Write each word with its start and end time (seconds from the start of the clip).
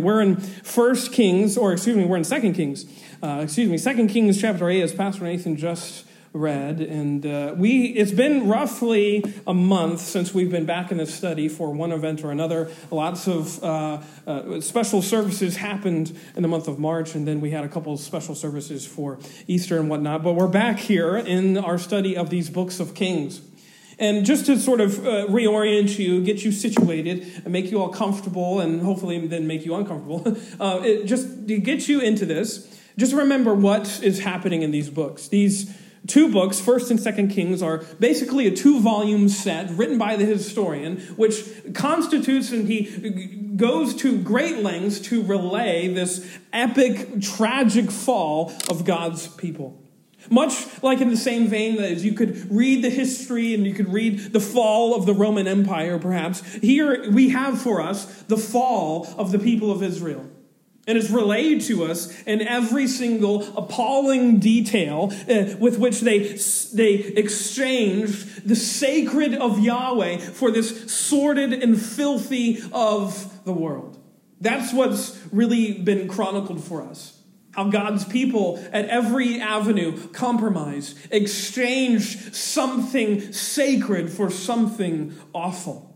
We're 0.00 0.20
in 0.20 0.36
First 0.36 1.10
Kings, 1.10 1.58
or 1.58 1.72
excuse 1.72 1.96
me, 1.96 2.04
we're 2.04 2.18
in 2.18 2.22
Second 2.22 2.54
Kings. 2.54 2.84
Uh, 3.20 3.40
excuse 3.42 3.68
me, 3.68 3.76
Second 3.78 4.06
Kings 4.06 4.40
chapter 4.40 4.70
eight, 4.70 4.80
as 4.80 4.94
Pastor 4.94 5.24
Nathan 5.24 5.56
just 5.56 6.04
read, 6.32 6.80
and 6.80 7.26
uh, 7.26 7.56
we. 7.56 7.86
It's 7.86 8.12
been 8.12 8.46
roughly 8.46 9.24
a 9.44 9.52
month 9.52 10.00
since 10.02 10.32
we've 10.32 10.52
been 10.52 10.66
back 10.66 10.92
in 10.92 10.98
this 10.98 11.12
study 11.12 11.48
for 11.48 11.72
one 11.72 11.90
event 11.90 12.22
or 12.22 12.30
another. 12.30 12.70
Lots 12.92 13.26
of 13.26 13.60
uh, 13.64 14.00
uh 14.24 14.60
special 14.60 15.02
services 15.02 15.56
happened 15.56 16.16
in 16.36 16.42
the 16.42 16.48
month 16.48 16.68
of 16.68 16.78
March, 16.78 17.16
and 17.16 17.26
then 17.26 17.40
we 17.40 17.50
had 17.50 17.64
a 17.64 17.68
couple 17.68 17.92
of 17.92 17.98
special 17.98 18.36
services 18.36 18.86
for 18.86 19.18
Easter 19.48 19.80
and 19.80 19.90
whatnot. 19.90 20.22
But 20.22 20.34
we're 20.34 20.46
back 20.46 20.78
here 20.78 21.16
in 21.16 21.58
our 21.58 21.76
study 21.76 22.16
of 22.16 22.30
these 22.30 22.50
books 22.50 22.78
of 22.78 22.94
Kings. 22.94 23.40
And 23.98 24.24
just 24.24 24.46
to 24.46 24.58
sort 24.58 24.80
of 24.80 25.04
uh, 25.04 25.26
reorient 25.26 25.98
you, 25.98 26.22
get 26.22 26.44
you 26.44 26.52
situated, 26.52 27.42
and 27.44 27.52
make 27.52 27.70
you 27.70 27.80
all 27.80 27.88
comfortable, 27.88 28.60
and 28.60 28.80
hopefully 28.80 29.26
then 29.26 29.46
make 29.46 29.64
you 29.64 29.74
uncomfortable, 29.74 30.22
uh, 30.60 30.80
it, 30.84 31.04
just 31.04 31.48
to 31.48 31.58
get 31.58 31.88
you 31.88 32.00
into 32.00 32.24
this, 32.24 32.78
just 32.96 33.12
remember 33.12 33.54
what 33.54 34.00
is 34.02 34.20
happening 34.20 34.62
in 34.62 34.70
these 34.70 34.90
books. 34.90 35.28
These 35.28 35.74
two 36.06 36.32
books, 36.32 36.60
First 36.60 36.90
and 36.90 37.00
Second 37.00 37.28
Kings, 37.28 37.62
are 37.62 37.78
basically 37.98 38.46
a 38.46 38.54
two-volume 38.54 39.28
set 39.28 39.70
written 39.70 39.98
by 39.98 40.16
the 40.16 40.24
historian, 40.24 40.98
which 41.16 41.44
constitutes, 41.74 42.50
and 42.52 42.68
he 42.68 42.84
goes 43.56 43.94
to 43.96 44.20
great 44.20 44.58
lengths 44.58 45.00
to 45.00 45.22
relay 45.22 45.88
this 45.88 46.38
epic, 46.52 47.20
tragic 47.20 47.90
fall 47.90 48.52
of 48.68 48.84
God's 48.84 49.26
people. 49.26 49.82
Much 50.30 50.82
like 50.82 51.00
in 51.00 51.10
the 51.10 51.16
same 51.16 51.46
vein 51.46 51.76
that 51.76 51.90
as 51.90 52.04
you 52.04 52.12
could 52.12 52.50
read 52.50 52.82
the 52.82 52.90
history 52.90 53.54
and 53.54 53.66
you 53.66 53.74
could 53.74 53.92
read 53.92 54.18
the 54.32 54.40
fall 54.40 54.94
of 54.94 55.06
the 55.06 55.14
Roman 55.14 55.46
Empire, 55.46 55.98
perhaps, 55.98 56.42
here 56.56 57.10
we 57.10 57.30
have 57.30 57.60
for 57.60 57.80
us 57.80 58.04
the 58.24 58.36
fall 58.36 59.08
of 59.16 59.32
the 59.32 59.38
people 59.38 59.70
of 59.70 59.82
Israel. 59.82 60.28
And 60.86 60.96
it's 60.96 61.10
relayed 61.10 61.60
to 61.62 61.84
us 61.84 62.22
in 62.22 62.40
every 62.40 62.86
single 62.86 63.42
appalling 63.58 64.38
detail 64.38 65.12
uh, 65.28 65.54
with 65.58 65.78
which 65.78 66.00
they, 66.00 66.38
they 66.72 66.94
exchanged 66.94 68.48
the 68.48 68.56
sacred 68.56 69.34
of 69.34 69.60
Yahweh 69.60 70.16
for 70.16 70.50
this 70.50 70.90
sordid 70.90 71.52
and 71.52 71.78
filthy 71.78 72.62
of 72.72 73.44
the 73.44 73.52
world. 73.52 73.98
That's 74.40 74.72
what's 74.72 75.22
really 75.30 75.74
been 75.74 76.08
chronicled 76.08 76.64
for 76.64 76.82
us. 76.82 77.17
How 77.58 77.64
God's 77.64 78.04
people 78.04 78.64
at 78.72 78.84
every 78.84 79.40
avenue 79.40 80.10
compromise, 80.10 80.94
exchange 81.10 82.32
something 82.32 83.32
sacred 83.32 84.10
for 84.10 84.30
something 84.30 85.16
awful. 85.32 85.92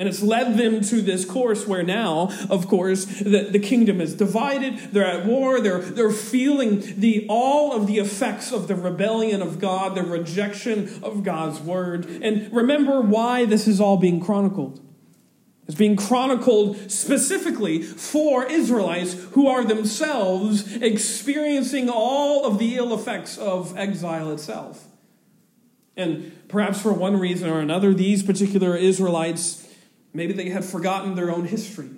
And 0.00 0.08
it's 0.08 0.20
led 0.20 0.58
them 0.58 0.80
to 0.80 1.00
this 1.00 1.24
course 1.24 1.64
where 1.64 1.84
now, 1.84 2.32
of 2.50 2.66
course, 2.66 3.04
the, 3.04 3.50
the 3.52 3.60
kingdom 3.60 4.00
is 4.00 4.14
divided. 4.14 4.78
They're 4.92 5.06
at 5.06 5.26
war. 5.26 5.60
They're, 5.60 5.78
they're 5.78 6.10
feeling 6.10 6.82
the, 6.98 7.24
all 7.28 7.72
of 7.72 7.86
the 7.86 7.98
effects 7.98 8.50
of 8.50 8.66
the 8.66 8.74
rebellion 8.74 9.42
of 9.42 9.60
God, 9.60 9.94
the 9.94 10.02
rejection 10.02 11.04
of 11.04 11.22
God's 11.22 11.60
word. 11.60 12.06
And 12.20 12.52
remember 12.52 13.00
why 13.00 13.44
this 13.44 13.68
is 13.68 13.80
all 13.80 13.96
being 13.96 14.18
chronicled. 14.18 14.80
It's 15.70 15.78
being 15.78 15.94
chronicled 15.94 16.90
specifically 16.90 17.80
for 17.80 18.44
Israelites 18.44 19.14
who 19.34 19.46
are 19.46 19.64
themselves 19.64 20.74
experiencing 20.78 21.88
all 21.88 22.44
of 22.44 22.58
the 22.58 22.74
ill 22.74 22.92
effects 22.92 23.38
of 23.38 23.78
exile 23.78 24.32
itself. 24.32 24.84
And 25.96 26.36
perhaps 26.48 26.82
for 26.82 26.92
one 26.92 27.20
reason 27.20 27.48
or 27.48 27.60
another, 27.60 27.94
these 27.94 28.24
particular 28.24 28.74
Israelites, 28.74 29.64
maybe 30.12 30.32
they 30.32 30.48
had 30.48 30.64
forgotten 30.64 31.14
their 31.14 31.30
own 31.30 31.44
history. 31.44 31.90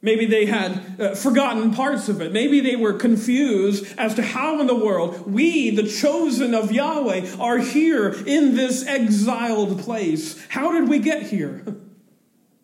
Maybe 0.00 0.24
they 0.24 0.46
had 0.46 1.00
uh, 1.00 1.14
forgotten 1.16 1.74
parts 1.74 2.08
of 2.08 2.20
it. 2.20 2.30
Maybe 2.30 2.60
they 2.60 2.76
were 2.76 2.92
confused 2.92 3.92
as 3.98 4.14
to 4.14 4.22
how 4.22 4.60
in 4.60 4.68
the 4.68 4.76
world 4.76 5.28
we, 5.28 5.70
the 5.70 5.88
chosen 5.88 6.54
of 6.54 6.70
Yahweh, 6.70 7.38
are 7.40 7.58
here 7.58 8.10
in 8.24 8.54
this 8.54 8.86
exiled 8.86 9.80
place. 9.80 10.40
How 10.46 10.70
did 10.70 10.88
we 10.88 11.00
get 11.00 11.24
here? 11.24 11.64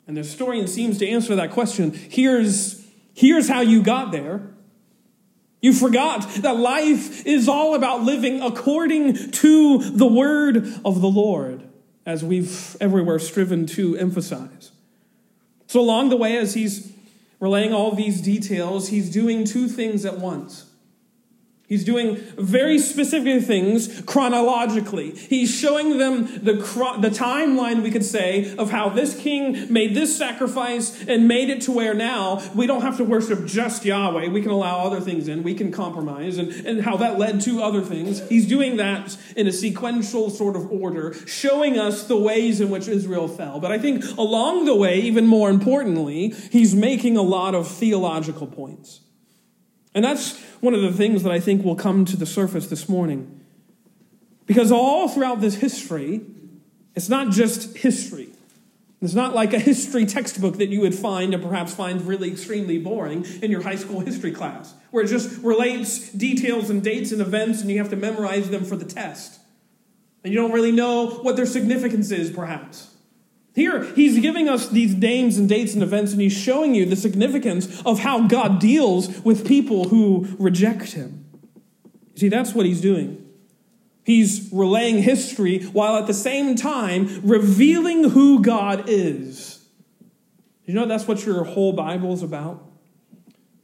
And 0.08 0.16
the 0.16 0.22
historian 0.22 0.66
seems 0.66 0.98
to 0.98 1.06
answer 1.08 1.36
that 1.36 1.50
question. 1.50 1.92
Here's, 1.92 2.82
here's 3.12 3.46
how 3.46 3.60
you 3.60 3.82
got 3.82 4.10
there. 4.10 4.54
You 5.60 5.74
forgot 5.74 6.26
that 6.36 6.56
life 6.56 7.26
is 7.26 7.46
all 7.46 7.74
about 7.74 8.02
living 8.02 8.40
according 8.40 9.32
to 9.32 9.78
the 9.78 10.06
word 10.06 10.56
of 10.84 11.02
the 11.02 11.08
Lord, 11.08 11.68
as 12.06 12.24
we've 12.24 12.76
everywhere 12.80 13.18
striven 13.18 13.66
to 13.66 13.96
emphasize. 13.96 14.72
So, 15.66 15.80
along 15.80 16.08
the 16.08 16.16
way, 16.16 16.38
as 16.38 16.54
he's 16.54 16.90
relaying 17.38 17.74
all 17.74 17.94
these 17.94 18.22
details, 18.22 18.88
he's 18.88 19.10
doing 19.10 19.44
two 19.44 19.68
things 19.68 20.06
at 20.06 20.18
once. 20.18 20.67
He's 21.68 21.84
doing 21.84 22.16
very 22.38 22.78
specific 22.78 23.42
things 23.42 24.00
chronologically. 24.06 25.10
He's 25.14 25.54
showing 25.54 25.98
them 25.98 26.24
the, 26.42 26.54
the 26.54 27.10
timeline, 27.10 27.82
we 27.82 27.90
could 27.90 28.06
say, 28.06 28.56
of 28.56 28.70
how 28.70 28.88
this 28.88 29.14
king 29.14 29.70
made 29.70 29.94
this 29.94 30.16
sacrifice 30.16 31.04
and 31.06 31.28
made 31.28 31.50
it 31.50 31.60
to 31.62 31.72
where 31.72 31.92
now 31.92 32.42
we 32.54 32.66
don't 32.66 32.80
have 32.80 32.96
to 32.96 33.04
worship 33.04 33.44
just 33.44 33.84
Yahweh. 33.84 34.28
We 34.28 34.40
can 34.40 34.50
allow 34.50 34.86
other 34.86 35.02
things 35.02 35.28
in. 35.28 35.42
We 35.42 35.54
can 35.54 35.70
compromise, 35.70 36.38
and, 36.38 36.50
and 36.66 36.80
how 36.80 36.96
that 36.96 37.18
led 37.18 37.42
to 37.42 37.62
other 37.62 37.82
things. 37.82 38.26
He's 38.30 38.48
doing 38.48 38.78
that 38.78 39.18
in 39.36 39.46
a 39.46 39.52
sequential 39.52 40.30
sort 40.30 40.56
of 40.56 40.72
order, 40.72 41.12
showing 41.26 41.78
us 41.78 42.06
the 42.06 42.16
ways 42.16 42.62
in 42.62 42.70
which 42.70 42.88
Israel 42.88 43.28
fell. 43.28 43.60
But 43.60 43.72
I 43.72 43.78
think 43.78 44.02
along 44.16 44.64
the 44.64 44.74
way, 44.74 45.00
even 45.00 45.26
more 45.26 45.50
importantly, 45.50 46.30
he's 46.50 46.74
making 46.74 47.18
a 47.18 47.22
lot 47.22 47.54
of 47.54 47.68
theological 47.68 48.46
points. 48.46 49.00
And 49.94 50.04
that's 50.04 50.38
one 50.60 50.74
of 50.74 50.82
the 50.82 50.92
things 50.92 51.22
that 51.22 51.32
I 51.32 51.40
think 51.40 51.64
will 51.64 51.76
come 51.76 52.04
to 52.06 52.16
the 52.16 52.26
surface 52.26 52.66
this 52.66 52.88
morning. 52.88 53.40
Because 54.46 54.72
all 54.72 55.08
throughout 55.08 55.40
this 55.40 55.56
history, 55.56 56.22
it's 56.94 57.08
not 57.08 57.30
just 57.30 57.76
history. 57.76 58.28
It's 59.00 59.14
not 59.14 59.34
like 59.34 59.52
a 59.52 59.58
history 59.58 60.06
textbook 60.06 60.56
that 60.56 60.70
you 60.70 60.80
would 60.80 60.94
find 60.94 61.32
and 61.32 61.42
perhaps 61.42 61.72
find 61.72 62.02
really 62.02 62.30
extremely 62.30 62.78
boring 62.78 63.24
in 63.42 63.50
your 63.50 63.62
high 63.62 63.76
school 63.76 64.00
history 64.00 64.32
class, 64.32 64.74
where 64.90 65.04
it 65.04 65.08
just 65.08 65.40
relates 65.42 66.10
details 66.10 66.68
and 66.68 66.82
dates 66.82 67.12
and 67.12 67.20
events 67.20 67.60
and 67.60 67.70
you 67.70 67.78
have 67.78 67.90
to 67.90 67.96
memorize 67.96 68.50
them 68.50 68.64
for 68.64 68.74
the 68.74 68.84
test. 68.84 69.38
And 70.24 70.32
you 70.32 70.40
don't 70.40 70.50
really 70.50 70.72
know 70.72 71.10
what 71.10 71.36
their 71.36 71.46
significance 71.46 72.10
is, 72.10 72.30
perhaps. 72.30 72.92
Here, 73.58 73.82
he's 73.82 74.20
giving 74.20 74.48
us 74.48 74.68
these 74.68 74.94
names 74.94 75.36
and 75.36 75.48
dates 75.48 75.74
and 75.74 75.82
events, 75.82 76.12
and 76.12 76.20
he's 76.20 76.32
showing 76.32 76.76
you 76.76 76.86
the 76.86 76.94
significance 76.94 77.82
of 77.82 77.98
how 77.98 78.28
God 78.28 78.60
deals 78.60 79.20
with 79.22 79.44
people 79.44 79.88
who 79.88 80.28
reject 80.38 80.92
him. 80.92 81.24
See, 82.14 82.28
that's 82.28 82.54
what 82.54 82.66
he's 82.66 82.80
doing. 82.80 83.28
He's 84.04 84.48
relaying 84.52 85.02
history 85.02 85.64
while 85.64 85.96
at 85.96 86.06
the 86.06 86.14
same 86.14 86.54
time 86.54 87.20
revealing 87.24 88.10
who 88.10 88.42
God 88.42 88.84
is. 88.86 89.66
You 90.64 90.74
know 90.74 90.86
that's 90.86 91.08
what 91.08 91.26
your 91.26 91.42
whole 91.42 91.72
Bible 91.72 92.12
is 92.12 92.22
about? 92.22 92.64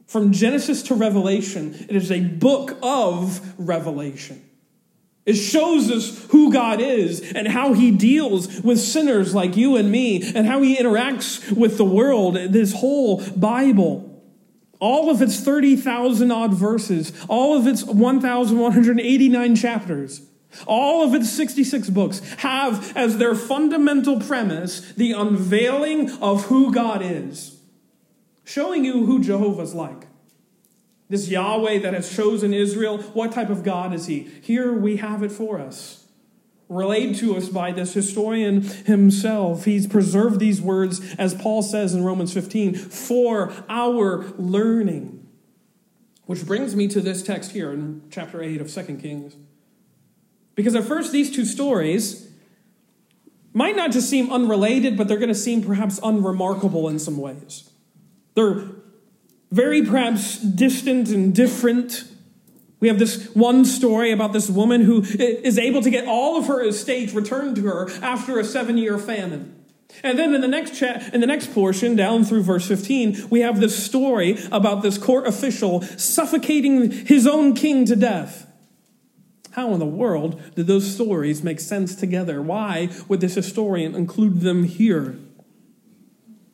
From 0.07 0.33
Genesis 0.33 0.83
to 0.83 0.95
Revelation, 0.95 1.73
it 1.87 1.95
is 1.95 2.11
a 2.11 2.19
book 2.19 2.77
of 2.83 3.57
revelation. 3.57 4.43
It 5.25 5.33
shows 5.33 5.89
us 5.89 6.25
who 6.29 6.53
God 6.53 6.79
is 6.79 7.31
and 7.33 7.47
how 7.47 7.73
he 7.73 7.89
deals 7.89 8.61
with 8.61 8.79
sinners 8.79 9.33
like 9.33 9.57
you 9.57 9.75
and 9.75 9.91
me 9.91 10.21
and 10.35 10.45
how 10.45 10.61
he 10.61 10.77
interacts 10.77 11.51
with 11.51 11.77
the 11.77 11.85
world. 11.85 12.35
This 12.35 12.73
whole 12.73 13.23
Bible, 13.35 14.23
all 14.79 15.09
of 15.09 15.23
its 15.23 15.39
30,000 15.39 16.31
odd 16.31 16.53
verses, 16.53 17.11
all 17.27 17.57
of 17.57 17.65
its 17.65 17.83
1,189 17.83 19.55
chapters, 19.55 20.21
all 20.67 21.03
of 21.03 21.15
its 21.15 21.31
66 21.31 21.89
books 21.89 22.19
have 22.37 22.95
as 22.95 23.17
their 23.17 23.33
fundamental 23.33 24.19
premise 24.19 24.93
the 24.93 25.11
unveiling 25.11 26.11
of 26.21 26.45
who 26.45 26.71
God 26.71 27.01
is, 27.03 27.57
showing 28.43 28.85
you 28.85 29.07
who 29.07 29.21
Jehovah's 29.21 29.73
like. 29.73 30.04
This 31.07 31.29
Yahweh 31.29 31.79
that 31.79 31.93
has 31.93 32.13
chosen 32.15 32.53
Israel, 32.53 32.97
what 32.97 33.31
type 33.31 33.49
of 33.49 33.63
God 33.63 33.93
is 33.93 34.07
he? 34.07 34.27
Here 34.41 34.73
we 34.73 34.97
have 34.97 35.21
it 35.21 35.31
for 35.31 35.59
us. 35.59 36.05
Relayed 36.67 37.15
to 37.17 37.37
us 37.37 37.47
by 37.47 37.71
this 37.71 37.93
historian 37.93 38.61
himself. 38.61 39.65
He's 39.65 39.85
preserved 39.85 40.39
these 40.39 40.59
words, 40.59 41.13
as 41.15 41.35
Paul 41.35 41.61
says 41.61 41.93
in 41.93 42.03
Romans 42.03 42.33
15, 42.33 42.73
for 42.73 43.53
our 43.69 44.25
learning. 44.37 45.27
Which 46.25 46.43
brings 46.43 46.75
me 46.75 46.87
to 46.87 47.01
this 47.01 47.21
text 47.21 47.51
here 47.51 47.71
in 47.71 48.01
chapter 48.09 48.41
8 48.41 48.61
of 48.61 48.73
2 48.73 48.95
Kings. 48.95 49.35
Because 50.55 50.73
at 50.73 50.85
first, 50.85 51.11
these 51.11 51.29
two 51.29 51.45
stories 51.45 52.31
might 53.53 53.75
not 53.75 53.91
just 53.91 54.09
seem 54.09 54.31
unrelated, 54.31 54.97
but 54.97 55.07
they're 55.07 55.19
going 55.19 55.29
to 55.29 55.35
seem 55.35 55.63
perhaps 55.63 55.99
unremarkable 56.01 56.89
in 56.89 56.97
some 56.97 57.17
ways. 57.17 57.69
They're 58.33 58.69
very 59.51 59.83
perhaps 59.83 60.37
distant 60.39 61.09
and 61.09 61.33
different. 61.33 62.03
We 62.79 62.87
have 62.87 62.99
this 62.99 63.33
one 63.33 63.65
story 63.65 64.11
about 64.11 64.33
this 64.33 64.49
woman 64.49 64.81
who 64.81 65.01
is 65.03 65.57
able 65.57 65.81
to 65.81 65.89
get 65.89 66.07
all 66.07 66.37
of 66.37 66.47
her 66.47 66.63
estate 66.63 67.13
returned 67.13 67.55
to 67.57 67.63
her 67.63 67.89
after 68.01 68.39
a 68.39 68.43
seven 68.43 68.77
year 68.77 68.97
famine. 68.97 69.55
And 70.03 70.19
then 70.19 70.35
in 70.35 70.41
the 70.41 70.47
next 70.47 70.81
in 70.81 71.21
the 71.21 71.27
next 71.27 71.53
portion, 71.53 71.95
down 71.95 72.25
through 72.25 72.43
verse 72.43 72.67
15, 72.67 73.29
we 73.29 73.41
have 73.41 73.59
this 73.59 73.81
story 73.83 74.37
about 74.51 74.81
this 74.81 74.97
court 74.97 75.25
official 75.25 75.81
suffocating 75.81 76.91
his 76.91 77.25
own 77.25 77.53
king 77.53 77.85
to 77.85 77.95
death. 77.95 78.45
How 79.51 79.71
in 79.71 79.79
the 79.79 79.85
world 79.85 80.41
did 80.55 80.67
those 80.67 80.93
stories 80.93 81.43
make 81.43 81.61
sense 81.61 81.95
together? 81.95 82.41
Why 82.41 82.89
would 83.07 83.21
this 83.21 83.35
historian 83.35 83.95
include 83.95 84.41
them 84.41 84.65
here? 84.65 85.17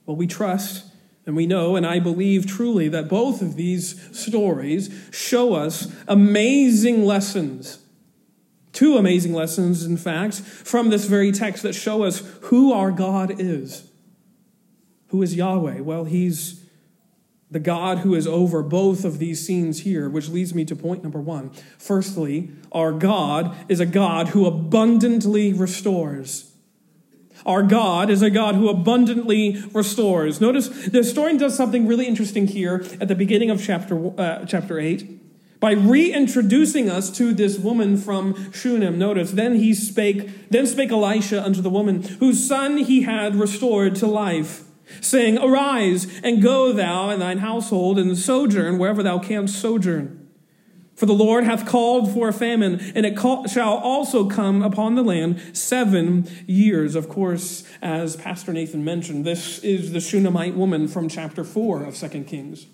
Well, 0.06 0.16
we 0.16 0.28
trust 0.28 0.91
and 1.26 1.36
we 1.36 1.46
know, 1.46 1.76
and 1.76 1.86
I 1.86 2.00
believe 2.00 2.48
truly, 2.48 2.88
that 2.90 3.08
both 3.08 3.42
of 3.42 3.56
these 3.56 4.18
stories 4.18 5.10
show 5.12 5.54
us 5.54 5.94
amazing 6.08 7.06
lessons. 7.06 7.80
Two 8.74 8.98
amazing 8.98 9.34
lessons, 9.34 9.86
in 9.86 9.98
fact, 9.98 10.36
from 10.36 10.90
this 10.90 11.06
very 11.06 11.32
text 11.32 11.64
that 11.64 11.74
show 11.74 12.04
us 12.04 12.24
who 12.44 12.74
our 12.74 12.92
God 12.92 13.40
is. 13.40 13.88
Who 15.08 15.22
is 15.22 15.36
Yahweh? 15.36 15.82
Well, 15.82 16.06
He's 16.06 16.66
the 17.52 17.60
God 17.60 18.00
who 18.00 18.16
is 18.16 18.26
over 18.26 18.64
both 18.64 19.04
of 19.04 19.20
these 19.20 19.46
scenes 19.46 19.82
here, 19.82 20.10
which 20.10 20.30
leads 20.30 20.56
me 20.56 20.64
to 20.66 20.76
point 20.76 21.04
number 21.04 21.20
one. 21.20 21.52
Firstly, 21.78 22.50
our 22.72 22.94
God 22.94 23.56
is 23.68 23.82
a 23.82 23.86
God 23.86 24.30
who 24.30 24.46
abundantly 24.46 25.52
restores. 25.52 26.51
Our 27.46 27.64
God 27.64 28.10
is 28.10 28.22
a 28.22 28.30
God 28.30 28.56
who 28.56 28.70
abundantly 28.70 29.64
restores. 29.74 30.40
Notice 30.40 30.68
the 30.68 31.00
historian 31.00 31.38
does 31.38 31.56
something 31.56 31.88
really 31.88 32.08
interesting 32.08 32.48
here 32.48 32.86
at 33.00 33.08
the 33.08 33.16
beginning 33.16 33.50
of 33.50 33.64
chapter, 33.64 34.20
uh, 34.20 34.46
chapter 34.46 34.80
8 34.80 35.20
by 35.62 35.72
reintroducing 35.72 36.90
us 36.90 37.12
to 37.12 37.34
this 37.34 37.60
woman 37.60 37.96
from 37.96 38.52
Shunem. 38.52 38.98
Notice, 38.98 39.32
then 39.32 39.56
he 39.56 39.76
spake, 39.76 40.50
then 40.50 40.66
spake 40.66 40.92
Elisha 40.92 41.42
unto 41.42 41.62
the 41.62 41.70
woman, 41.70 42.02
whose 42.02 42.46
son 42.46 42.78
he 42.78 43.04
had 43.04 43.36
restored 43.36 43.96
to 43.98 44.08
life, 44.08 44.64
saying, 45.02 45.38
Arise 45.38 46.20
and 46.24 46.42
go 46.42 46.74
thou 46.74 47.10
and 47.10 47.22
thine 47.22 47.38
household 47.38 48.00
and 48.00 48.18
sojourn 48.18 48.80
wherever 48.80 49.04
thou 49.04 49.20
canst 49.20 49.62
sojourn. 49.62 50.21
For 51.02 51.08
the 51.08 51.14
Lord 51.14 51.46
hath 51.46 51.66
called 51.66 52.14
for 52.14 52.28
a 52.28 52.32
famine, 52.32 52.80
and 52.94 53.08
it 53.08 53.18
call, 53.18 53.48
shall 53.48 53.78
also 53.78 54.30
come 54.30 54.62
upon 54.62 54.94
the 54.94 55.02
land 55.02 55.42
seven 55.52 56.30
years. 56.46 56.94
Of 56.94 57.10
course, 57.10 57.64
as 57.82 58.16
Pastor 58.16 58.54
Nathan 58.54 58.86
mentioned, 58.86 59.26
this 59.26 59.58
is 59.64 59.94
the 59.94 60.00
Shunammite 60.00 60.54
woman 60.54 60.88
from 60.88 61.10
chapter 61.10 61.44
4 61.44 61.86
of 61.86 61.96
2 61.96 62.24
Kings. 62.26 62.68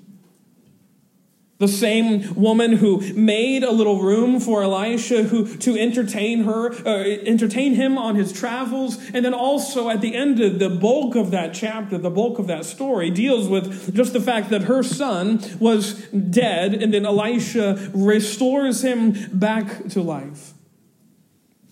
The 1.60 1.68
same 1.68 2.36
woman 2.36 2.74
who 2.74 3.02
made 3.14 3.64
a 3.64 3.72
little 3.72 4.00
room 4.00 4.40
for 4.40 4.62
Elisha 4.62 5.24
who, 5.24 5.58
to 5.58 5.76
entertain 5.76 6.44
her, 6.44 6.72
uh, 6.86 7.04
entertain 7.26 7.74
him 7.74 7.98
on 7.98 8.16
his 8.16 8.32
travels. 8.32 9.00
And 9.12 9.26
then 9.26 9.34
also 9.34 9.90
at 9.90 10.02
the 10.02 10.14
end 10.16 10.40
of 10.40 10.60
the 10.60 10.70
bulk 10.70 11.16
of 11.16 11.32
that 11.32 11.56
chapter, 11.56 11.98
the 11.98 12.12
bulk 12.12 12.38
of 12.38 12.46
that 12.46 12.66
story 12.66 13.10
deals 13.10 13.48
with 13.48 13.96
just 13.96 14.14
the 14.14 14.22
fact 14.22 14.52
that 14.52 14.64
her 14.64 14.84
son 14.84 15.42
was 15.60 15.96
dead 16.10 16.76
and 16.76 16.94
then 16.94 17.08
Elisha 17.08 17.90
restores 17.92 18.84
him 18.84 19.16
back 19.34 19.88
to 19.90 20.02
life. 20.04 20.54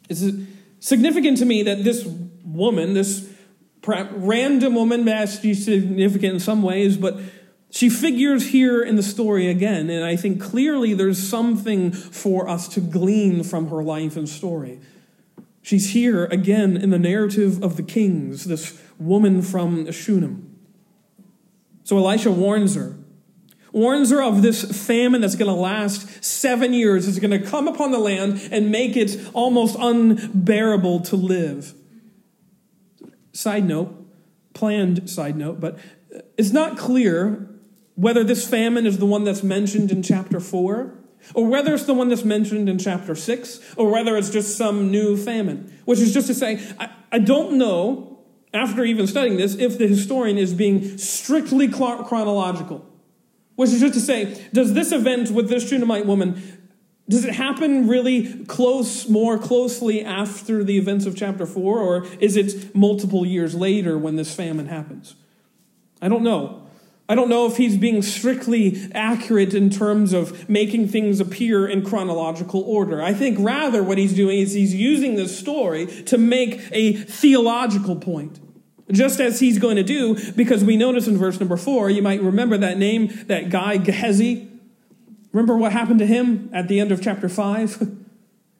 It's 0.09 0.23
significant 0.79 1.37
to 1.39 1.45
me 1.45 1.61
that 1.61 1.83
this 1.83 2.05
woman, 2.43 2.95
this 2.95 3.29
random 3.87 4.73
woman, 4.73 5.05
may 5.05 5.25
be 5.43 5.53
significant 5.53 6.33
in 6.33 6.39
some 6.39 6.63
ways, 6.63 6.97
but 6.97 7.19
she 7.75 7.89
figures 7.89 8.47
here 8.47 8.81
in 8.81 8.95
the 8.95 9.03
story 9.03 9.49
again, 9.49 9.89
and 9.89 10.05
I 10.05 10.15
think 10.15 10.41
clearly 10.41 10.93
there's 10.93 11.21
something 11.21 11.91
for 11.91 12.47
us 12.47 12.69
to 12.69 12.79
glean 12.79 13.43
from 13.43 13.67
her 13.67 13.83
life 13.83 14.15
and 14.15 14.29
story. 14.29 14.79
She's 15.61 15.91
here 15.91 16.23
again 16.27 16.77
in 16.77 16.91
the 16.91 16.97
narrative 16.97 17.61
of 17.61 17.75
the 17.75 17.83
kings, 17.83 18.45
this 18.45 18.81
woman 18.97 19.41
from 19.41 19.91
Shunem. 19.91 20.57
So 21.83 21.97
Elisha 21.97 22.31
warns 22.31 22.75
her, 22.75 22.95
warns 23.73 24.09
her 24.09 24.23
of 24.23 24.41
this 24.41 24.85
famine 24.85 25.19
that's 25.19 25.35
going 25.35 25.53
to 25.53 25.61
last 25.61 26.23
seven 26.23 26.71
years. 26.71 27.09
It's 27.09 27.19
going 27.19 27.31
to 27.31 27.45
come 27.45 27.67
upon 27.67 27.91
the 27.91 27.99
land 27.99 28.47
and 28.53 28.71
make 28.71 28.95
it 28.95 29.19
almost 29.33 29.75
unbearable 29.77 31.01
to 31.01 31.17
live. 31.17 31.73
Side 33.33 33.65
note, 33.65 33.93
planned 34.53 35.09
side 35.09 35.35
note, 35.35 35.59
but 35.59 35.77
it's 36.37 36.53
not 36.53 36.77
clear 36.77 37.49
whether 37.95 38.23
this 38.23 38.47
famine 38.47 38.85
is 38.85 38.97
the 38.97 39.05
one 39.05 39.23
that's 39.23 39.43
mentioned 39.43 39.91
in 39.91 40.03
chapter 40.03 40.39
4, 40.39 40.93
or 41.33 41.47
whether 41.47 41.73
it's 41.73 41.85
the 41.85 41.93
one 41.93 42.09
that's 42.09 42.23
mentioned 42.23 42.69
in 42.69 42.77
chapter 42.77 43.15
6, 43.15 43.75
or 43.77 43.89
whether 43.89 44.15
it's 44.15 44.29
just 44.29 44.57
some 44.57 44.91
new 44.91 45.17
famine. 45.17 45.73
Which 45.85 45.99
is 45.99 46.13
just 46.13 46.27
to 46.27 46.33
say, 46.33 46.61
I, 46.79 46.89
I 47.11 47.19
don't 47.19 47.57
know, 47.57 48.19
after 48.53 48.83
even 48.83 49.07
studying 49.07 49.37
this, 49.37 49.55
if 49.55 49.77
the 49.77 49.87
historian 49.87 50.37
is 50.37 50.53
being 50.53 50.97
strictly 50.97 51.67
chronological. 51.67 52.85
Which 53.55 53.69
is 53.69 53.79
just 53.79 53.93
to 53.93 54.01
say, 54.01 54.45
does 54.53 54.73
this 54.73 54.91
event 54.91 55.31
with 55.31 55.49
this 55.49 55.67
Shunammite 55.67 56.05
woman 56.05 56.41
does 57.07 57.23
it 57.23 57.35
happen 57.35 57.87
really 57.87 58.45
close, 58.45 59.07
more 59.07 59.37
closely 59.37 60.03
after 60.03 60.63
the 60.63 60.77
events 60.77 61.05
of 61.05 61.15
chapter 61.15 61.45
4, 61.45 61.79
or 61.79 62.05
is 62.19 62.35
it 62.35 62.75
multiple 62.75 63.25
years 63.25 63.53
later 63.53 63.97
when 63.97 64.15
this 64.15 64.33
famine 64.33 64.67
happens? 64.67 65.15
I 66.01 66.09
don't 66.09 66.23
know. 66.23 66.64
I 67.07 67.13
don't 67.13 67.29
know 67.29 67.45
if 67.45 67.57
he's 67.57 67.77
being 67.77 68.01
strictly 68.01 68.89
accurate 68.93 69.53
in 69.53 69.69
terms 69.69 70.11
of 70.11 70.49
making 70.49 70.87
things 70.87 71.19
appear 71.19 71.67
in 71.67 71.85
chronological 71.85 72.61
order. 72.61 73.01
I 73.01 73.13
think 73.13 73.37
rather 73.39 73.83
what 73.83 73.99
he's 73.99 74.13
doing 74.13 74.39
is 74.39 74.53
he's 74.53 74.73
using 74.73 75.15
this 75.15 75.37
story 75.37 75.85
to 76.05 76.17
make 76.17 76.61
a 76.71 76.93
theological 76.93 77.95
point. 77.95 78.39
Just 78.91 79.19
as 79.19 79.39
he's 79.39 79.59
going 79.59 79.75
to 79.75 79.83
do, 79.83 80.31
because 80.33 80.63
we 80.63 80.77
notice 80.77 81.07
in 81.07 81.17
verse 81.17 81.39
number 81.39 81.57
four, 81.57 81.89
you 81.89 82.01
might 82.01 82.21
remember 82.21 82.57
that 82.57 82.77
name, 82.77 83.25
that 83.27 83.49
guy 83.49 83.77
Gehazi. 83.77 84.47
Remember 85.31 85.57
what 85.57 85.71
happened 85.73 85.99
to 85.99 86.05
him 86.05 86.49
at 86.53 86.67
the 86.67 86.79
end 86.79 86.91
of 86.91 87.01
chapter 87.01 87.29
five? 87.29 88.01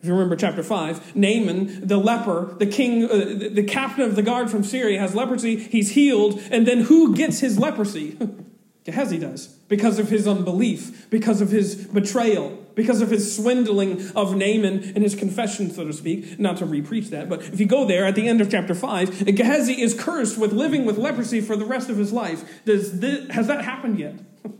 If 0.05 0.09
you 0.09 0.13
remember 0.13 0.35
chapter 0.35 0.61
5, 0.61 1.15
Naaman, 1.15 1.87
the 1.87 1.97
leper, 1.97 2.53
the 2.59 2.67
king, 2.67 3.05
uh, 3.05 3.49
the 3.51 3.63
captain 3.63 4.03
of 4.03 4.15
the 4.15 4.21
guard 4.21 4.51
from 4.51 4.63
Syria, 4.63 4.99
has 4.99 5.15
leprosy. 5.15 5.55
He's 5.55 5.93
healed. 5.93 6.39
And 6.51 6.67
then 6.67 6.81
who 6.81 7.15
gets 7.15 7.39
his 7.39 7.57
leprosy? 7.57 8.15
Gehazi 8.85 9.17
does. 9.17 9.47
Because 9.67 9.97
of 9.97 10.09
his 10.09 10.27
unbelief, 10.27 11.09
because 11.09 11.41
of 11.41 11.49
his 11.49 11.87
betrayal, 11.87 12.55
because 12.75 13.01
of 13.01 13.09
his 13.09 13.35
swindling 13.35 14.11
of 14.15 14.35
Naaman 14.35 14.93
and 14.93 14.97
his 14.97 15.15
confession, 15.15 15.71
so 15.71 15.85
to 15.85 15.91
speak. 15.91 16.39
Not 16.39 16.57
to 16.57 16.67
repreach 16.67 17.09
that, 17.09 17.27
but 17.27 17.41
if 17.41 17.59
you 17.59 17.65
go 17.65 17.83
there 17.83 18.05
at 18.05 18.13
the 18.13 18.27
end 18.27 18.41
of 18.41 18.51
chapter 18.51 18.75
5, 18.75 19.25
Gehazi 19.35 19.81
is 19.81 19.99
cursed 19.99 20.37
with 20.37 20.53
living 20.53 20.85
with 20.85 20.99
leprosy 20.99 21.41
for 21.41 21.55
the 21.55 21.65
rest 21.65 21.89
of 21.89 21.97
his 21.97 22.13
life. 22.13 22.63
Does 22.63 22.99
this, 22.99 23.27
has 23.31 23.47
that 23.47 23.65
happened 23.65 23.97
yet? 23.97 24.13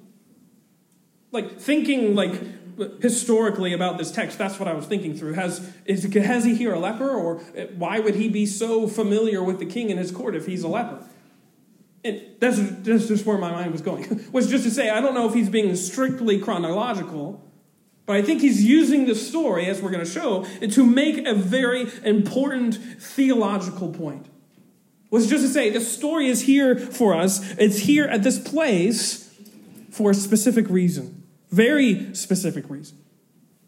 like 1.31 1.59
thinking 1.59 2.15
like 2.15 2.34
historically 3.01 3.74
about 3.74 3.98
this 3.98 4.12
text, 4.12 4.38
that's 4.38 4.60
what 4.60 4.67
I 4.67 4.74
was 4.74 4.86
thinking 4.86 5.15
through. 5.15 5.34
Has 5.34 5.72
is 5.86 6.05
Gehazi 6.05 6.55
here 6.55 6.74
a 6.74 6.79
leper, 6.79 7.10
or 7.10 7.36
why 7.77 8.00
would 8.00 8.15
he 8.15 8.29
be 8.29 8.46
so 8.46 8.88
familiar 8.88 9.44
with 9.44 9.60
the 9.60 9.65
king 9.65 9.91
and 9.91 10.00
his 10.00 10.12
court 10.12 10.36
if 10.36 10.46
he's 10.46 10.63
a 10.63 10.67
leper? 10.67 11.03
And 12.03 12.22
that's, 12.39 12.58
that's 12.60 13.08
just 13.08 13.25
where 13.25 13.38
my 13.38 13.51
mind 13.51 13.72
was 13.72 13.82
going. 13.82 14.25
was 14.32 14.50
just 14.50 14.63
to 14.63 14.72
say, 14.72 14.89
I 14.89 15.01
don't 15.01 15.15
know 15.15 15.27
if 15.27 15.34
he's 15.34 15.50
being 15.50 15.75
strictly 15.75 16.39
chronological, 16.39 17.44
but 18.05 18.15
I 18.15 18.22
think 18.22 18.41
he's 18.41 18.63
using 18.63 19.08
the 19.08 19.15
story, 19.15 19.65
as 19.65 19.82
we're 19.82 19.91
going 19.91 20.05
to 20.05 20.12
show, 20.12 20.46
to 20.67 20.86
make 20.86 21.25
a 21.25 21.34
very 21.34 21.88
important 22.03 22.75
theological 22.75 23.91
point. 23.91 24.27
Was 25.10 25.27
just 25.27 25.44
to 25.44 25.50
say, 25.50 25.70
the 25.70 25.82
story 25.82 26.27
is 26.27 26.41
here 26.41 26.77
for 26.77 27.15
us. 27.15 27.53
It's 27.58 27.79
here 27.79 28.05
at 28.05 28.22
this 28.22 28.38
place 28.38 29.34
for 29.89 30.12
a 30.12 30.13
specific 30.13 30.70
reason. 30.70 31.25
Very 31.55 32.13
specific 32.13 32.69
reason. 32.69 32.97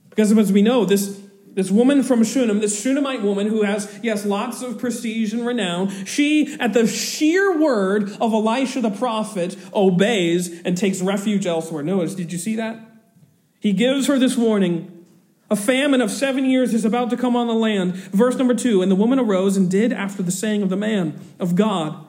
Because 0.09 0.37
as 0.37 0.51
we 0.51 0.61
know, 0.61 0.83
this, 0.83 1.21
this 1.53 1.71
woman 1.71 2.03
from 2.03 2.21
Shunem, 2.25 2.59
this 2.59 2.81
Shunammite 2.81 3.21
woman 3.21 3.47
who 3.47 3.63
has, 3.63 3.97
yes, 4.03 4.25
lots 4.25 4.61
of 4.61 4.77
prestige 4.77 5.31
and 5.31 5.47
renown, 5.47 5.89
she, 6.03 6.57
at 6.59 6.73
the 6.73 6.85
sheer 6.85 7.57
word 7.57 8.11
of 8.19 8.33
Elisha 8.33 8.81
the 8.81 8.89
prophet, 8.89 9.55
obeys 9.73 10.61
and 10.63 10.77
takes 10.77 11.01
refuge 11.01 11.45
elsewhere. 11.45 11.81
Notice, 11.81 12.13
did 12.13 12.33
you 12.33 12.37
see 12.37 12.57
that? 12.57 12.77
He 13.61 13.71
gives 13.71 14.07
her 14.07 14.19
this 14.19 14.35
warning. 14.35 15.05
A 15.49 15.55
famine 15.55 16.01
of 16.01 16.11
seven 16.11 16.43
years 16.43 16.73
is 16.73 16.83
about 16.83 17.09
to 17.11 17.15
come 17.15 17.37
on 17.37 17.47
the 17.47 17.53
land. 17.53 17.93
Verse 17.95 18.35
number 18.35 18.53
two 18.53 18.81
And 18.81 18.91
the 18.91 18.95
woman 18.95 19.17
arose 19.17 19.55
and 19.55 19.71
did 19.71 19.93
after 19.93 20.21
the 20.21 20.31
saying 20.31 20.61
of 20.61 20.69
the 20.69 20.75
man 20.75 21.17
of 21.39 21.55
God. 21.55 22.05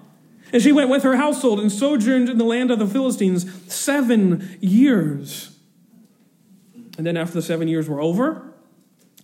And 0.52 0.60
she 0.60 0.72
went 0.72 0.90
with 0.90 1.04
her 1.04 1.16
household 1.16 1.60
and 1.60 1.70
sojourned 1.70 2.28
in 2.28 2.36
the 2.36 2.44
land 2.44 2.72
of 2.72 2.80
the 2.80 2.86
Philistines 2.86 3.46
seven 3.72 4.58
years. 4.60 5.54
And 6.98 7.06
then 7.06 7.16
after 7.16 7.34
the 7.34 7.42
seven 7.42 7.68
years 7.68 7.88
were 7.88 8.00
over, 8.00 8.52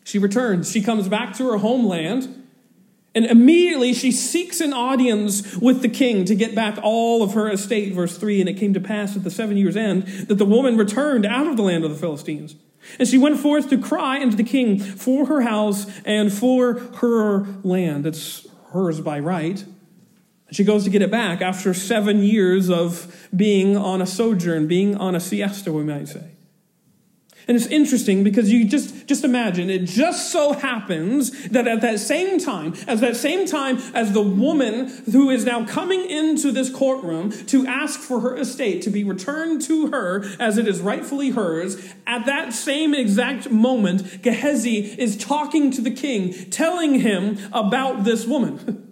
she 0.04 0.19
returns. 0.19 0.71
She 0.71 0.81
comes 0.81 1.09
back 1.09 1.37
to 1.37 1.50
her 1.50 1.59
homeland. 1.59 2.43
And 3.16 3.26
immediately 3.26 3.93
she 3.93 4.11
seeks 4.11 4.61
an 4.61 4.73
audience 4.73 5.57
with 5.57 5.83
the 5.83 5.88
king 5.88 6.25
to 6.25 6.35
get 6.35 6.54
back 6.54 6.78
all 6.83 7.23
of 7.23 7.35
her 7.35 7.50
estate. 7.50 7.93
Verse 7.93 8.16
3 8.16 8.40
And 8.40 8.49
it 8.49 8.54
came 8.54 8.75
to 8.75 8.81
pass 8.81 9.16
at 9.16 9.25
the 9.25 9.31
seven 9.31 9.57
years' 9.57 9.76
end 9.76 10.07
that 10.28 10.37
the 10.37 10.45
woman 10.45 10.76
returned 10.76 11.26
out 11.26 11.47
of 11.47 11.57
the 11.57 11.62
land 11.62 11.85
of 11.85 11.90
the 11.90 11.97
Philistines. 11.97 12.57
And 12.99 13.09
she 13.09 13.19
went 13.19 13.40
forth 13.40 13.71
to 13.71 13.78
cry 13.78 14.21
unto 14.21 14.37
the 14.37 14.45
king 14.45 14.78
for 14.78 15.26
her 15.26 15.40
house 15.40 15.87
and 16.04 16.33
for 16.33 16.75
her 16.97 17.47
land. 17.62 18.07
It's 18.07 18.47
hers 18.73 19.00
by 19.00 19.21
right. 19.21 19.64
She 20.50 20.64
goes 20.64 20.85
to 20.85 20.90
get 20.90 21.02
it 21.02 21.11
back 21.11 21.40
after 21.40 21.73
seven 21.73 22.23
years 22.23 22.69
of 22.69 23.28
being 23.35 23.76
on 23.76 24.02
a 24.02 24.07
sojourn, 24.07 24.69
being 24.69 24.97
on 24.97 25.14
a 25.14 25.21
siesta, 25.21 25.73
we 25.73 25.83
might 25.83 26.09
say. 26.09 26.34
And 27.47 27.57
it's 27.57 27.67
interesting 27.67 28.25
because 28.25 28.51
you 28.51 28.67
just, 28.67 29.07
just 29.07 29.23
imagine 29.23 29.69
it 29.69 29.85
just 29.85 30.33
so 30.33 30.53
happens 30.53 31.49
that 31.49 31.69
at 31.69 31.83
that 31.83 32.01
same 32.01 32.39
time, 32.39 32.75
as 32.87 33.01
that 33.01 33.17
same 33.17 33.47
time 33.47 33.79
as 33.95 34.13
the 34.13 34.23
woman 34.23 34.89
who 35.11 35.29
is 35.29 35.45
now 35.45 35.65
coming 35.67 36.09
into 36.09 36.51
this 36.53 36.71
courtroom 36.71 37.31
to 37.47 37.67
ask 37.67 38.01
for 38.01 38.21
her 38.21 38.37
estate 38.37 38.83
to 38.83 38.91
be 38.91 39.05
returned 39.05 39.61
to 39.63 39.89
her 39.89 40.25
as 40.41 40.57
it 40.57 40.67
is 40.67 40.81
rightfully 40.81 41.31
hers, 41.31 41.95
at 42.07 42.25
that 42.25 42.55
same 42.55 42.95
exact 42.95 43.51
moment, 43.51 44.23
Gehazi 44.23 44.99
is 44.99 45.17
talking 45.17 45.71
to 45.73 45.83
the 45.83 45.91
king, 45.91 46.33
telling 46.51 47.01
him 47.01 47.39
about 47.53 48.05
this 48.05 48.27
woman. 48.27 48.81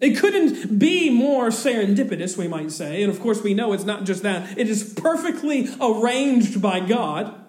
It 0.00 0.18
couldn't 0.18 0.78
be 0.78 1.08
more 1.08 1.48
serendipitous, 1.48 2.36
we 2.36 2.46
might 2.46 2.72
say. 2.72 3.02
And 3.02 3.10
of 3.10 3.20
course, 3.20 3.42
we 3.42 3.54
know 3.54 3.72
it's 3.72 3.84
not 3.84 4.04
just 4.04 4.22
that, 4.22 4.58
it 4.58 4.68
is 4.68 4.92
perfectly 4.92 5.68
arranged 5.80 6.60
by 6.60 6.80
God. 6.80 7.43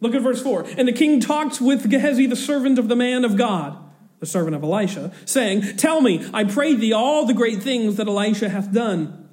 Look 0.00 0.14
at 0.14 0.22
verse 0.22 0.42
4. 0.42 0.64
And 0.78 0.88
the 0.88 0.92
king 0.92 1.20
talked 1.20 1.60
with 1.60 1.88
Gehazi, 1.90 2.26
the 2.26 2.36
servant 2.36 2.78
of 2.78 2.88
the 2.88 2.96
man 2.96 3.24
of 3.24 3.36
God, 3.36 3.76
the 4.18 4.26
servant 4.26 4.56
of 4.56 4.62
Elisha, 4.62 5.12
saying, 5.24 5.76
Tell 5.76 6.00
me, 6.00 6.28
I 6.32 6.44
pray 6.44 6.74
thee, 6.74 6.92
all 6.92 7.26
the 7.26 7.34
great 7.34 7.62
things 7.62 7.96
that 7.96 8.08
Elisha 8.08 8.48
hath 8.48 8.72
done. 8.72 9.28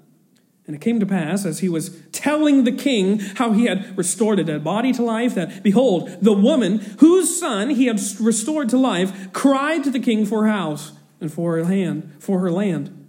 And 0.65 0.75
it 0.75 0.81
came 0.81 0.99
to 0.99 1.05
pass, 1.05 1.45
as 1.45 1.59
he 1.59 1.69
was 1.69 1.97
telling 2.11 2.65
the 2.65 2.73
king 2.73 3.19
how 3.19 3.53
he 3.53 3.65
had 3.65 3.97
restored 3.97 4.37
a 4.39 4.43
dead 4.43 4.65
body 4.65 4.91
to 4.93 5.01
life, 5.01 5.35
that, 5.35 5.63
behold, 5.63 6.17
the 6.21 6.33
woman 6.33 6.79
whose 6.99 7.39
son 7.39 7.69
he 7.69 7.85
had 7.85 8.01
restored 8.19 8.67
to 8.69 8.77
life 8.77 9.31
cried 9.31 9.85
to 9.85 9.89
the 9.89 9.99
king 9.99 10.25
for 10.25 10.43
her 10.43 10.51
house 10.51 10.91
and 11.21 11.31
for 11.31 11.53
her 11.53 11.63
land, 11.63 12.13
for 12.19 12.39
her 12.39 12.51
land. 12.51 13.07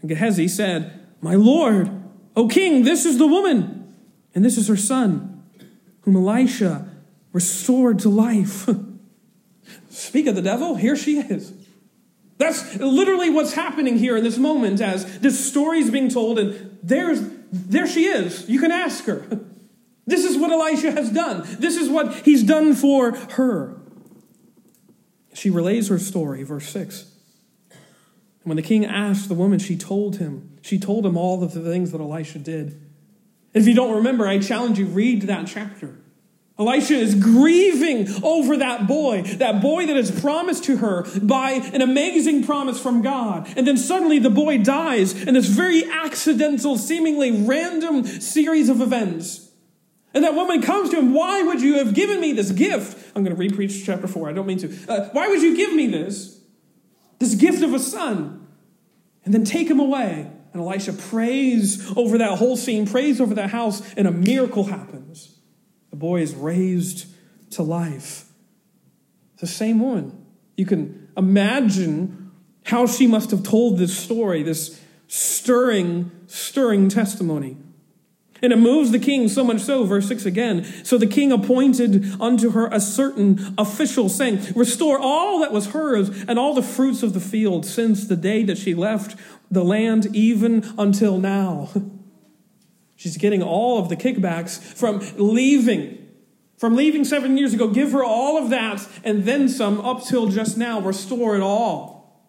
And 0.00 0.08
Gehazi 0.08 0.46
said, 0.46 1.00
My 1.20 1.34
lord, 1.34 1.90
O 2.36 2.46
king, 2.46 2.84
this 2.84 3.04
is 3.04 3.18
the 3.18 3.26
woman, 3.26 3.92
and 4.32 4.44
this 4.44 4.56
is 4.56 4.68
her 4.68 4.76
son, 4.76 5.42
whom 6.02 6.14
Elisha 6.14 6.89
restored 7.32 7.98
to 8.00 8.08
life. 8.08 8.68
Speak 9.90 10.26
of 10.26 10.34
the 10.34 10.42
devil, 10.42 10.76
here 10.76 10.96
she 10.96 11.18
is. 11.18 11.52
That's 12.38 12.76
literally 12.76 13.28
what's 13.28 13.52
happening 13.52 13.98
here 13.98 14.16
in 14.16 14.24
this 14.24 14.38
moment 14.38 14.80
as 14.80 15.20
this 15.20 15.46
story 15.46 15.80
is 15.80 15.90
being 15.90 16.08
told, 16.08 16.38
and 16.38 16.78
there's 16.82 17.20
there 17.52 17.86
she 17.86 18.06
is. 18.06 18.48
You 18.48 18.60
can 18.60 18.72
ask 18.72 19.04
her. 19.04 19.26
This 20.06 20.24
is 20.24 20.36
what 20.36 20.50
Elisha 20.50 20.90
has 20.90 21.12
done. 21.12 21.44
This 21.60 21.76
is 21.76 21.88
what 21.88 22.12
he's 22.24 22.42
done 22.42 22.74
for 22.74 23.12
her. 23.12 23.76
She 25.32 25.50
relays 25.50 25.86
her 25.86 26.00
story, 26.00 26.42
verse 26.42 26.68
6. 26.68 27.02
And 27.70 27.78
when 28.42 28.56
the 28.56 28.62
king 28.62 28.84
asked 28.84 29.28
the 29.28 29.34
woman, 29.34 29.60
she 29.60 29.76
told 29.76 30.16
him. 30.16 30.58
She 30.62 30.80
told 30.80 31.06
him 31.06 31.16
all 31.16 31.44
of 31.44 31.54
the 31.54 31.60
things 31.60 31.92
that 31.92 32.00
Elisha 32.00 32.40
did. 32.40 32.80
If 33.54 33.68
you 33.68 33.74
don't 33.74 33.94
remember, 33.94 34.26
I 34.26 34.40
challenge 34.40 34.80
you, 34.80 34.86
read 34.86 35.22
that 35.22 35.46
chapter. 35.46 36.00
Elisha 36.60 36.94
is 36.94 37.14
grieving 37.14 38.06
over 38.22 38.58
that 38.58 38.86
boy, 38.86 39.22
that 39.22 39.62
boy 39.62 39.86
that 39.86 39.96
is 39.96 40.10
promised 40.20 40.64
to 40.64 40.76
her 40.76 41.06
by 41.20 41.52
an 41.52 41.80
amazing 41.80 42.44
promise 42.44 42.78
from 42.78 43.00
God. 43.00 43.50
And 43.56 43.66
then 43.66 43.78
suddenly 43.78 44.18
the 44.18 44.28
boy 44.28 44.58
dies 44.58 45.14
in 45.22 45.32
this 45.32 45.46
very 45.46 45.90
accidental, 45.90 46.76
seemingly 46.76 47.46
random 47.46 48.04
series 48.04 48.68
of 48.68 48.82
events. 48.82 49.50
And 50.12 50.22
that 50.22 50.34
woman 50.34 50.60
comes 50.60 50.90
to 50.90 50.98
him, 50.98 51.14
Why 51.14 51.42
would 51.42 51.62
you 51.62 51.78
have 51.78 51.94
given 51.94 52.20
me 52.20 52.34
this 52.34 52.50
gift? 52.50 53.10
I'm 53.16 53.24
going 53.24 53.34
to 53.34 53.42
repreach 53.42 53.86
chapter 53.86 54.06
4. 54.06 54.28
I 54.28 54.32
don't 54.32 54.46
mean 54.46 54.58
to. 54.58 54.76
Uh, 54.86 55.08
why 55.12 55.28
would 55.28 55.40
you 55.40 55.56
give 55.56 55.72
me 55.72 55.86
this? 55.86 56.42
This 57.20 57.36
gift 57.36 57.62
of 57.62 57.72
a 57.72 57.78
son. 57.78 58.46
And 59.24 59.32
then 59.32 59.44
take 59.44 59.70
him 59.70 59.80
away. 59.80 60.30
And 60.52 60.60
Elisha 60.60 60.92
prays 60.92 61.90
over 61.96 62.18
that 62.18 62.36
whole 62.38 62.58
scene, 62.58 62.86
prays 62.86 63.18
over 63.18 63.34
that 63.34 63.48
house, 63.48 63.94
and 63.94 64.06
a 64.06 64.10
miracle 64.10 64.64
happens. 64.64 65.39
The 65.90 65.96
boy 65.96 66.22
is 66.22 66.34
raised 66.34 67.06
to 67.52 67.62
life. 67.62 68.26
The 69.38 69.46
same 69.46 69.80
woman. 69.80 70.24
You 70.56 70.66
can 70.66 71.08
imagine 71.16 72.30
how 72.64 72.86
she 72.86 73.06
must 73.06 73.30
have 73.30 73.42
told 73.42 73.78
this 73.78 73.96
story, 73.96 74.42
this 74.42 74.80
stirring, 75.08 76.10
stirring 76.26 76.88
testimony. 76.88 77.56
And 78.42 78.52
it 78.52 78.56
moves 78.56 78.90
the 78.90 78.98
king 78.98 79.28
so 79.28 79.44
much 79.44 79.60
so, 79.60 79.84
verse 79.84 80.08
6 80.08 80.24
again. 80.24 80.64
So 80.84 80.96
the 80.96 81.06
king 81.06 81.30
appointed 81.30 82.20
unto 82.20 82.50
her 82.50 82.68
a 82.68 82.80
certain 82.80 83.54
official, 83.58 84.08
saying, 84.08 84.40
Restore 84.54 84.98
all 84.98 85.40
that 85.40 85.52
was 85.52 85.68
hers 85.68 86.08
and 86.24 86.38
all 86.38 86.54
the 86.54 86.62
fruits 86.62 87.02
of 87.02 87.12
the 87.12 87.20
field 87.20 87.66
since 87.66 88.06
the 88.06 88.16
day 88.16 88.42
that 88.44 88.56
she 88.56 88.74
left 88.74 89.16
the 89.50 89.64
land, 89.64 90.14
even 90.14 90.74
until 90.78 91.18
now. 91.18 91.70
She's 93.00 93.16
getting 93.16 93.42
all 93.42 93.78
of 93.78 93.88
the 93.88 93.96
kickbacks 93.96 94.60
from 94.60 95.00
leaving. 95.16 96.06
From 96.58 96.76
leaving 96.76 97.02
seven 97.04 97.38
years 97.38 97.54
ago, 97.54 97.68
give 97.68 97.92
her 97.92 98.04
all 98.04 98.36
of 98.36 98.50
that 98.50 98.86
and 99.02 99.24
then 99.24 99.48
some 99.48 99.80
up 99.80 100.04
till 100.04 100.28
just 100.28 100.58
now. 100.58 100.82
Restore 100.82 101.34
it 101.34 101.40
all. 101.40 102.28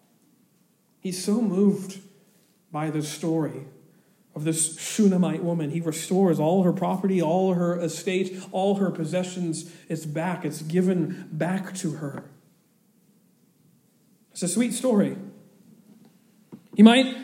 He's 0.98 1.22
so 1.22 1.42
moved 1.42 2.00
by 2.70 2.88
this 2.88 3.06
story 3.06 3.66
of 4.34 4.44
this 4.44 4.80
Shunammite 4.80 5.44
woman. 5.44 5.68
He 5.68 5.82
restores 5.82 6.40
all 6.40 6.62
her 6.62 6.72
property, 6.72 7.20
all 7.20 7.52
her 7.52 7.78
estate, 7.78 8.42
all 8.50 8.76
her 8.76 8.90
possessions. 8.90 9.70
It's 9.90 10.06
back, 10.06 10.42
it's 10.46 10.62
given 10.62 11.28
back 11.30 11.74
to 11.74 11.96
her. 11.96 12.30
It's 14.30 14.42
a 14.42 14.48
sweet 14.48 14.72
story. 14.72 15.18
You 16.74 16.84
might 16.84 17.14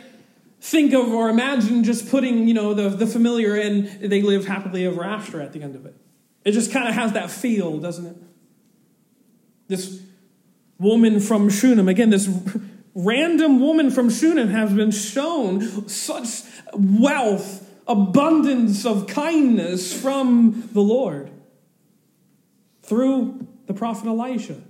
think 0.71 0.93
of 0.93 1.09
or 1.13 1.31
imagine 1.31 1.83
just 1.83 2.11
putting, 2.11 2.47
you 2.47 2.55
know, 2.55 2.75
the, 2.75 2.91
the 2.91 3.07
familiar 3.07 3.55
and 3.55 3.89
they 4.01 4.21
live 4.21 4.47
happily 4.47 4.87
ever 4.87 5.03
after 5.03 5.41
at 5.41 5.53
the 5.53 5.63
end 5.63 5.75
of 5.75 5.87
it. 5.87 5.97
It 6.45 6.53
just 6.53 6.71
kind 6.73 6.89
of 6.89 6.95
has 6.95 7.13
that 7.13 7.31
feel, 7.31 7.79
doesn't 7.79 8.07
it? 8.07 8.17
This 9.67 10.03
woman 10.79 11.21
from 11.21 11.49
Shunem, 11.49 11.89
again, 11.89 12.11
this 12.11 12.29
random 12.95 13.61
woman 13.61 13.91
from 13.91 14.11
Shunem 14.11 14.49
has 14.49 14.73
been 14.73 14.91
shown 14.91 15.89
such 15.89 16.43
wealth, 16.75 17.67
abundance 17.87 18.85
of 18.85 19.07
kindness 19.07 19.99
from 19.99 20.69
the 20.73 20.81
Lord 20.81 21.31
through 22.83 23.47
the 23.67 23.75
prophet 23.75 24.07
Elisha, 24.07 24.61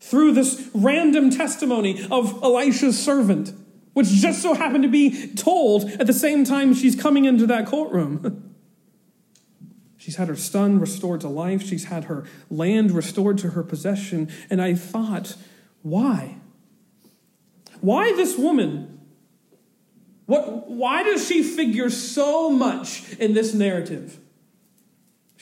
through 0.00 0.32
this 0.32 0.70
random 0.74 1.30
testimony 1.30 2.06
of 2.10 2.42
Elisha's 2.42 3.02
servant 3.02 3.52
which 3.92 4.08
just 4.08 4.42
so 4.42 4.54
happened 4.54 4.82
to 4.84 4.88
be 4.88 5.28
told 5.34 5.84
at 5.92 6.06
the 6.06 6.12
same 6.12 6.44
time 6.44 6.74
she's 6.74 6.96
coming 6.96 7.24
into 7.24 7.46
that 7.46 7.66
courtroom. 7.66 8.54
she's 9.96 10.16
had 10.16 10.28
her 10.28 10.36
son 10.36 10.80
restored 10.80 11.20
to 11.20 11.28
life, 11.28 11.62
she's 11.62 11.84
had 11.84 12.04
her 12.04 12.24
land 12.50 12.90
restored 12.90 13.38
to 13.38 13.50
her 13.50 13.62
possession. 13.62 14.30
And 14.50 14.60
I 14.62 14.74
thought, 14.74 15.36
why? 15.82 16.36
Why 17.80 18.12
this 18.12 18.38
woman? 18.38 19.00
What, 20.26 20.70
why 20.70 21.02
does 21.02 21.26
she 21.26 21.42
figure 21.42 21.90
so 21.90 22.48
much 22.48 23.12
in 23.18 23.34
this 23.34 23.52
narrative? 23.52 24.18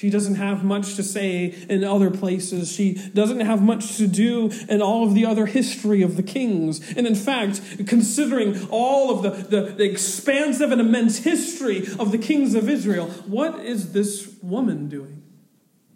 She 0.01 0.09
doesn't 0.09 0.37
have 0.37 0.65
much 0.65 0.95
to 0.95 1.03
say 1.03 1.55
in 1.69 1.85
other 1.85 2.11
places. 2.11 2.73
She 2.73 2.95
doesn't 2.95 3.41
have 3.41 3.61
much 3.61 3.99
to 3.99 4.07
do 4.07 4.51
in 4.67 4.81
all 4.81 5.05
of 5.05 5.13
the 5.13 5.27
other 5.27 5.45
history 5.45 6.01
of 6.01 6.17
the 6.17 6.23
kings. 6.23 6.81
And 6.97 7.07
in 7.07 7.15
fact, 7.15 7.87
considering 7.87 8.67
all 8.71 9.11
of 9.11 9.23
the, 9.23 9.29
the, 9.29 9.61
the, 9.73 9.85
expansive 9.85 10.73
and 10.73 10.81
immense 10.81 11.19
history 11.19 11.87
of 11.99 12.13
the 12.13 12.17
kings 12.17 12.55
of 12.55 12.67
Israel, 12.67 13.09
what 13.27 13.61
is 13.61 13.93
this 13.93 14.35
woman 14.43 14.89
doing? 14.89 15.23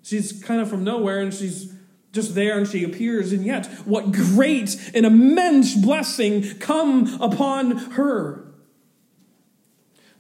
She's 0.03 0.39
kind 0.45 0.61
of 0.61 0.69
from 0.69 0.85
nowhere 0.85 1.21
and 1.21 1.33
she's 1.33 1.73
just 2.13 2.35
there 2.35 2.59
and 2.59 2.69
she 2.69 2.85
appears, 2.85 3.33
and 3.33 3.43
yet, 3.43 3.65
what 3.87 4.13
great 4.13 4.77
and 4.95 5.07
immense 5.07 5.75
blessing 5.75 6.59
come 6.59 7.07
upon 7.23 7.79
her. 7.93 8.53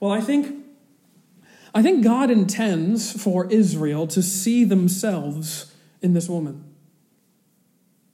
Well, 0.00 0.10
I 0.10 0.22
think 0.22 0.63
I 1.74 1.82
think 1.82 2.04
God 2.04 2.30
intends 2.30 3.20
for 3.20 3.50
Israel 3.50 4.06
to 4.06 4.22
see 4.22 4.64
themselves 4.64 5.72
in 6.00 6.14
this 6.14 6.28
woman. 6.28 6.64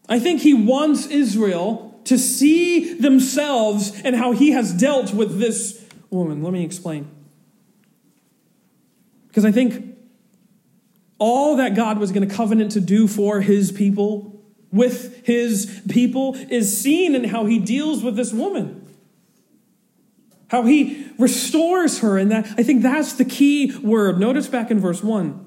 I 0.09 0.19
think 0.19 0.41
He 0.41 0.55
wants 0.55 1.07
Israel 1.07 2.01
to 2.05 2.19
see 2.19 2.95
themselves 2.95 3.93
and 4.03 4.17
how 4.17 4.33
He 4.33 4.53
has 4.53 4.73
dealt 4.73 5.13
with 5.13 5.39
this 5.39 5.85
woman. 6.09 6.43
Let 6.43 6.55
me 6.55 6.65
explain. 6.65 7.09
Because 9.29 9.45
I 9.45 9.53
think 9.53 9.97
all 11.19 11.57
that 11.57 11.77
God 11.77 11.99
was 11.99 12.13
going 12.13 12.27
to 12.27 12.35
covenant 12.35 12.73
to 12.73 12.81
do 12.81 13.07
for 13.07 13.43
His 13.43 13.71
people, 13.71 14.43
with 14.73 15.27
His 15.27 15.83
people, 15.89 16.35
is 16.49 16.81
seen 16.81 17.15
in 17.15 17.25
how 17.25 17.45
He 17.45 17.59
deals 17.59 18.03
with 18.03 18.17
this 18.17 18.33
woman 18.33 18.80
how 20.51 20.63
he 20.63 21.09
restores 21.19 22.01
her. 22.01 22.19
And 22.19 22.31
that, 22.31 22.47
I 22.59 22.63
think 22.63 22.83
that's 22.83 23.15
the 23.15 23.25
key 23.25 23.77
word. 23.79 24.21
Notice 24.21 24.49
back 24.49 24.71
in 24.71 24.79
verse 24.79 25.03
1 25.03 25.47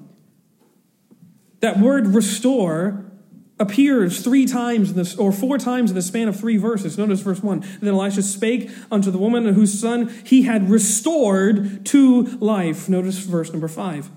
that 1.64 1.78
word 1.78 2.08
restore 2.08 3.10
appears 3.58 4.22
three 4.22 4.44
times 4.44 4.90
in 4.90 4.96
this, 4.96 5.16
or 5.16 5.32
four 5.32 5.56
times 5.56 5.90
in 5.90 5.94
the 5.94 6.02
span 6.02 6.28
of 6.28 6.38
three 6.38 6.58
verses. 6.58 6.98
Notice 6.98 7.20
verse 7.20 7.42
one. 7.42 7.60
Then 7.80 7.94
Elisha 7.94 8.22
spake 8.22 8.70
unto 8.90 9.10
the 9.10 9.16
woman 9.16 9.46
whose 9.54 9.78
son 9.78 10.12
he 10.24 10.42
had 10.42 10.68
restored 10.68 11.86
to 11.86 12.22
life. 12.38 12.86
Notice 12.90 13.18
verse 13.20 13.50
number 13.50 13.68
five. 13.68 14.10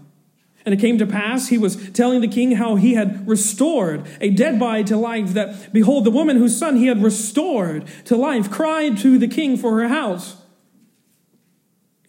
And 0.66 0.74
it 0.74 0.82
came 0.82 0.98
to 0.98 1.06
pass, 1.06 1.48
he 1.48 1.58
was 1.58 1.90
telling 1.92 2.20
the 2.20 2.28
king 2.28 2.52
how 2.52 2.76
he 2.76 2.96
had 2.96 3.26
restored 3.26 4.06
a 4.20 4.30
dead 4.30 4.60
body 4.60 4.84
to 4.84 4.98
life, 4.98 5.30
that 5.34 5.72
behold, 5.72 6.04
the 6.04 6.12
woman 6.12 6.36
whose 6.36 6.58
son 6.58 6.76
he 6.76 6.88
had 6.88 7.02
restored 7.02 7.88
to 8.04 8.18
life 8.18 8.52
cried 8.52 8.98
to 8.98 9.18
the 9.18 9.30
king 9.30 9.56
for 9.56 9.80
her 9.80 9.88
house. 9.88 10.36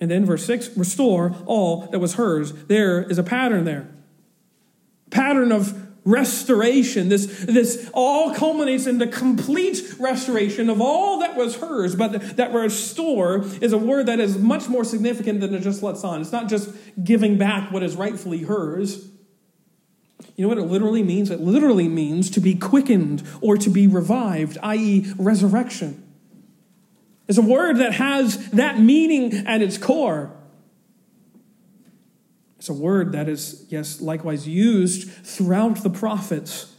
And 0.00 0.10
then 0.10 0.24
verse 0.24 0.44
6 0.44 0.76
restore 0.76 1.34
all 1.46 1.86
that 1.88 1.98
was 1.98 2.14
hers. 2.14 2.52
There 2.66 3.02
is 3.02 3.18
a 3.18 3.22
pattern 3.22 3.64
there. 3.64 3.88
Pattern 5.10 5.52
of 5.52 5.88
restoration. 6.08 7.10
This, 7.10 7.44
this 7.44 7.90
all 7.92 8.34
culminates 8.34 8.86
in 8.86 8.96
the 8.96 9.06
complete 9.06 9.94
restoration 9.98 10.70
of 10.70 10.80
all 10.80 11.20
that 11.20 11.36
was 11.36 11.56
hers. 11.56 11.94
But 11.94 12.36
that 12.36 12.52
restore 12.54 13.44
is 13.60 13.72
a 13.72 13.78
word 13.78 14.06
that 14.06 14.18
is 14.18 14.38
much 14.38 14.68
more 14.68 14.84
significant 14.84 15.40
than 15.40 15.54
it 15.54 15.60
just 15.60 15.82
lets 15.82 16.04
on. 16.04 16.22
It's 16.22 16.32
not 16.32 16.48
just 16.48 16.70
giving 17.02 17.36
back 17.36 17.70
what 17.70 17.82
is 17.82 17.94
rightfully 17.94 18.44
hers. 18.44 19.06
You 20.36 20.44
know 20.44 20.48
what 20.48 20.58
it 20.58 20.62
literally 20.62 21.02
means? 21.02 21.30
It 21.30 21.40
literally 21.40 21.88
means 21.88 22.30
to 22.30 22.40
be 22.40 22.54
quickened 22.54 23.22
or 23.42 23.56
to 23.58 23.68
be 23.68 23.86
revived, 23.86 24.56
i.e., 24.62 25.12
resurrection. 25.18 26.07
It's 27.28 27.38
a 27.38 27.42
word 27.42 27.76
that 27.76 27.92
has 27.92 28.50
that 28.50 28.80
meaning 28.80 29.46
at 29.46 29.60
its 29.60 29.76
core. 29.76 30.34
It's 32.58 32.70
a 32.70 32.74
word 32.74 33.12
that 33.12 33.28
is, 33.28 33.66
yes, 33.68 34.00
likewise 34.00 34.48
used 34.48 35.10
throughout 35.24 35.82
the 35.82 35.90
prophets, 35.90 36.74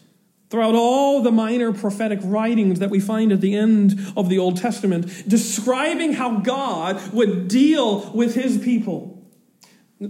throughout 0.50 0.75
all 0.75 1.22
the 1.22 1.32
minor 1.32 1.72
prophetic 1.72 2.20
writings 2.24 2.79
that 2.79 2.89
we 2.89 3.00
find 3.00 3.32
at 3.32 3.41
the 3.41 3.56
end 3.56 3.98
of 4.18 4.27
the 4.27 4.39
Old 4.39 4.58
Testament, 4.58 5.24
describing 5.27 6.13
how 6.13 6.39
God 6.39 7.13
would 7.13 7.48
deal 7.48 8.12
with 8.12 8.36
his 8.36 8.58
people. 8.58 9.24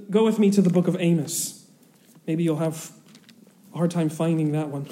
Go 0.09 0.23
with 0.23 0.39
me 0.39 0.49
to 0.51 0.61
the 0.61 0.69
book 0.69 0.87
of 0.87 0.95
Amos. 0.99 1.69
Maybe 2.25 2.43
you'll 2.43 2.57
have 2.57 2.91
a 3.73 3.77
hard 3.77 3.91
time 3.91 4.09
finding 4.09 4.53
that 4.53 4.69
one. 4.69 4.87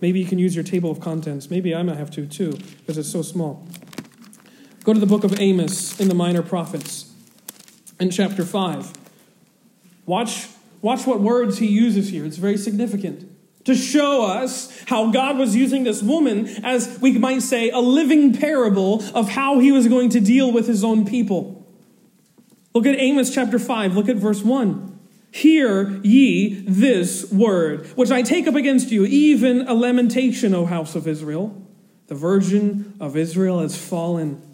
Maybe 0.00 0.18
you 0.18 0.26
can 0.26 0.38
use 0.38 0.54
your 0.54 0.64
table 0.64 0.90
of 0.90 1.00
contents. 1.00 1.50
Maybe 1.50 1.74
I 1.74 1.82
might 1.82 1.96
have 1.96 2.10
to 2.12 2.26
too, 2.26 2.52
because 2.52 2.98
it's 2.98 3.10
so 3.10 3.22
small. 3.22 3.66
Go 4.88 4.94
to 4.94 5.00
the 5.00 5.04
book 5.04 5.22
of 5.22 5.38
Amos 5.38 6.00
in 6.00 6.08
the 6.08 6.14
Minor 6.14 6.40
Prophets 6.40 7.12
in 8.00 8.10
chapter 8.10 8.42
5. 8.42 8.90
Watch, 10.06 10.46
watch 10.80 11.06
what 11.06 11.20
words 11.20 11.58
he 11.58 11.66
uses 11.66 12.08
here. 12.08 12.24
It's 12.24 12.38
very 12.38 12.56
significant 12.56 13.30
to 13.66 13.74
show 13.74 14.24
us 14.24 14.82
how 14.86 15.10
God 15.10 15.36
was 15.36 15.54
using 15.54 15.84
this 15.84 16.02
woman 16.02 16.48
as, 16.64 16.98
we 17.02 17.18
might 17.18 17.42
say, 17.42 17.68
a 17.68 17.80
living 17.80 18.32
parable 18.32 19.04
of 19.14 19.28
how 19.28 19.58
he 19.58 19.72
was 19.72 19.86
going 19.88 20.08
to 20.08 20.20
deal 20.20 20.50
with 20.50 20.66
his 20.66 20.82
own 20.82 21.04
people. 21.04 21.66
Look 22.72 22.86
at 22.86 22.98
Amos 22.98 23.34
chapter 23.34 23.58
5, 23.58 23.94
look 23.94 24.08
at 24.08 24.16
verse 24.16 24.42
1. 24.42 24.98
Hear 25.30 26.00
ye 26.02 26.62
this 26.66 27.30
word, 27.30 27.88
which 27.88 28.10
I 28.10 28.22
take 28.22 28.46
up 28.46 28.54
against 28.54 28.90
you, 28.90 29.04
even 29.04 29.68
a 29.68 29.74
lamentation, 29.74 30.54
O 30.54 30.64
house 30.64 30.94
of 30.94 31.06
Israel. 31.06 31.62
The 32.06 32.14
virgin 32.14 32.94
of 33.00 33.18
Israel 33.18 33.60
has 33.60 33.76
fallen. 33.76 34.47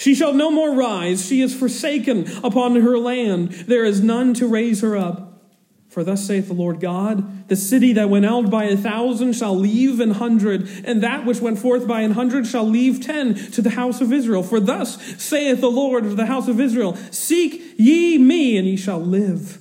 She 0.00 0.14
shall 0.14 0.32
no 0.32 0.50
more 0.50 0.74
rise. 0.74 1.26
She 1.26 1.42
is 1.42 1.54
forsaken 1.54 2.26
upon 2.42 2.74
her 2.74 2.96
land. 2.96 3.50
There 3.50 3.84
is 3.84 4.00
none 4.00 4.32
to 4.32 4.46
raise 4.46 4.80
her 4.80 4.96
up. 4.96 5.42
For 5.90 6.02
thus 6.02 6.26
saith 6.26 6.46
the 6.46 6.54
Lord 6.54 6.80
God 6.80 7.48
The 7.48 7.56
city 7.56 7.92
that 7.92 8.08
went 8.08 8.24
out 8.24 8.48
by 8.48 8.64
a 8.64 8.78
thousand 8.78 9.34
shall 9.34 9.54
leave 9.54 10.00
an 10.00 10.12
hundred, 10.12 10.70
and 10.86 11.02
that 11.02 11.26
which 11.26 11.42
went 11.42 11.58
forth 11.58 11.86
by 11.86 12.00
an 12.00 12.12
hundred 12.12 12.46
shall 12.46 12.64
leave 12.64 13.04
ten 13.04 13.34
to 13.34 13.60
the 13.60 13.68
house 13.68 14.00
of 14.00 14.10
Israel. 14.10 14.42
For 14.42 14.58
thus 14.58 14.96
saith 15.22 15.60
the 15.60 15.70
Lord 15.70 16.04
to 16.04 16.14
the 16.14 16.24
house 16.24 16.48
of 16.48 16.60
Israel 16.60 16.96
Seek 17.10 17.74
ye 17.76 18.16
me, 18.16 18.56
and 18.56 18.66
ye 18.66 18.76
shall 18.76 19.02
live. 19.02 19.58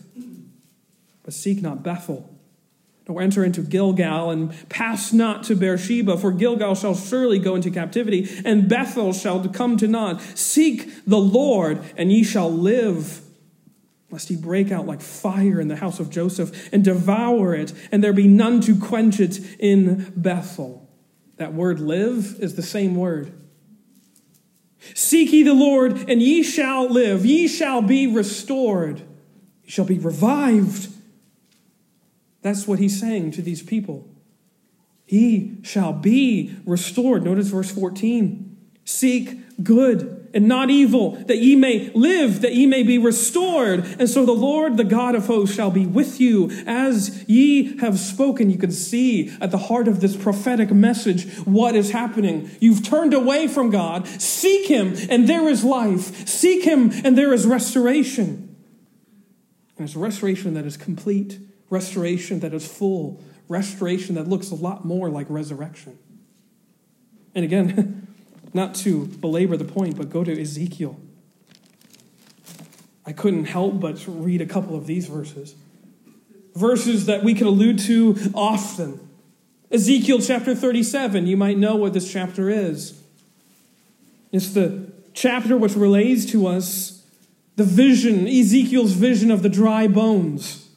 But 1.23 1.33
seek 1.33 1.61
not 1.61 1.83
Bethel 1.83 2.28
enter 3.17 3.43
into 3.43 3.61
Gilgal 3.61 4.29
and 4.29 4.53
pass 4.69 5.11
not 5.11 5.43
to 5.45 5.55
Beersheba, 5.55 6.17
for 6.17 6.31
Gilgal 6.31 6.75
shall 6.75 6.93
surely 6.95 7.39
go 7.39 7.55
into 7.55 7.71
captivity, 7.71 8.29
and 8.45 8.69
Bethel 8.69 9.13
shall 9.13 9.47
come 9.49 9.77
to 9.77 9.87
naught. 9.87 10.21
Seek 10.37 11.05
the 11.05 11.17
Lord, 11.17 11.81
and 11.97 12.11
ye 12.11 12.23
shall 12.23 12.51
live, 12.51 13.21
lest 14.11 14.29
he 14.29 14.35
break 14.35 14.71
out 14.71 14.85
like 14.85 15.01
fire 15.01 15.59
in 15.59 15.69
the 15.69 15.77
house 15.77 15.99
of 15.99 16.11
Joseph 16.11 16.71
and 16.71 16.83
devour 16.83 17.55
it, 17.55 17.73
and 17.91 18.03
there 18.03 18.13
be 18.13 18.27
none 18.27 18.61
to 18.61 18.77
quench 18.77 19.19
it 19.19 19.39
in 19.59 20.13
Bethel. 20.15 20.87
That 21.37 21.53
word 21.53 21.79
live 21.79 22.35
is 22.39 22.55
the 22.55 22.61
same 22.61 22.95
word. 22.95 23.33
Seek 24.93 25.31
ye 25.31 25.43
the 25.43 25.53
Lord, 25.53 26.09
and 26.09 26.21
ye 26.21 26.43
shall 26.43 26.89
live. 26.89 27.25
Ye 27.25 27.47
shall 27.47 27.81
be 27.81 28.07
restored. 28.07 28.99
Ye 29.63 29.69
shall 29.69 29.85
be 29.85 29.99
revived. 29.99 30.89
That's 32.41 32.67
what 32.67 32.79
he's 32.79 32.99
saying 32.99 33.31
to 33.31 33.41
these 33.41 33.61
people. 33.61 34.07
He 35.05 35.57
shall 35.63 35.93
be 35.93 36.55
restored. 36.65 37.23
Notice 37.23 37.47
verse 37.47 37.71
14. 37.71 38.57
Seek 38.85 39.63
good 39.63 40.29
and 40.33 40.47
not 40.47 40.69
evil, 40.69 41.11
that 41.25 41.39
ye 41.39 41.55
may 41.55 41.89
live, 41.95 42.41
that 42.41 42.53
ye 42.53 42.67
may 42.67 42.83
be 42.83 42.99
restored. 42.99 43.79
And 43.99 44.07
so 44.07 44.25
the 44.25 44.31
Lord, 44.31 44.77
the 44.77 44.83
God 44.83 45.15
of 45.15 45.25
hosts, 45.25 45.55
shall 45.55 45.71
be 45.71 45.87
with 45.87 46.21
you 46.21 46.51
as 46.67 47.27
ye 47.27 47.77
have 47.79 47.97
spoken. 47.97 48.49
You 48.49 48.59
can 48.59 48.71
see 48.71 49.31
at 49.41 49.49
the 49.49 49.57
heart 49.57 49.87
of 49.87 49.99
this 49.99 50.15
prophetic 50.15 50.71
message 50.71 51.27
what 51.39 51.75
is 51.75 51.91
happening. 51.91 52.51
You've 52.59 52.83
turned 52.83 53.13
away 53.13 53.47
from 53.47 53.71
God. 53.71 54.07
Seek 54.07 54.67
him, 54.67 54.95
and 55.09 55.27
there 55.27 55.47
is 55.47 55.63
life. 55.63 56.27
Seek 56.27 56.63
him, 56.63 56.91
and 57.03 57.17
there 57.17 57.33
is 57.33 57.47
restoration. 57.47 58.55
And 59.77 59.87
it's 59.87 59.95
restoration 59.95 60.53
that 60.53 60.65
is 60.65 60.77
complete 60.77 61.39
restoration 61.69 62.39
that 62.39 62.53
is 62.53 62.67
full, 62.67 63.21
restoration 63.47 64.15
that 64.15 64.27
looks 64.27 64.51
a 64.51 64.55
lot 64.55 64.85
more 64.85 65.09
like 65.09 65.27
resurrection. 65.29 65.97
And 67.35 67.45
again, 67.45 68.07
not 68.53 68.75
to 68.75 69.05
belabor 69.05 69.57
the 69.57 69.65
point, 69.65 69.97
but 69.97 70.09
go 70.09 70.23
to 70.23 70.41
Ezekiel. 70.41 70.99
I 73.05 73.11
couldn't 73.11 73.45
help 73.45 73.79
but 73.79 74.03
read 74.07 74.41
a 74.41 74.45
couple 74.45 74.75
of 74.75 74.85
these 74.85 75.07
verses. 75.07 75.55
Verses 76.55 77.05
that 77.05 77.23
we 77.23 77.33
could 77.33 77.47
allude 77.47 77.79
to 77.79 78.17
often. 78.33 79.09
Ezekiel 79.71 80.19
chapter 80.19 80.55
37, 80.55 81.27
you 81.27 81.37
might 81.37 81.57
know 81.57 81.75
what 81.75 81.93
this 81.93 82.11
chapter 82.11 82.49
is. 82.49 83.01
It's 84.31 84.53
the 84.53 84.91
chapter 85.13 85.57
which 85.57 85.75
relays 85.75 86.29
to 86.31 86.47
us 86.47 87.03
the 87.55 87.63
vision, 87.63 88.25
Ezekiel's 88.25 88.93
vision 88.93 89.31
of 89.31 89.41
the 89.43 89.49
dry 89.49 89.87
bones. 89.87 90.68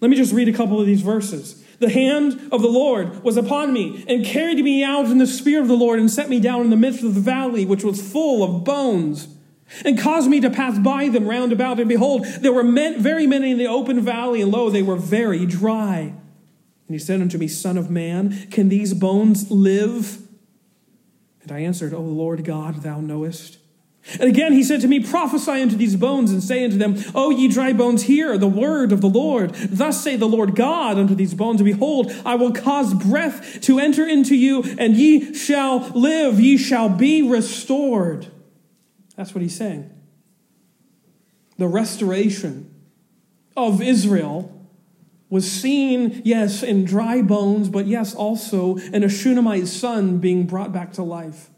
Let 0.00 0.10
me 0.10 0.16
just 0.16 0.32
read 0.32 0.48
a 0.48 0.52
couple 0.52 0.80
of 0.80 0.86
these 0.86 1.02
verses. 1.02 1.64
The 1.80 1.90
hand 1.90 2.48
of 2.52 2.62
the 2.62 2.68
Lord 2.68 3.22
was 3.22 3.36
upon 3.36 3.72
me 3.72 4.04
and 4.08 4.24
carried 4.24 4.58
me 4.58 4.82
out 4.82 5.06
in 5.06 5.18
the 5.18 5.26
spirit 5.26 5.62
of 5.62 5.68
the 5.68 5.74
Lord 5.74 5.98
and 5.98 6.10
set 6.10 6.28
me 6.28 6.40
down 6.40 6.62
in 6.62 6.70
the 6.70 6.76
midst 6.76 7.04
of 7.04 7.14
the 7.14 7.20
valley, 7.20 7.64
which 7.64 7.84
was 7.84 8.00
full 8.00 8.42
of 8.42 8.64
bones, 8.64 9.28
and 9.84 9.98
caused 9.98 10.28
me 10.28 10.40
to 10.40 10.50
pass 10.50 10.78
by 10.78 11.08
them 11.08 11.28
round 11.28 11.52
about. 11.52 11.78
And 11.78 11.88
behold, 11.88 12.24
there 12.40 12.52
were 12.52 12.64
men, 12.64 13.00
very 13.00 13.26
many 13.26 13.52
in 13.52 13.58
the 13.58 13.66
open 13.66 14.00
valley, 14.00 14.40
and 14.42 14.50
lo, 14.50 14.70
they 14.70 14.82
were 14.82 14.96
very 14.96 15.46
dry. 15.46 16.14
And 16.88 16.94
he 16.94 16.98
said 16.98 17.20
unto 17.20 17.38
me, 17.38 17.46
Son 17.48 17.76
of 17.76 17.90
man, 17.90 18.48
can 18.50 18.68
these 18.68 18.94
bones 18.94 19.50
live? 19.50 20.18
And 21.42 21.52
I 21.52 21.60
answered, 21.60 21.92
O 21.92 22.00
Lord 22.00 22.44
God, 22.44 22.82
thou 22.82 23.00
knowest. 23.00 23.57
And 24.14 24.24
again 24.24 24.52
he 24.52 24.62
said 24.62 24.80
to 24.80 24.88
me, 24.88 25.00
Prophesy 25.00 25.50
unto 25.50 25.76
these 25.76 25.96
bones, 25.96 26.30
and 26.30 26.42
say 26.42 26.64
unto 26.64 26.78
them, 26.78 26.96
O 27.14 27.30
ye 27.30 27.48
dry 27.48 27.72
bones, 27.72 28.04
hear 28.04 28.38
the 28.38 28.48
word 28.48 28.92
of 28.92 29.00
the 29.00 29.08
Lord. 29.08 29.54
Thus 29.54 30.02
say 30.02 30.16
the 30.16 30.28
Lord 30.28 30.54
God 30.54 30.98
unto 30.98 31.14
these 31.14 31.34
bones, 31.34 31.62
Behold, 31.62 32.12
I 32.24 32.34
will 32.34 32.52
cause 32.52 32.94
breath 32.94 33.60
to 33.62 33.78
enter 33.78 34.06
into 34.06 34.34
you, 34.34 34.62
and 34.78 34.96
ye 34.96 35.34
shall 35.34 35.90
live, 35.90 36.40
ye 36.40 36.56
shall 36.56 36.88
be 36.88 37.22
restored. 37.22 38.28
That's 39.16 39.34
what 39.34 39.42
he's 39.42 39.56
saying. 39.56 39.90
The 41.58 41.66
restoration 41.66 42.72
of 43.56 43.82
Israel 43.82 44.54
was 45.28 45.50
seen, 45.50 46.22
yes, 46.24 46.62
in 46.62 46.84
dry 46.84 47.20
bones, 47.20 47.68
but 47.68 47.86
yes, 47.86 48.14
also 48.14 48.76
in 48.76 49.04
a 49.04 49.08
Shunammite 49.08 49.68
son 49.68 50.18
being 50.18 50.46
brought 50.46 50.72
back 50.72 50.92
to 50.94 51.02
life. 51.02 51.50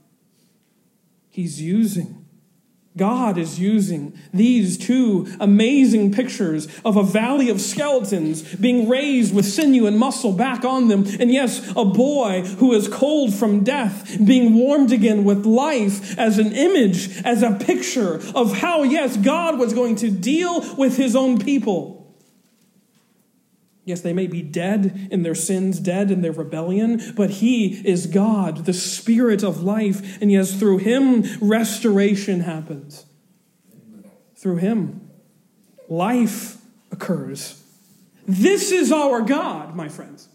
He's 1.29 1.61
using 1.61 2.20
God 2.97 3.39
is 3.39 3.61
using 3.61 4.19
these 4.35 4.77
two 4.77 5.29
amazing 5.39 6.13
pictures 6.13 6.67
of 6.85 6.97
a 6.97 7.05
valley 7.05 7.49
of 7.49 7.61
skeletons 7.61 8.43
being 8.57 8.89
raised 8.89 9.33
with 9.33 9.47
sinew 9.47 9.87
and 9.87 9.97
muscle 9.97 10.33
back 10.33 10.65
on 10.65 10.89
them. 10.89 11.07
And 11.21 11.31
yes, 11.31 11.73
a 11.77 11.85
boy 11.85 12.43
who 12.43 12.73
is 12.73 12.89
cold 12.89 13.33
from 13.33 13.63
death 13.63 14.19
being 14.25 14.55
warmed 14.55 14.91
again 14.91 15.23
with 15.23 15.47
life 15.47 16.19
as 16.19 16.39
an 16.39 16.53
image, 16.53 17.23
as 17.23 17.45
a 17.45 17.53
picture 17.53 18.21
of 18.35 18.59
how, 18.59 18.83
yes, 18.83 19.17
God 19.17 19.59
was 19.59 19.73
going 19.73 19.95
to 19.97 20.11
deal 20.11 20.75
with 20.75 20.97
his 20.97 21.15
own 21.15 21.39
people. 21.39 22.00
Yes, 23.91 24.03
they 24.03 24.13
may 24.13 24.29
be 24.29 24.41
dead 24.41 25.09
in 25.11 25.25
their 25.25 25.35
sins, 25.35 25.81
dead 25.81 26.13
in 26.13 26.23
their 26.23 26.31
rebellion, 26.31 27.13
but 27.17 27.29
He 27.31 27.87
is 27.87 28.07
God, 28.07 28.65
the 28.65 28.73
Spirit 28.73 29.43
of 29.43 29.65
life. 29.65 30.23
And 30.23 30.31
yes, 30.31 30.55
through 30.55 30.79
Him, 30.79 31.25
restoration 31.41 32.43
happens. 32.43 33.05
Through 34.37 34.59
Him, 34.59 35.11
life 35.89 36.59
occurs. 36.93 37.63
This 38.29 38.71
is 38.71 38.93
our 38.93 39.23
God, 39.23 39.75
my 39.75 39.89
friends. 39.89 40.29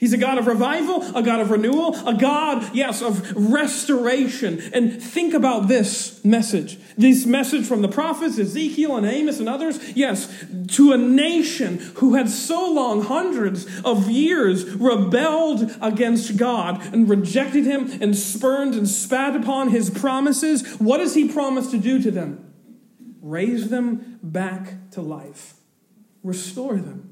He's 0.00 0.14
a 0.14 0.18
God 0.18 0.38
of 0.38 0.46
revival, 0.46 1.14
a 1.14 1.22
God 1.22 1.40
of 1.40 1.50
renewal, 1.50 1.94
a 2.08 2.14
God, 2.14 2.74
yes, 2.74 3.02
of 3.02 3.36
restoration. 3.36 4.58
And 4.72 5.00
think 5.00 5.34
about 5.34 5.68
this 5.68 6.24
message. 6.24 6.78
This 6.96 7.26
message 7.26 7.66
from 7.66 7.82
the 7.82 7.88
prophets, 7.88 8.38
Ezekiel 8.38 8.96
and 8.96 9.04
Amos 9.04 9.40
and 9.40 9.48
others, 9.48 9.78
yes, 9.94 10.46
to 10.68 10.92
a 10.92 10.96
nation 10.96 11.76
who 11.96 12.14
had 12.14 12.30
so 12.30 12.72
long, 12.72 13.02
hundreds 13.02 13.66
of 13.82 14.10
years, 14.10 14.64
rebelled 14.74 15.70
against 15.82 16.38
God 16.38 16.82
and 16.94 17.06
rejected 17.06 17.66
Him 17.66 17.98
and 18.00 18.16
spurned 18.16 18.74
and 18.74 18.88
spat 18.88 19.36
upon 19.36 19.68
His 19.68 19.90
promises. 19.90 20.66
What 20.80 20.96
does 20.96 21.14
He 21.14 21.28
promise 21.28 21.70
to 21.72 21.78
do 21.78 22.00
to 22.02 22.10
them? 22.10 22.54
Raise 23.20 23.68
them 23.68 24.18
back 24.22 24.90
to 24.92 25.02
life, 25.02 25.56
restore 26.22 26.76
them. 26.76 27.09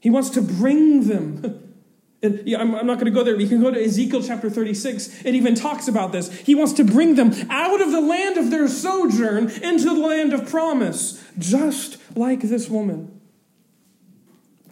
He 0.00 0.10
wants 0.10 0.30
to 0.30 0.42
bring 0.42 1.06
them. 1.06 1.66
And, 2.22 2.46
I'm, 2.54 2.74
I'm 2.74 2.86
not 2.86 2.96
going 2.96 3.06
to 3.06 3.18
go 3.18 3.24
there. 3.24 3.34
You 3.40 3.48
can 3.48 3.62
go 3.62 3.70
to 3.70 3.82
Ezekiel 3.82 4.22
chapter 4.22 4.50
36. 4.50 5.24
It 5.24 5.34
even 5.34 5.54
talks 5.54 5.88
about 5.88 6.12
this. 6.12 6.30
He 6.40 6.54
wants 6.54 6.74
to 6.74 6.84
bring 6.84 7.14
them 7.14 7.32
out 7.48 7.80
of 7.80 7.92
the 7.92 8.00
land 8.02 8.36
of 8.36 8.50
their 8.50 8.68
sojourn 8.68 9.48
into 9.48 9.84
the 9.84 9.94
land 9.94 10.34
of 10.34 10.46
promise, 10.46 11.24
just 11.38 11.96
like 12.14 12.42
this 12.42 12.68
woman 12.68 13.20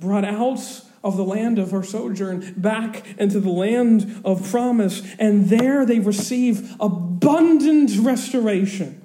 brought 0.00 0.24
out 0.24 0.60
of 1.02 1.16
the 1.16 1.24
land 1.24 1.58
of 1.58 1.70
her 1.70 1.82
sojourn 1.82 2.54
back 2.56 3.06
into 3.18 3.40
the 3.40 3.50
land 3.50 4.20
of 4.24 4.50
promise. 4.50 5.02
And 5.18 5.48
there 5.48 5.86
they 5.86 6.00
receive 6.00 6.76
abundant 6.80 7.96
restoration. 7.98 8.97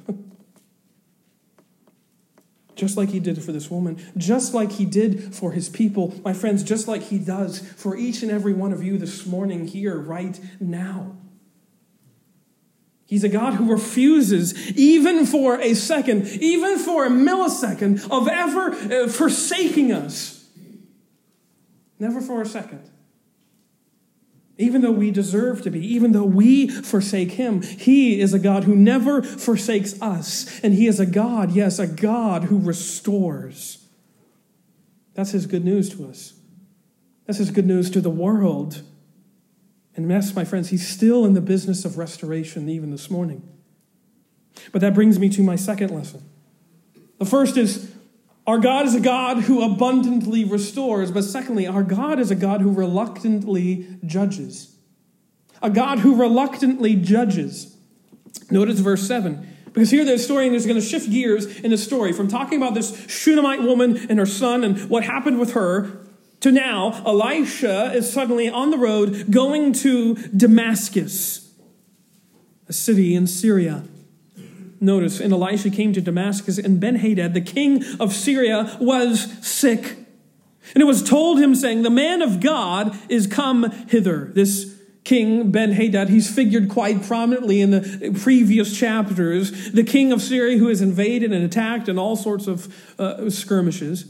Just 2.84 2.98
like 2.98 3.10
he 3.10 3.20
did 3.20 3.42
for 3.42 3.54
this 3.54 3.72
woman, 3.72 3.98
just 4.18 4.54
like 4.54 4.74
he 4.74 4.86
did 4.86 5.34
for 5.34 5.54
his 5.54 5.70
people, 5.70 6.14
my 6.26 6.34
friends, 6.34 6.64
just 6.64 6.86
like 6.86 7.04
he 7.04 7.18
does 7.18 7.60
for 7.60 7.96
each 7.96 8.22
and 8.24 8.32
every 8.32 8.54
one 8.54 8.74
of 8.74 8.84
you 8.84 8.98
this 8.98 9.26
morning 9.26 9.68
here, 9.68 9.98
right 9.98 10.38
now. 10.60 11.16
He's 13.06 13.24
a 13.24 13.30
God 13.30 13.54
who 13.54 13.72
refuses, 13.72 14.72
even 14.78 15.26
for 15.26 15.60
a 15.60 15.76
second, 15.76 16.28
even 16.28 16.78
for 16.78 17.06
a 17.06 17.10
millisecond, 17.10 18.10
of 18.12 18.28
ever 18.28 18.72
uh, 18.72 19.08
forsaking 19.08 19.94
us. 19.94 20.46
Never 22.00 22.20
for 22.20 22.42
a 22.42 22.46
second. 22.46 22.90
Even 24.58 24.82
though 24.82 24.92
we 24.92 25.10
deserve 25.10 25.64
to 25.64 25.72
be, 25.72 25.86
even 25.94 26.12
though 26.12 26.24
we 26.24 26.68
forsake 26.68 27.32
him, 27.32 27.62
he 27.64 28.22
is 28.22 28.34
a 28.34 28.40
God 28.40 28.66
who 28.66 28.76
never 28.76 29.24
forsakes 29.24 30.00
us. 30.02 30.60
And 30.62 30.76
he 30.76 30.86
is 30.86 31.00
a 31.00 31.08
God, 31.08 31.52
yes, 31.52 31.80
a 31.80 31.88
God 31.88 32.46
who 32.46 32.60
restores. 32.60 33.88
That's 35.16 35.32
his 35.32 35.48
good 35.48 35.66
news 35.66 35.90
to 35.96 36.08
us. 36.08 36.34
That's 37.26 37.40
his 37.40 37.52
good 37.52 37.66
news 37.66 37.90
to 37.92 38.02
the 38.02 38.10
world. 38.10 38.84
And 39.96 40.10
yes, 40.10 40.36
my 40.36 40.44
friends, 40.44 40.70
he's 40.70 40.88
still 40.88 41.26
in 41.26 41.34
the 41.34 41.42
business 41.42 41.86
of 41.86 41.98
restoration 41.98 42.70
even 42.70 42.92
this 42.92 43.10
morning. 43.10 43.48
But 44.72 44.82
that 44.82 44.94
brings 44.94 45.18
me 45.20 45.30
to 45.30 45.42
my 45.42 45.56
second 45.56 45.92
lesson. 45.92 46.24
The 47.18 47.26
first 47.26 47.58
is 47.58 47.93
our 48.46 48.58
God 48.58 48.86
is 48.86 48.96
a 48.96 49.00
God 49.00 49.44
who 49.44 49.62
abundantly 49.62 50.44
restores, 50.44 51.12
but 51.12 51.24
secondly, 51.24 51.66
our 51.66 51.84
God 51.84 52.20
is 52.20 52.30
a 52.30 52.36
God 52.36 52.62
who 52.62 52.74
reluctantly 52.74 53.88
judges. 54.06 54.76
A 55.62 55.70
God 55.70 56.00
who 56.00 56.16
reluctantly 56.16 56.96
judges. 56.96 57.78
Notice 58.52 58.80
verse 58.80 59.08
7. 59.08 59.48
Because 59.66 59.90
here 59.90 60.04
the 60.04 60.20
story 60.20 60.48
is 60.48 60.66
going 60.66 60.80
to 60.80 60.86
shift 60.86 61.10
gears 61.10 61.60
in 61.62 61.72
the 61.72 61.78
story 61.78 62.12
from 62.12 62.28
talking 62.28 62.62
about 62.62 62.74
this 62.74 63.10
Shunammite 63.10 63.64
woman 63.64 64.06
and 64.10 64.20
her 64.20 64.26
son 64.26 64.64
and 64.64 64.90
what 64.90 65.04
happened 65.04 65.40
with 65.40 65.54
her 65.54 66.04
to 66.42 66.52
now 66.52 67.02
Elisha 67.06 67.94
is 67.94 68.12
suddenly 68.12 68.50
on 68.50 68.70
the 68.70 68.78
road 68.78 69.32
going 69.32 69.72
to 69.72 70.16
Damascus, 70.36 71.50
a 72.68 72.74
city 72.74 73.16
in 73.16 73.26
Syria. 73.26 73.86
Notice, 74.84 75.20
and 75.20 75.32
Elisha 75.32 75.70
came 75.70 75.94
to 75.94 76.02
Damascus, 76.02 76.58
and 76.58 76.80
Ben 76.80 76.96
Hadad, 76.96 77.34
the 77.34 77.42
king 77.42 77.84
of 78.00 78.14
Syria, 78.14 78.78
was 78.82 79.32
sick. 79.46 79.98
And 80.74 80.82
it 80.82 80.86
was 80.86 81.02
told 81.02 81.40
him, 81.40 81.56
saying, 81.56 81.84
The 81.84 81.90
man 81.90 82.22
of 82.22 82.42
God 82.42 82.98
is 83.10 83.26
come 83.26 83.72
hither. 83.88 84.32
This 84.34 84.78
king, 85.04 85.52
Ben 85.52 85.72
Hadad, 85.72 86.10
he's 86.10 86.34
figured 86.34 86.70
quite 86.70 87.04
prominently 87.04 87.62
in 87.62 87.72
the 87.72 88.20
previous 88.22 88.78
chapters. 88.78 89.72
The 89.72 89.84
king 89.84 90.12
of 90.12 90.22
Syria 90.22 90.58
who 90.58 90.68
has 90.68 90.82
invaded 90.82 91.32
and 91.32 91.46
attacked 91.46 91.88
and 91.88 91.98
all 91.98 92.16
sorts 92.16 92.48
of 92.48 92.74
uh, 93.00 93.30
skirmishes. 93.30 94.06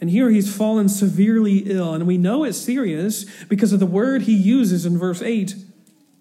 And 0.00 0.10
here 0.10 0.30
he's 0.30 0.54
fallen 0.54 0.88
severely 0.88 1.58
ill. 1.58 1.92
And 1.92 2.06
we 2.06 2.18
know 2.18 2.44
it's 2.44 2.58
serious 2.58 3.24
because 3.44 3.72
of 3.72 3.80
the 3.80 3.86
word 3.86 4.22
he 4.22 4.34
uses 4.34 4.86
in 4.86 4.98
verse 4.98 5.20
8. 5.20 5.54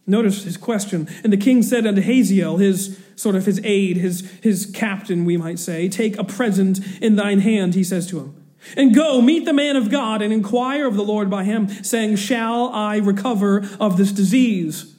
Notice 0.09 0.45
his 0.45 0.55
question. 0.55 1.09
And 1.23 1.33
the 1.33 1.37
king 1.37 1.61
said 1.61 1.85
unto 1.85 2.01
Hazael, 2.01 2.57
his 2.57 2.97
sort 3.17 3.35
of 3.35 3.45
his 3.45 3.59
aide, 3.65 3.97
his, 3.97 4.21
his 4.41 4.65
captain, 4.73 5.25
we 5.25 5.35
might 5.35 5.59
say, 5.59 5.89
Take 5.89 6.17
a 6.17 6.23
present 6.23 6.79
in 7.01 7.17
thine 7.17 7.39
hand, 7.39 7.75
he 7.75 7.83
says 7.83 8.07
to 8.07 8.19
him. 8.19 8.43
And 8.75 8.95
go, 8.95 9.21
meet 9.21 9.45
the 9.45 9.53
man 9.53 9.75
of 9.75 9.91
God, 9.91 10.21
and 10.21 10.33
inquire 10.33 10.87
of 10.87 10.95
the 10.95 11.03
Lord 11.03 11.29
by 11.29 11.43
him, 11.43 11.67
saying, 11.67 12.15
Shall 12.15 12.69
I 12.69 12.97
recover 12.97 13.67
of 13.79 13.97
this 13.97 14.13
disease? 14.13 14.95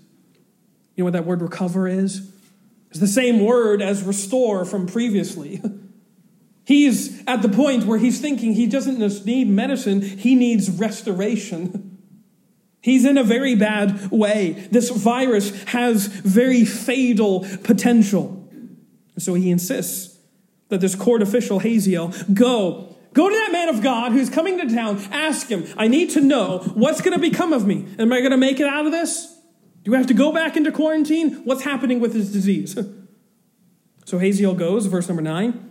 You 0.95 1.03
know 1.03 1.05
what 1.05 1.13
that 1.15 1.25
word 1.25 1.41
recover 1.41 1.89
is? 1.89 2.31
It's 2.91 3.01
the 3.01 3.07
same 3.07 3.41
word 3.41 3.81
as 3.81 4.03
restore 4.03 4.65
from 4.65 4.87
previously. 4.87 5.63
he's 6.65 7.23
at 7.27 7.41
the 7.41 7.49
point 7.49 7.85
where 7.85 7.99
he's 7.99 8.21
thinking 8.21 8.53
he 8.53 8.67
doesn't 8.67 8.99
just 8.99 9.25
need 9.25 9.49
medicine, 9.49 10.03
he 10.03 10.35
needs 10.35 10.71
restoration. 10.71 11.95
He's 12.89 13.05
in 13.05 13.19
a 13.19 13.25
very 13.25 13.55
bad 13.55 14.11
way. 14.11 14.67
This 14.71 14.91
virus 14.91 15.63
has 15.65 16.07
very 16.07 16.65
fatal 16.65 17.47
potential. 17.63 18.49
So 19.19 19.35
he 19.35 19.51
insists 19.51 20.19
that 20.69 20.81
this 20.81 20.95
court 20.95 21.23
official, 21.23 21.59
Hazael, 21.59 22.15
go. 22.33 22.97
Go 23.13 23.29
to 23.29 23.35
that 23.35 23.53
man 23.53 23.69
of 23.69 23.83
God 23.83 24.13
who's 24.13 24.31
coming 24.31 24.59
to 24.59 24.75
town. 24.75 25.03
Ask 25.11 25.49
him, 25.49 25.67
I 25.77 25.89
need 25.89 26.11
to 26.11 26.21
know 26.21 26.59
what's 26.75 27.01
going 27.01 27.15
to 27.15 27.19
become 27.19 27.53
of 27.53 27.67
me. 27.67 27.87
Am 27.99 28.13
I 28.13 28.21
going 28.21 28.31
to 28.31 28.37
make 28.37 28.61
it 28.61 28.67
out 28.67 28.87
of 28.87 28.93
this? 28.93 29.35
Do 29.85 29.95
I 29.95 29.99
have 29.99 30.07
to 30.09 30.15
go 30.15 30.33
back 30.33 30.57
into 30.57 30.73
quarantine? 30.73 31.45
What's 31.45 31.63
happening 31.63 32.01
with 32.01 32.13
this 32.13 32.31
disease? 32.31 32.79
so 34.05 34.19
Hazael 34.19 34.55
goes, 34.55 34.87
verse 34.87 35.09
number 35.09 35.23
9 35.23 35.68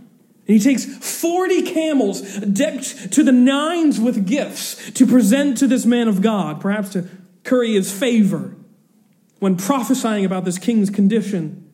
he 0.48 0.60
takes 0.60 0.86
40 0.86 1.62
camels 1.64 2.22
decked 2.40 3.12
to 3.14 3.24
the 3.24 3.34
nines 3.34 4.00
with 4.00 4.26
gifts 4.26 4.92
to 4.92 5.06
present 5.06 5.58
to 5.58 5.68
this 5.68 5.86
man 5.86 6.08
of 6.08 6.22
God, 6.22 6.62
perhaps 6.62 6.90
to 6.92 7.08
curry 7.44 7.74
his 7.74 7.92
favor 7.92 8.56
when 9.40 9.58
prophesying 9.58 10.26
about 10.26 10.46
this 10.46 10.58
king's 10.58 10.90
condition. 10.90 11.70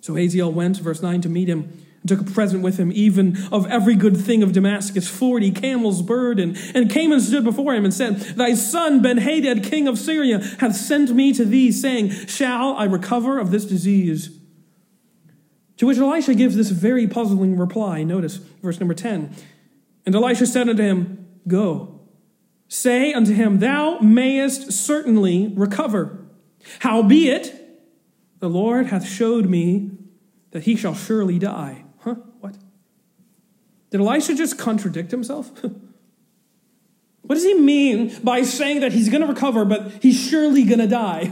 So 0.00 0.14
Hazael 0.14 0.52
went, 0.52 0.78
verse 0.78 1.00
9, 1.00 1.20
to 1.22 1.28
meet 1.28 1.48
him 1.48 1.72
and 2.00 2.08
took 2.08 2.20
a 2.20 2.24
present 2.24 2.62
with 2.62 2.78
him, 2.78 2.90
even 2.92 3.36
of 3.52 3.66
every 3.66 3.94
good 3.94 4.16
thing 4.16 4.42
of 4.42 4.52
Damascus, 4.52 5.08
40 5.08 5.50
camels' 5.52 6.02
burden, 6.02 6.56
and 6.74 6.90
came 6.90 7.12
and 7.12 7.22
stood 7.22 7.44
before 7.44 7.74
him 7.74 7.84
and 7.84 7.94
said, 7.94 8.16
Thy 8.16 8.54
son 8.54 9.00
Ben-Hadad, 9.00 9.62
king 9.62 9.86
of 9.86 9.98
Syria, 9.98 10.38
hath 10.60 10.76
sent 10.76 11.10
me 11.10 11.32
to 11.34 11.44
thee, 11.44 11.70
saying, 11.70 12.10
Shall 12.10 12.74
I 12.74 12.84
recover 12.84 13.38
of 13.38 13.50
this 13.50 13.64
disease? 13.64 14.37
To 15.78 15.86
which 15.86 15.98
Elisha 15.98 16.34
gives 16.34 16.56
this 16.56 16.70
very 16.70 17.06
puzzling 17.06 17.56
reply. 17.56 18.02
Notice 18.02 18.36
verse 18.36 18.80
number 18.80 18.94
10. 18.94 19.34
And 20.04 20.14
Elisha 20.14 20.46
said 20.46 20.68
unto 20.68 20.82
him, 20.82 21.26
Go, 21.46 22.00
say 22.66 23.12
unto 23.12 23.32
him, 23.32 23.60
Thou 23.60 23.98
mayest 24.00 24.72
certainly 24.72 25.52
recover. 25.54 26.26
Howbeit, 26.80 27.54
the 28.40 28.48
Lord 28.48 28.86
hath 28.86 29.08
showed 29.08 29.46
me 29.46 29.92
that 30.50 30.64
he 30.64 30.74
shall 30.76 30.94
surely 30.94 31.38
die. 31.38 31.84
Huh? 32.00 32.16
What? 32.40 32.56
Did 33.90 34.00
Elisha 34.00 34.34
just 34.34 34.58
contradict 34.58 35.12
himself? 35.12 35.50
what 37.22 37.34
does 37.36 37.44
he 37.44 37.54
mean 37.54 38.16
by 38.24 38.42
saying 38.42 38.80
that 38.80 38.92
he's 38.92 39.08
going 39.08 39.20
to 39.20 39.28
recover, 39.28 39.64
but 39.64 39.92
he's 40.02 40.18
surely 40.18 40.64
going 40.64 40.80
to 40.80 40.88
die? 40.88 41.30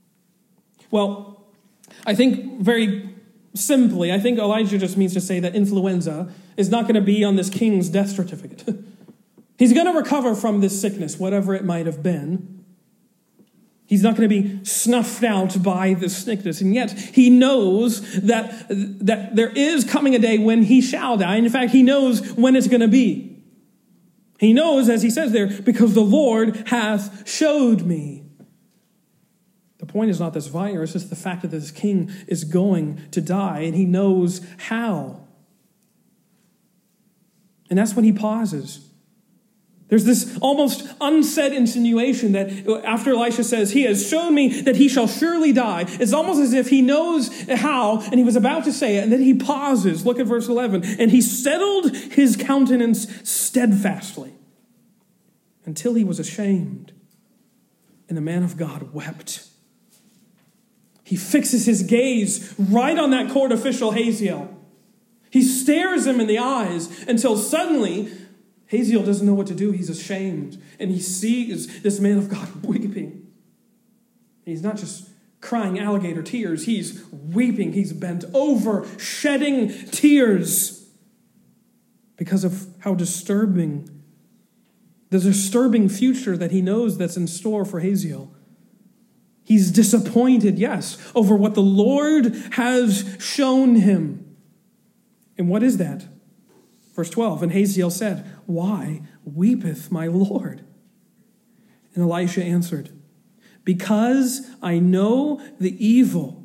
well, 0.90 1.46
I 2.04 2.14
think 2.14 2.60
very 2.60 3.13
simply, 3.54 4.12
I 4.12 4.18
think 4.18 4.38
Elijah 4.38 4.78
just 4.78 4.96
means 4.96 5.14
to 5.14 5.20
say 5.20 5.40
that 5.40 5.54
influenza 5.54 6.32
is 6.56 6.70
not 6.70 6.82
going 6.82 6.96
to 6.96 7.00
be 7.00 7.24
on 7.24 7.36
this 7.36 7.50
king's 7.50 7.88
death 7.88 8.10
certificate. 8.10 8.64
He's 9.58 9.72
going 9.72 9.86
to 9.86 9.92
recover 9.92 10.34
from 10.34 10.60
this 10.60 10.80
sickness, 10.80 11.18
whatever 11.18 11.54
it 11.54 11.64
might 11.64 11.86
have 11.86 12.02
been. 12.02 12.64
He's 13.86 14.02
not 14.02 14.16
going 14.16 14.28
to 14.28 14.42
be 14.42 14.64
snuffed 14.64 15.22
out 15.22 15.62
by 15.62 15.94
the 15.94 16.08
sickness. 16.08 16.60
And 16.60 16.74
yet, 16.74 16.90
he 16.90 17.30
knows 17.30 18.00
that, 18.22 18.66
that 18.68 19.36
there 19.36 19.50
is 19.50 19.84
coming 19.84 20.14
a 20.14 20.18
day 20.18 20.38
when 20.38 20.62
he 20.64 20.80
shall 20.80 21.18
die. 21.18 21.36
And 21.36 21.46
in 21.46 21.52
fact, 21.52 21.70
he 21.72 21.82
knows 21.82 22.32
when 22.32 22.56
it's 22.56 22.66
going 22.66 22.80
to 22.80 22.88
be. 22.88 23.42
He 24.40 24.52
knows, 24.52 24.88
as 24.88 25.02
he 25.02 25.10
says 25.10 25.32
there, 25.32 25.46
because 25.46 25.94
the 25.94 26.00
Lord 26.00 26.66
hath 26.66 27.28
showed 27.28 27.82
me. 27.82 28.23
Point 29.94 30.10
is 30.10 30.18
not 30.18 30.34
this 30.34 30.48
virus, 30.48 30.96
it's 30.96 31.04
the 31.04 31.14
fact 31.14 31.42
that 31.42 31.52
this 31.52 31.70
king 31.70 32.10
is 32.26 32.42
going 32.42 33.00
to 33.12 33.20
die, 33.20 33.60
and 33.60 33.76
he 33.76 33.84
knows 33.84 34.44
how. 34.58 35.20
And 37.70 37.78
that's 37.78 37.94
when 37.94 38.04
he 38.04 38.12
pauses. 38.12 38.90
There's 39.86 40.04
this 40.04 40.36
almost 40.40 40.92
unsaid 41.00 41.52
insinuation 41.52 42.32
that 42.32 42.50
after 42.84 43.12
Elisha 43.12 43.44
says, 43.44 43.70
He 43.70 43.84
has 43.84 44.08
shown 44.08 44.34
me 44.34 44.62
that 44.62 44.74
he 44.74 44.88
shall 44.88 45.06
surely 45.06 45.52
die, 45.52 45.84
it's 45.86 46.12
almost 46.12 46.40
as 46.40 46.54
if 46.54 46.70
he 46.70 46.82
knows 46.82 47.30
how 47.48 48.00
and 48.00 48.14
he 48.14 48.24
was 48.24 48.34
about 48.34 48.64
to 48.64 48.72
say 48.72 48.96
it, 48.96 49.04
and 49.04 49.12
then 49.12 49.22
he 49.22 49.34
pauses. 49.34 50.04
Look 50.04 50.18
at 50.18 50.26
verse 50.26 50.48
11. 50.48 50.82
And 50.98 51.12
he 51.12 51.20
settled 51.20 51.94
his 51.94 52.36
countenance 52.36 53.06
steadfastly 53.22 54.32
until 55.64 55.94
he 55.94 56.02
was 56.02 56.18
ashamed. 56.18 56.90
And 58.08 58.16
the 58.16 58.22
man 58.22 58.42
of 58.42 58.56
God 58.56 58.92
wept. 58.92 59.50
He 61.04 61.16
fixes 61.16 61.66
his 61.66 61.82
gaze 61.82 62.54
right 62.58 62.98
on 62.98 63.10
that 63.10 63.30
court 63.30 63.52
official, 63.52 63.92
Hazael. 63.92 64.50
He 65.30 65.42
stares 65.42 66.06
him 66.06 66.18
in 66.18 66.26
the 66.26 66.38
eyes 66.38 67.02
until 67.06 67.36
suddenly 67.36 68.10
Hazael 68.68 69.02
doesn't 69.02 69.26
know 69.26 69.34
what 69.34 69.46
to 69.48 69.54
do. 69.54 69.70
He's 69.72 69.90
ashamed. 69.90 70.60
And 70.80 70.90
he 70.90 71.00
sees 71.00 71.82
this 71.82 72.00
man 72.00 72.18
of 72.18 72.28
God 72.28 72.48
weeping. 72.64 73.26
He's 74.44 74.62
not 74.62 74.76
just 74.76 75.10
crying 75.40 75.78
alligator 75.78 76.22
tears, 76.22 76.64
he's 76.64 77.04
weeping. 77.12 77.74
He's 77.74 77.92
bent 77.92 78.24
over, 78.32 78.86
shedding 78.98 79.68
tears 79.90 80.88
because 82.16 82.44
of 82.44 82.66
how 82.80 82.94
disturbing, 82.94 83.90
the 85.10 85.18
disturbing 85.18 85.90
future 85.90 86.36
that 86.36 86.50
he 86.50 86.62
knows 86.62 86.96
that's 86.96 87.16
in 87.16 87.26
store 87.26 87.66
for 87.66 87.80
Hazael. 87.80 88.34
He's 89.44 89.70
disappointed, 89.70 90.58
yes, 90.58 90.96
over 91.14 91.36
what 91.36 91.54
the 91.54 91.62
Lord 91.62 92.34
has 92.52 93.16
shown 93.20 93.76
him. 93.76 94.36
And 95.36 95.48
what 95.48 95.62
is 95.62 95.76
that? 95.76 96.06
Verse 96.94 97.10
12 97.10 97.42
And 97.42 97.52
Hazael 97.52 97.90
said, 97.90 98.24
Why 98.46 99.02
weepeth 99.24 99.92
my 99.92 100.06
Lord? 100.06 100.64
And 101.94 102.04
Elisha 102.04 102.42
answered, 102.42 102.90
Because 103.64 104.48
I 104.62 104.78
know 104.78 105.40
the 105.60 105.84
evil 105.84 106.42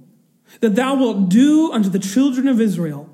that 0.60 0.76
thou 0.76 0.96
wilt 0.96 1.30
do 1.30 1.72
unto 1.72 1.90
the 1.90 2.00
children 2.00 2.48
of 2.48 2.60
Israel. 2.60 3.10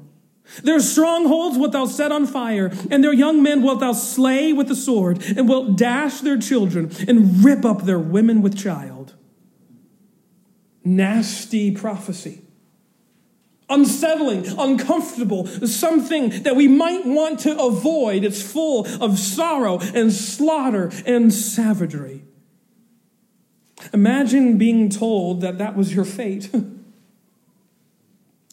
Their 0.63 0.79
strongholds 0.79 1.57
wilt 1.57 1.71
thou 1.71 1.85
set 1.85 2.11
on 2.11 2.27
fire, 2.27 2.71
and 2.91 3.03
their 3.03 3.13
young 3.13 3.41
men 3.41 3.63
wilt 3.63 3.79
thou 3.79 3.93
slay 3.93 4.53
with 4.53 4.67
the 4.67 4.75
sword, 4.75 5.23
and 5.35 5.49
wilt 5.49 5.75
dash 5.75 6.21
their 6.21 6.37
children, 6.37 6.91
and 7.07 7.43
rip 7.43 7.65
up 7.65 7.83
their 7.83 7.99
women 7.99 8.41
with 8.41 8.57
child. 8.57 9.14
Nasty 10.85 11.71
prophecy 11.71 12.45
unsettling, 13.69 14.45
uncomfortable, 14.59 15.47
something 15.47 16.29
that 16.43 16.55
we 16.55 16.67
might 16.67 17.05
want 17.05 17.39
to 17.41 17.57
avoid. 17.57 18.23
It's 18.23 18.41
full 18.41 18.85
of 19.01 19.17
sorrow 19.17 19.79
and 19.79 20.11
slaughter 20.13 20.91
and 21.05 21.33
savagery. 21.33 22.23
Imagine 23.93 24.57
being 24.57 24.89
told 24.89 25.41
that 25.41 25.57
that 25.57 25.75
was 25.75 25.93
your 25.93 26.05
fate. 26.05 26.53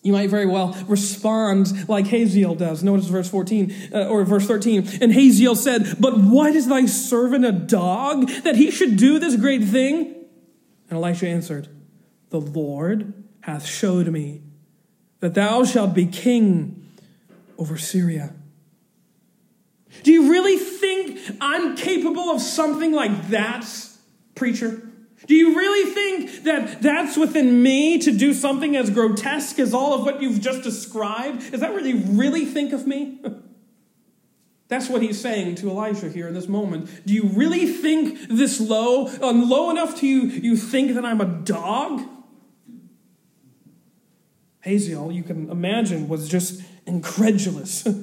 You 0.05 0.13
might 0.13 0.31
very 0.31 0.47
well 0.47 0.77
respond 0.89 1.89
like 1.89 2.09
Hazael 2.09 2.57
does. 2.57 2.83
Notice 2.83 3.07
verse 3.07 3.31
14 3.31 3.73
uh, 3.95 4.09
or 4.09 4.25
verse 4.25 4.49
13. 4.49 4.99
And 5.01 5.13
Hazael 5.13 5.55
said, 5.55 5.95
But 6.01 6.19
what 6.19 6.57
is 6.57 6.67
thy 6.67 6.87
servant 6.87 7.45
a 7.45 7.53
dog 7.53 8.29
that 8.43 8.57
he 8.57 8.73
should 8.73 8.97
do 8.97 9.21
this 9.21 9.37
great 9.37 9.63
thing? 9.63 10.27
And 10.91 10.99
Elisha 10.99 11.29
answered, 11.29 11.69
The 12.33 12.41
Lord 12.41 13.13
hath 13.43 13.67
showed 13.67 14.09
me 14.09 14.41
that 15.21 15.35
thou 15.35 15.65
shalt 15.65 15.93
be 15.93 16.07
king 16.07 16.89
over 17.59 17.77
Syria. 17.77 18.33
Do 20.03 20.13
you 20.13 20.31
really 20.31 20.57
think 20.57 21.21
I'm 21.43 21.77
capable 21.77 22.31
of 22.31 22.41
something 22.41 22.93
like 22.93 23.29
that, 23.29 23.67
preacher? 24.35 24.81
Do 25.27 25.35
you 25.35 25.55
really 25.55 25.93
think 25.93 26.45
that 26.45 26.81
that's 26.81 27.19
within 27.19 27.63
me 27.63 27.99
to 27.99 28.11
do 28.11 28.33
something 28.33 28.77
as 28.77 28.89
grotesque 28.89 29.59
as 29.59 29.75
all 29.75 29.93
of 29.93 30.01
what 30.01 30.23
you've 30.23 30.41
just 30.41 30.63
described? 30.63 31.53
Is 31.53 31.61
that 31.61 31.75
what 31.75 31.85
you 31.85 31.99
really 31.99 32.47
think 32.47 32.73
of 32.73 32.87
me? 32.87 33.21
That's 34.69 34.89
what 34.89 35.03
he's 35.03 35.21
saying 35.21 35.57
to 35.57 35.69
Elijah 35.69 36.09
here 36.09 36.27
in 36.29 36.33
this 36.33 36.49
moment. 36.49 36.89
Do 37.05 37.13
you 37.13 37.25
really 37.25 37.67
think 37.67 38.19
this 38.31 38.59
low, 38.59 39.07
uh, 39.07 39.31
low 39.31 39.69
enough 39.69 40.01
to 40.01 40.07
you, 40.07 40.23
you 40.23 40.57
think 40.57 40.95
that 40.95 41.05
I'm 41.05 41.21
a 41.21 41.27
dog? 41.27 42.01
Hazael, 44.63 45.13
you 45.13 45.23
can 45.23 45.51
imagine, 45.51 46.09
was 46.09 46.29
just 46.29 46.63
incredulous. 46.87 47.87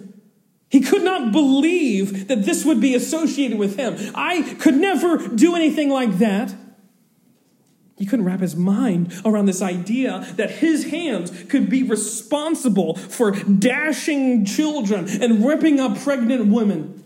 He 0.72 0.82
could 0.82 1.02
not 1.02 1.32
believe 1.32 2.28
that 2.28 2.44
this 2.44 2.64
would 2.64 2.80
be 2.80 2.94
associated 2.94 3.58
with 3.58 3.76
him. 3.76 3.98
I 4.14 4.44
could 4.60 4.76
never 4.76 5.18
do 5.18 5.56
anything 5.56 5.90
like 5.90 6.20
that. 6.20 6.54
He 7.98 8.06
couldn't 8.06 8.26
wrap 8.26 8.40
his 8.40 8.56
mind 8.56 9.14
around 9.26 9.48
this 9.48 9.62
idea 9.62 10.26
that 10.36 10.52
his 10.52 10.86
hands 10.86 11.32
could 11.50 11.70
be 11.70 11.84
responsible 11.84 12.96
for 12.96 13.32
dashing 13.32 14.46
children 14.46 15.08
and 15.22 15.46
ripping 15.46 15.80
up 15.80 15.98
pregnant 15.98 16.48
women. 16.54 17.04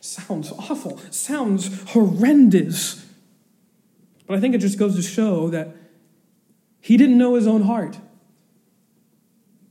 Sounds 0.00 0.52
awful, 0.52 0.98
sounds 1.10 1.90
horrendous. 1.90 3.04
But 4.26 4.38
I 4.38 4.40
think 4.40 4.54
it 4.54 4.58
just 4.58 4.78
goes 4.78 4.94
to 4.94 5.02
show 5.02 5.50
that 5.50 5.74
he 6.86 6.96
didn't 6.96 7.18
know 7.18 7.34
his 7.34 7.48
own 7.48 7.62
heart. 7.62 7.98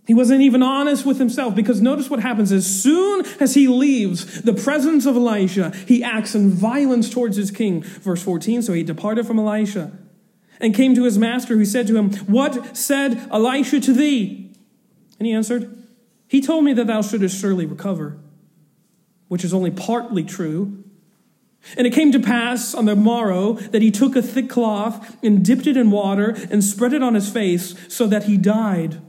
He 0.05 0.13
wasn't 0.13 0.41
even 0.41 0.61
honest 0.61 1.05
with 1.05 1.17
himself 1.17 1.55
because 1.55 1.81
notice 1.81 2.09
what 2.09 2.19
happens 2.19 2.51
as 2.51 2.65
soon 2.67 3.25
as 3.39 3.53
he 3.53 3.69
leaves 3.69 4.41
the 4.41 4.51
presence 4.51 5.05
of 5.05 5.15
Elisha, 5.15 5.73
he 5.87 6.03
acts 6.03 6.35
in 6.35 6.49
violence 6.49 7.09
towards 7.09 7.37
his 7.37 7.51
king. 7.51 7.81
Verse 7.83 8.21
14 8.21 8.63
So 8.63 8.73
he 8.73 8.83
departed 8.83 9.25
from 9.25 9.39
Elisha 9.39 9.93
and 10.59 10.75
came 10.75 10.93
to 10.93 11.05
his 11.05 11.17
master, 11.17 11.55
who 11.55 11.63
said 11.63 11.87
to 11.87 11.95
him, 11.95 12.11
What 12.27 12.75
said 12.75 13.29
Elisha 13.31 13.79
to 13.79 13.93
thee? 13.93 14.53
And 15.17 15.25
he 15.25 15.31
answered, 15.31 15.73
He 16.27 16.41
told 16.41 16.65
me 16.65 16.73
that 16.73 16.87
thou 16.87 17.01
shouldest 17.01 17.39
surely 17.39 17.65
recover, 17.65 18.17
which 19.29 19.45
is 19.45 19.53
only 19.53 19.71
partly 19.71 20.25
true. 20.25 20.83
And 21.77 21.87
it 21.87 21.93
came 21.93 22.11
to 22.11 22.19
pass 22.19 22.73
on 22.73 22.85
the 22.85 22.95
morrow 22.95 23.53
that 23.53 23.81
he 23.81 23.91
took 23.91 24.15
a 24.15 24.21
thick 24.21 24.49
cloth 24.49 25.17
and 25.23 25.43
dipped 25.43 25.67
it 25.67 25.77
in 25.77 25.91
water 25.91 26.35
and 26.51 26.63
spread 26.63 26.93
it 26.93 27.01
on 27.01 27.15
his 27.15 27.29
face 27.29 27.75
so 27.87 28.07
that 28.07 28.23
he 28.23 28.37
died. 28.37 29.01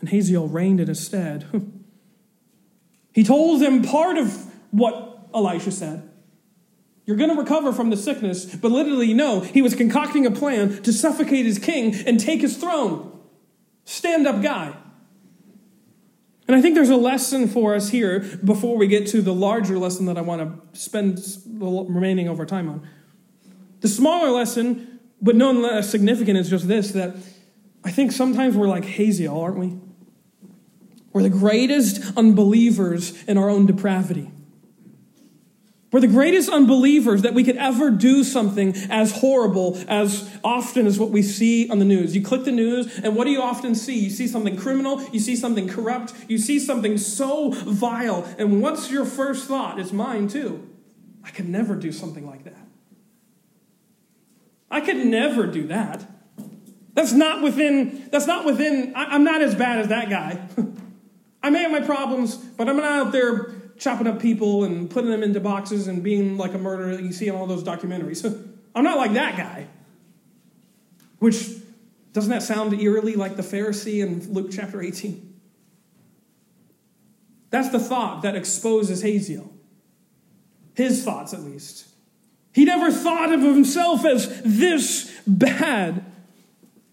And 0.00 0.08
Hazael 0.08 0.48
reigned 0.48 0.80
in 0.80 0.88
his 0.88 1.04
stead. 1.04 1.46
he 3.12 3.22
told 3.22 3.60
them 3.60 3.82
part 3.82 4.18
of 4.18 4.52
what 4.70 5.28
Elisha 5.34 5.70
said. 5.72 6.10
You're 7.06 7.16
going 7.16 7.30
to 7.30 7.40
recover 7.40 7.72
from 7.72 7.90
the 7.90 7.96
sickness, 7.96 8.44
but 8.44 8.70
literally, 8.70 9.14
no, 9.14 9.40
he 9.40 9.62
was 9.62 9.74
concocting 9.74 10.26
a 10.26 10.30
plan 10.30 10.82
to 10.82 10.92
suffocate 10.92 11.44
his 11.44 11.58
king 11.58 11.94
and 12.06 12.20
take 12.20 12.40
his 12.40 12.56
throne. 12.56 13.18
Stand 13.84 14.26
up 14.26 14.42
guy. 14.42 14.76
And 16.50 16.58
I 16.58 16.62
think 16.62 16.74
there's 16.74 16.90
a 16.90 16.96
lesson 16.96 17.46
for 17.46 17.76
us 17.76 17.90
here 17.90 18.18
before 18.44 18.76
we 18.76 18.88
get 18.88 19.06
to 19.10 19.22
the 19.22 19.32
larger 19.32 19.78
lesson 19.78 20.06
that 20.06 20.18
I 20.18 20.20
want 20.20 20.74
to 20.74 20.76
spend 20.76 21.18
the 21.46 21.86
remaining 21.88 22.26
of 22.26 22.40
our 22.40 22.44
time 22.44 22.68
on. 22.68 22.88
The 23.82 23.86
smaller 23.86 24.30
lesson, 24.32 24.98
but 25.22 25.36
none 25.36 25.62
less 25.62 25.88
significant, 25.88 26.36
is 26.36 26.50
just 26.50 26.66
this 26.66 26.90
that 26.90 27.14
I 27.84 27.92
think 27.92 28.10
sometimes 28.10 28.56
we're 28.56 28.66
like 28.66 28.84
Hazael, 28.84 29.40
aren't 29.40 29.58
we? 29.58 29.78
We're 31.12 31.22
the 31.22 31.28
greatest 31.28 32.16
unbelievers 32.16 33.22
in 33.28 33.38
our 33.38 33.48
own 33.48 33.66
depravity. 33.66 34.32
We're 35.92 36.00
the 36.00 36.06
greatest 36.06 36.48
unbelievers 36.48 37.22
that 37.22 37.34
we 37.34 37.42
could 37.42 37.56
ever 37.56 37.90
do 37.90 38.22
something 38.22 38.76
as 38.88 39.10
horrible 39.10 39.76
as 39.88 40.30
often 40.44 40.86
as 40.86 41.00
what 41.00 41.10
we 41.10 41.20
see 41.22 41.68
on 41.68 41.80
the 41.80 41.84
news. 41.84 42.14
You 42.14 42.22
click 42.22 42.44
the 42.44 42.52
news, 42.52 43.00
and 43.00 43.16
what 43.16 43.24
do 43.24 43.30
you 43.30 43.42
often 43.42 43.74
see? 43.74 43.98
You 43.98 44.10
see 44.10 44.28
something 44.28 44.56
criminal, 44.56 45.02
you 45.10 45.18
see 45.18 45.34
something 45.34 45.68
corrupt, 45.68 46.14
you 46.28 46.38
see 46.38 46.60
something 46.60 46.96
so 46.96 47.50
vile. 47.50 48.24
And 48.38 48.62
what's 48.62 48.90
your 48.90 49.04
first 49.04 49.48
thought? 49.48 49.80
It's 49.80 49.92
mine 49.92 50.28
too. 50.28 50.68
I 51.24 51.30
could 51.30 51.48
never 51.48 51.74
do 51.74 51.90
something 51.90 52.24
like 52.24 52.44
that. 52.44 52.54
I 54.70 54.80
could 54.80 55.04
never 55.04 55.46
do 55.48 55.66
that. 55.66 56.08
That's 56.94 57.12
not 57.12 57.42
within, 57.42 58.08
that's 58.12 58.28
not 58.28 58.44
within, 58.44 58.92
I'm 58.94 59.24
not 59.24 59.42
as 59.42 59.56
bad 59.56 59.80
as 59.80 59.88
that 59.88 60.08
guy. 60.08 60.40
I 61.42 61.50
may 61.50 61.62
have 61.62 61.72
my 61.72 61.80
problems, 61.80 62.36
but 62.36 62.68
I'm 62.68 62.76
not 62.76 63.06
out 63.06 63.12
there 63.12 63.59
chopping 63.80 64.06
up 64.06 64.20
people 64.20 64.64
and 64.64 64.90
putting 64.90 65.10
them 65.10 65.22
into 65.22 65.40
boxes 65.40 65.88
and 65.88 66.02
being 66.02 66.36
like 66.36 66.52
a 66.52 66.58
murderer 66.58 66.94
that 66.94 67.02
you 67.02 67.12
see 67.12 67.28
in 67.28 67.34
all 67.34 67.46
those 67.46 67.64
documentaries. 67.64 68.24
I'm 68.74 68.84
not 68.84 68.98
like 68.98 69.14
that 69.14 69.36
guy. 69.36 69.66
Which, 71.18 71.48
doesn't 72.12 72.30
that 72.30 72.42
sound 72.42 72.78
eerily 72.78 73.16
like 73.16 73.36
the 73.36 73.42
Pharisee 73.42 74.02
in 74.02 74.32
Luke 74.32 74.50
chapter 74.52 74.80
18? 74.80 75.26
That's 77.48 77.70
the 77.70 77.80
thought 77.80 78.22
that 78.22 78.36
exposes 78.36 79.02
Hazael. 79.02 79.50
His 80.74 81.02
thoughts, 81.02 81.34
at 81.34 81.40
least. 81.40 81.88
He 82.52 82.64
never 82.64 82.92
thought 82.92 83.32
of 83.32 83.40
himself 83.40 84.04
as 84.04 84.42
this 84.42 85.10
bad. 85.26 86.04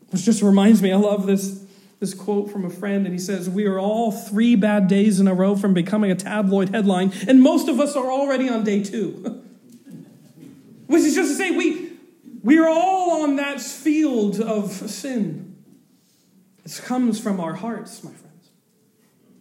Which 0.09 0.23
just 0.23 0.41
reminds 0.41 0.81
me, 0.81 0.91
I 0.91 0.95
love 0.95 1.25
this, 1.25 1.63
this 1.99 2.13
quote 2.13 2.51
from 2.51 2.63
a 2.63 2.69
friend, 2.69 3.05
and 3.05 3.13
he 3.13 3.19
says, 3.19 3.49
We 3.49 3.65
are 3.65 3.79
all 3.79 4.11
three 4.11 4.55
bad 4.55 4.87
days 4.87 5.19
in 5.19 5.27
a 5.27 5.33
row 5.33 5.55
from 5.55 5.73
becoming 5.73 6.11
a 6.11 6.15
tabloid 6.15 6.69
headline, 6.69 7.11
and 7.27 7.41
most 7.41 7.67
of 7.67 7.79
us 7.79 7.95
are 7.95 8.11
already 8.11 8.49
on 8.49 8.63
day 8.63 8.83
two. 8.83 9.43
Which 10.87 11.01
is 11.01 11.15
just 11.15 11.31
to 11.31 11.35
say, 11.35 11.51
we, 11.51 11.91
we 12.43 12.57
are 12.59 12.69
all 12.69 13.23
on 13.23 13.35
that 13.37 13.59
field 13.59 14.39
of 14.39 14.71
sin. 14.71 15.57
It 16.63 16.81
comes 16.83 17.19
from 17.19 17.39
our 17.39 17.55
hearts, 17.55 18.03
my 18.03 18.11
friends. 18.11 18.49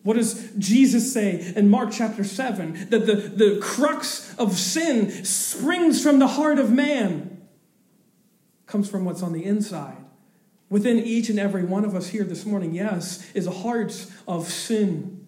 What 0.02 0.16
does 0.16 0.50
Jesus 0.56 1.12
say 1.12 1.52
in 1.56 1.68
Mark 1.68 1.90
chapter 1.92 2.24
7? 2.24 2.90
That 2.90 3.06
the, 3.06 3.14
the 3.14 3.58
crux 3.60 4.34
of 4.36 4.56
sin 4.56 5.24
springs 5.24 6.02
from 6.02 6.18
the 6.18 6.28
heart 6.28 6.58
of 6.58 6.72
man, 6.72 7.46
comes 8.66 8.88
from 8.88 9.04
what's 9.04 9.22
on 9.22 9.32
the 9.32 9.44
inside. 9.44 10.05
Within 10.68 10.98
each 10.98 11.28
and 11.28 11.38
every 11.38 11.64
one 11.64 11.84
of 11.84 11.94
us 11.94 12.08
here 12.08 12.24
this 12.24 12.44
morning, 12.44 12.74
yes, 12.74 13.30
is 13.34 13.46
a 13.46 13.52
heart 13.52 14.06
of 14.26 14.48
sin. 14.48 15.26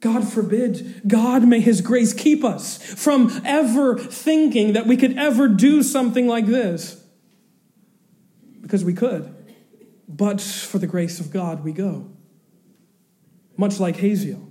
God 0.00 0.26
forbid, 0.26 1.02
God 1.06 1.46
may 1.46 1.60
His 1.60 1.80
grace 1.80 2.12
keep 2.12 2.44
us 2.44 2.76
from 2.76 3.42
ever 3.44 3.98
thinking 3.98 4.74
that 4.74 4.86
we 4.86 4.96
could 4.96 5.16
ever 5.16 5.48
do 5.48 5.82
something 5.82 6.26
like 6.26 6.46
this. 6.46 7.02
Because 8.60 8.84
we 8.84 8.94
could. 8.94 9.34
But 10.08 10.40
for 10.40 10.78
the 10.78 10.86
grace 10.86 11.20
of 11.20 11.30
God, 11.30 11.64
we 11.64 11.72
go 11.72 12.10
much 13.56 13.80
like 13.80 13.96
Hazael. 13.96 14.48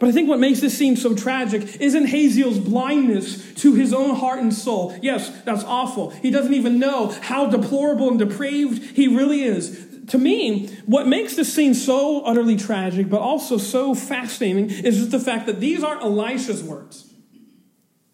But 0.00 0.08
I 0.08 0.12
think 0.12 0.30
what 0.30 0.40
makes 0.40 0.60
this 0.60 0.76
seem 0.76 0.96
so 0.96 1.14
tragic 1.14 1.76
isn't 1.78 2.06
Hazael's 2.06 2.58
blindness 2.58 3.52
to 3.56 3.74
his 3.74 3.92
own 3.92 4.16
heart 4.16 4.40
and 4.40 4.52
soul. 4.52 4.98
Yes, 5.02 5.30
that's 5.44 5.62
awful. 5.62 6.08
He 6.08 6.30
doesn't 6.30 6.54
even 6.54 6.78
know 6.78 7.08
how 7.20 7.46
deplorable 7.46 8.08
and 8.08 8.18
depraved 8.18 8.96
he 8.96 9.08
really 9.08 9.42
is. 9.42 9.88
To 10.08 10.18
me, 10.18 10.68
what 10.86 11.06
makes 11.06 11.36
this 11.36 11.52
scene 11.52 11.74
so 11.74 12.22
utterly 12.22 12.56
tragic, 12.56 13.10
but 13.10 13.20
also 13.20 13.58
so 13.58 13.94
fascinating, 13.94 14.70
is 14.70 14.96
just 14.96 15.10
the 15.10 15.20
fact 15.20 15.46
that 15.46 15.60
these 15.60 15.84
aren't 15.84 16.02
Elisha's 16.02 16.64
words. 16.64 17.12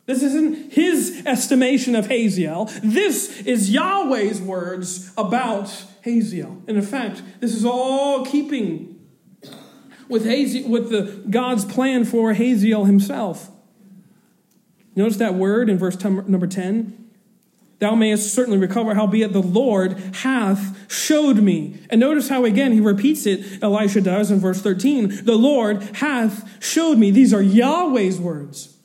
This 0.07 0.25
isn't 0.25 0.73
his 0.73 1.23
estimation 1.25 1.95
of 1.95 2.09
Hazael. 2.09 2.65
This 2.83 3.41
is 3.43 3.71
Yahweh's 3.71 4.43
words 4.43 5.13
about 5.17 5.85
Hazael. 6.03 6.63
And 6.67 6.77
in 6.77 6.83
fact, 6.83 7.23
this 7.39 7.55
is 7.55 7.65
all 7.65 8.27
keeping 8.27 9.06
with, 10.09 10.25
Hazael, 10.25 10.69
with 10.69 10.91
the, 10.91 11.23
God's 11.29 11.65
plan 11.65 12.05
for 12.05 12.33
Hazael 12.33 12.85
himself. 12.85 13.51
Notice 14.95 15.19
that 15.19 15.35
word 15.35 15.69
in 15.69 15.79
verse 15.79 16.03
number 16.03 16.47
10. 16.47 17.07
Thou 17.79 17.95
mayest 17.95 18.33
certainly 18.33 18.59
recover, 18.59 18.95
howbeit 18.95 19.35
the 19.35 19.43
Lord 19.43 19.99
hath 20.17 20.91
showed 20.91 21.37
me. 21.37 21.79
And 21.91 22.01
notice 22.01 22.29
how 22.29 22.47
again 22.47 22.73
he 22.73 22.81
repeats 22.81 23.27
it, 23.27 23.63
Elisha 23.63 24.01
does 24.01 24.31
in 24.31 24.41
verse 24.41 24.63
13. 24.63 25.25
The 25.25 25.37
Lord 25.37 25.83
hath 25.97 26.65
showed 26.65 26.97
me. 26.97 27.11
These 27.11 27.35
are 27.35 27.43
Yahweh's 27.43 28.19
words. 28.19 28.79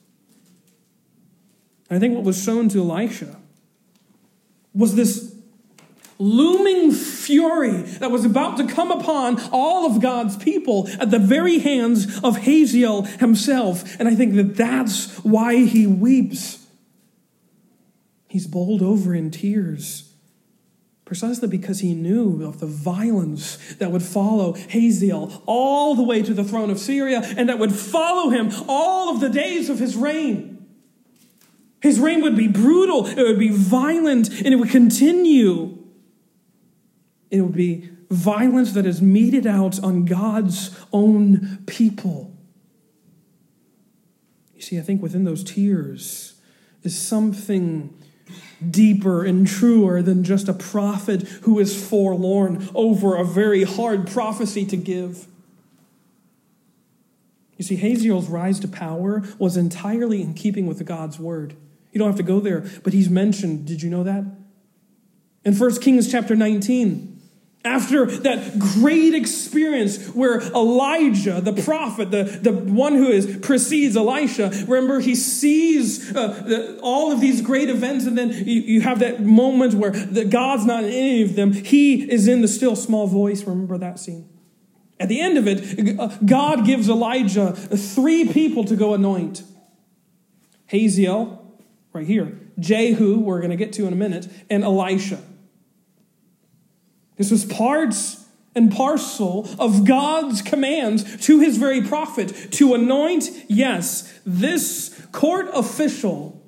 I 1.89 1.99
think 1.99 2.15
what 2.15 2.25
was 2.25 2.41
shown 2.41 2.67
to 2.69 2.79
Elisha 2.79 3.37
was 4.73 4.95
this 4.95 5.30
looming 6.21 6.91
fury 6.91 7.81
that 7.81 8.11
was 8.11 8.23
about 8.23 8.57
to 8.57 8.67
come 8.67 8.91
upon 8.91 9.41
all 9.51 9.85
of 9.85 10.01
God's 10.01 10.37
people 10.37 10.87
at 10.99 11.09
the 11.09 11.19
very 11.19 11.59
hands 11.59 12.19
of 12.23 12.37
Hazael 12.37 13.03
himself. 13.03 13.99
And 13.99 14.07
I 14.07 14.15
think 14.15 14.35
that 14.35 14.55
that's 14.55 15.17
why 15.23 15.65
he 15.65 15.87
weeps. 15.87 16.65
He's 18.27 18.47
bowled 18.47 18.81
over 18.81 19.13
in 19.15 19.31
tears. 19.31 20.13
Precisely 21.03 21.49
because 21.49 21.79
he 21.79 21.93
knew 21.93 22.45
of 22.45 22.61
the 22.61 22.67
violence 22.67 23.57
that 23.79 23.91
would 23.91 24.03
follow 24.03 24.53
Hazael 24.53 25.43
all 25.45 25.95
the 25.95 26.03
way 26.03 26.21
to 26.21 26.33
the 26.33 26.43
throne 26.43 26.69
of 26.69 26.79
Syria 26.79 27.21
and 27.35 27.49
that 27.49 27.59
would 27.59 27.73
follow 27.73 28.29
him 28.29 28.49
all 28.69 29.13
of 29.13 29.19
the 29.19 29.27
days 29.27 29.69
of 29.69 29.77
his 29.77 29.97
reign. 29.97 30.65
His 31.81 31.99
reign 31.99 32.21
would 32.21 32.37
be 32.37 32.47
brutal, 32.47 33.07
it 33.07 33.17
would 33.17 33.39
be 33.39 33.49
violent, 33.49 34.29
and 34.29 34.47
it 34.47 34.57
would 34.57 34.69
continue. 34.69 35.70
It 37.31 37.41
would 37.41 37.55
be 37.55 37.89
violence 38.09 38.73
that 38.73 38.85
is 38.85 39.01
meted 39.01 39.47
out 39.47 39.81
on 39.81 40.05
God's 40.05 40.77
own 40.91 41.63
people. 41.65 42.35
You 44.53 44.61
see, 44.61 44.77
I 44.77 44.81
think 44.81 45.01
within 45.01 45.23
those 45.23 45.43
tears 45.43 46.35
is 46.83 46.99
something 46.99 47.97
deeper 48.69 49.25
and 49.25 49.47
truer 49.47 50.01
than 50.01 50.23
just 50.23 50.47
a 50.47 50.53
prophet 50.53 51.21
who 51.43 51.57
is 51.57 51.89
forlorn 51.89 52.69
over 52.75 53.15
a 53.15 53.23
very 53.25 53.63
hard 53.63 54.07
prophecy 54.07 54.65
to 54.65 54.77
give. 54.77 55.25
You 57.57 57.63
see, 57.63 57.77
Hazael's 57.77 58.27
rise 58.27 58.59
to 58.59 58.67
power 58.67 59.23
was 59.39 59.57
entirely 59.57 60.21
in 60.21 60.33
keeping 60.33 60.67
with 60.67 60.85
God's 60.85 61.17
word. 61.19 61.55
You 61.91 61.99
don't 61.99 62.07
have 62.07 62.17
to 62.17 62.23
go 62.23 62.39
there, 62.39 62.69
but 62.83 62.93
he's 62.93 63.09
mentioned. 63.09 63.65
Did 63.65 63.81
you 63.81 63.89
know 63.89 64.03
that? 64.03 64.25
In 65.43 65.55
1 65.55 65.81
Kings 65.81 66.11
chapter 66.11 66.35
19, 66.35 67.10
after 67.63 68.05
that 68.07 68.57
great 68.57 69.13
experience 69.13 70.07
where 70.09 70.41
Elijah, 70.41 71.41
the 71.41 71.53
prophet, 71.53 72.09
the, 72.09 72.23
the 72.23 72.51
one 72.51 72.93
who 72.93 73.07
is 73.07 73.37
precedes 73.37 73.95
Elisha, 73.95 74.49
remember 74.67 74.99
he 74.99 75.13
sees 75.13 76.15
uh, 76.15 76.41
the, 76.45 76.79
all 76.81 77.11
of 77.11 77.21
these 77.21 77.41
great 77.41 77.69
events, 77.69 78.05
and 78.05 78.17
then 78.17 78.31
you, 78.31 78.61
you 78.61 78.81
have 78.81 78.99
that 78.99 79.21
moment 79.21 79.75
where 79.75 79.91
the, 79.91 80.25
God's 80.25 80.65
not 80.65 80.83
in 80.83 80.89
any 80.89 81.21
of 81.21 81.35
them. 81.35 81.53
He 81.53 82.11
is 82.11 82.27
in 82.27 82.41
the 82.41 82.47
still 82.47 82.75
small 82.75 83.05
voice. 83.05 83.43
Remember 83.43 83.77
that 83.77 83.99
scene? 83.99 84.27
At 84.99 85.09
the 85.09 85.19
end 85.19 85.37
of 85.37 85.47
it, 85.47 85.99
uh, 85.99 86.07
God 86.25 86.65
gives 86.65 86.89
Elijah 86.89 87.53
three 87.53 88.27
people 88.27 88.63
to 88.65 88.75
go 88.75 88.93
anoint 88.93 89.43
Hazael, 90.67 91.45
right 91.91 92.07
here, 92.07 92.39
Jehu, 92.57 93.19
we're 93.19 93.39
going 93.39 93.51
to 93.51 93.57
get 93.57 93.73
to 93.73 93.85
in 93.87 93.93
a 93.93 93.95
minute, 93.97 94.27
and 94.49 94.63
Elisha. 94.63 95.19
This 97.21 97.29
was 97.29 97.45
parts 97.45 98.25
and 98.55 98.71
parcel 98.71 99.47
of 99.59 99.85
God's 99.85 100.41
commands 100.41 101.23
to 101.27 101.39
his 101.39 101.57
very 101.57 101.79
prophet 101.83 102.29
to 102.53 102.73
anoint, 102.73 103.29
yes, 103.47 104.11
this 104.25 105.05
court 105.11 105.47
official 105.53 106.41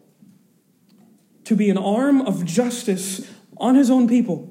to 1.43 1.55
be 1.55 1.69
an 1.69 1.77
arm 1.77 2.21
of 2.21 2.43
justice 2.43 3.31
on 3.57 3.75
his 3.75 3.91
own 3.91 4.07
people. 4.07 4.49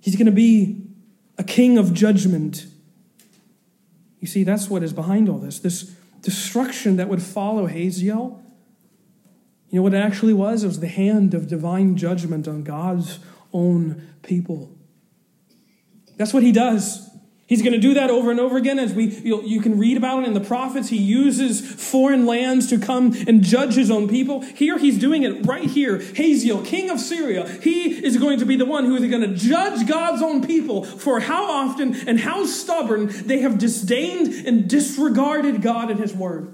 He's 0.00 0.16
going 0.16 0.24
to 0.24 0.32
be 0.32 0.86
a 1.36 1.44
king 1.44 1.76
of 1.76 1.92
judgment. 1.92 2.64
You 4.20 4.26
see, 4.26 4.42
that's 4.42 4.70
what 4.70 4.82
is 4.82 4.94
behind 4.94 5.28
all 5.28 5.36
this. 5.36 5.58
This 5.58 5.94
destruction 6.22 6.96
that 6.96 7.10
would 7.10 7.22
follow 7.22 7.66
Hazael. 7.66 8.42
You 9.68 9.76
know 9.76 9.82
what 9.82 9.92
it 9.92 9.98
actually 9.98 10.32
was? 10.32 10.64
It 10.64 10.68
was 10.68 10.80
the 10.80 10.88
hand 10.88 11.34
of 11.34 11.46
divine 11.46 11.98
judgment 11.98 12.48
on 12.48 12.62
God's 12.62 13.18
own 13.52 14.06
people. 14.22 14.76
That's 16.16 16.32
what 16.32 16.42
he 16.42 16.52
does. 16.52 17.06
He's 17.46 17.62
going 17.62 17.74
to 17.74 17.78
do 17.78 17.94
that 17.94 18.10
over 18.10 18.32
and 18.32 18.40
over 18.40 18.56
again 18.56 18.80
as 18.80 18.92
we 18.92 19.06
you 19.06 19.60
can 19.60 19.78
read 19.78 19.96
about 19.96 20.24
it 20.24 20.26
in 20.26 20.34
the 20.34 20.40
prophets. 20.40 20.88
He 20.88 20.96
uses 20.96 21.60
foreign 21.60 22.26
lands 22.26 22.68
to 22.70 22.78
come 22.78 23.14
and 23.28 23.44
judge 23.44 23.74
his 23.74 23.88
own 23.88 24.08
people. 24.08 24.40
Here 24.40 24.78
he's 24.78 24.98
doing 24.98 25.22
it 25.22 25.46
right 25.46 25.62
here. 25.62 25.98
Hazael, 25.98 26.62
king 26.62 26.90
of 26.90 26.98
Syria, 26.98 27.48
he 27.62 28.04
is 28.04 28.16
going 28.16 28.40
to 28.40 28.46
be 28.46 28.56
the 28.56 28.64
one 28.64 28.84
who 28.84 28.96
is 28.96 29.08
going 29.08 29.22
to 29.22 29.34
judge 29.36 29.86
God's 29.86 30.22
own 30.22 30.44
people 30.44 30.82
for 30.82 31.20
how 31.20 31.44
often 31.44 31.94
and 32.08 32.18
how 32.18 32.46
stubborn 32.46 33.06
they 33.26 33.38
have 33.40 33.58
disdained 33.58 34.44
and 34.44 34.68
disregarded 34.68 35.62
God 35.62 35.92
and 35.92 36.00
his 36.00 36.12
word. 36.12 36.52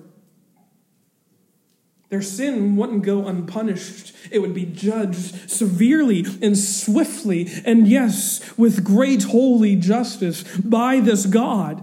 Their 2.12 2.20
sin 2.20 2.76
wouldn't 2.76 3.04
go 3.04 3.26
unpunished. 3.26 4.14
It 4.30 4.40
would 4.40 4.52
be 4.52 4.66
judged 4.66 5.50
severely 5.50 6.26
and 6.42 6.58
swiftly, 6.58 7.48
and 7.64 7.88
yes, 7.88 8.54
with 8.58 8.84
great 8.84 9.22
holy 9.22 9.76
justice 9.76 10.42
by 10.58 11.00
this 11.00 11.24
God. 11.24 11.82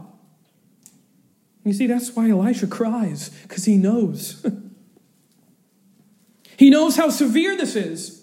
You 1.66 1.74
see, 1.74 1.88
that's 1.88 2.16
why 2.16 2.30
Elisha 2.30 2.68
cries, 2.68 3.30
because 3.42 3.66
he 3.66 3.76
knows. 3.76 4.46
he 6.58 6.70
knows 6.70 6.96
how 6.96 7.10
severe 7.10 7.58
this 7.58 7.76
is. 7.76 8.19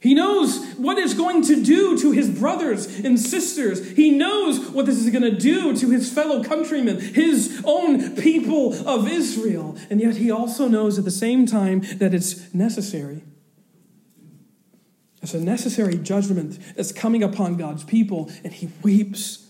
He 0.00 0.14
knows 0.14 0.64
what 0.76 0.96
it's 0.96 1.12
going 1.12 1.42
to 1.42 1.62
do 1.62 1.98
to 1.98 2.10
his 2.12 2.30
brothers 2.30 2.86
and 3.00 3.20
sisters. 3.20 3.90
He 3.90 4.10
knows 4.10 4.70
what 4.70 4.86
this 4.86 4.96
is 4.96 5.10
going 5.10 5.30
to 5.30 5.36
do 5.36 5.76
to 5.76 5.90
his 5.90 6.10
fellow 6.10 6.42
countrymen, 6.42 6.98
his 6.98 7.62
own 7.66 8.16
people 8.16 8.72
of 8.88 9.06
Israel. 9.06 9.76
And 9.90 10.00
yet 10.00 10.16
he 10.16 10.30
also 10.30 10.68
knows 10.68 10.98
at 10.98 11.04
the 11.04 11.10
same 11.10 11.44
time 11.44 11.80
that 11.98 12.14
it's 12.14 12.52
necessary. 12.54 13.22
It's 15.22 15.34
a 15.34 15.40
necessary 15.40 15.98
judgment 15.98 16.58
that's 16.74 16.92
coming 16.92 17.22
upon 17.22 17.56
God's 17.56 17.84
people, 17.84 18.30
and 18.42 18.54
he 18.54 18.70
weeps. 18.82 19.49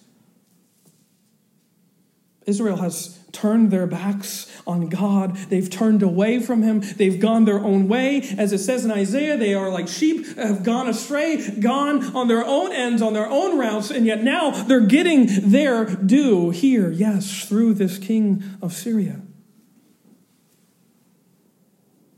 Israel 2.47 2.77
has 2.77 3.19
turned 3.33 3.71
their 3.71 3.87
backs 3.87 4.51
on 4.67 4.89
God. 4.89 5.37
They've 5.37 5.69
turned 5.69 6.03
away 6.03 6.41
from 6.41 6.63
Him. 6.63 6.81
They've 6.81 7.21
gone 7.21 7.45
their 7.45 7.61
own 7.61 7.87
way. 7.87 8.23
As 8.39 8.53
it 8.53 8.59
says 8.59 8.85
in 8.85 8.91
Isaiah, 8.91 9.37
they 9.37 9.55
are 9.55 9.69
like 9.69 9.89
sheep, 9.89 10.37
have 10.37 10.65
gone 10.65 10.89
astray, 10.89 11.51
gone 11.61 12.17
on 12.17 12.29
their 12.29 12.45
own 12.45 12.73
ends, 12.73 13.03
on 13.03 13.13
their 13.13 13.29
own 13.29 13.59
routes, 13.59 13.91
and 13.91 14.07
yet 14.07 14.25
now 14.25 14.51
they're 14.51 14.81
getting 14.81 15.51
their 15.51 15.85
due 15.85 16.51
here, 16.51 16.91
yes, 16.91 17.47
through 17.47 17.75
this 17.75 17.99
king 17.99 18.43
of 18.63 18.73
Syria. 18.73 19.21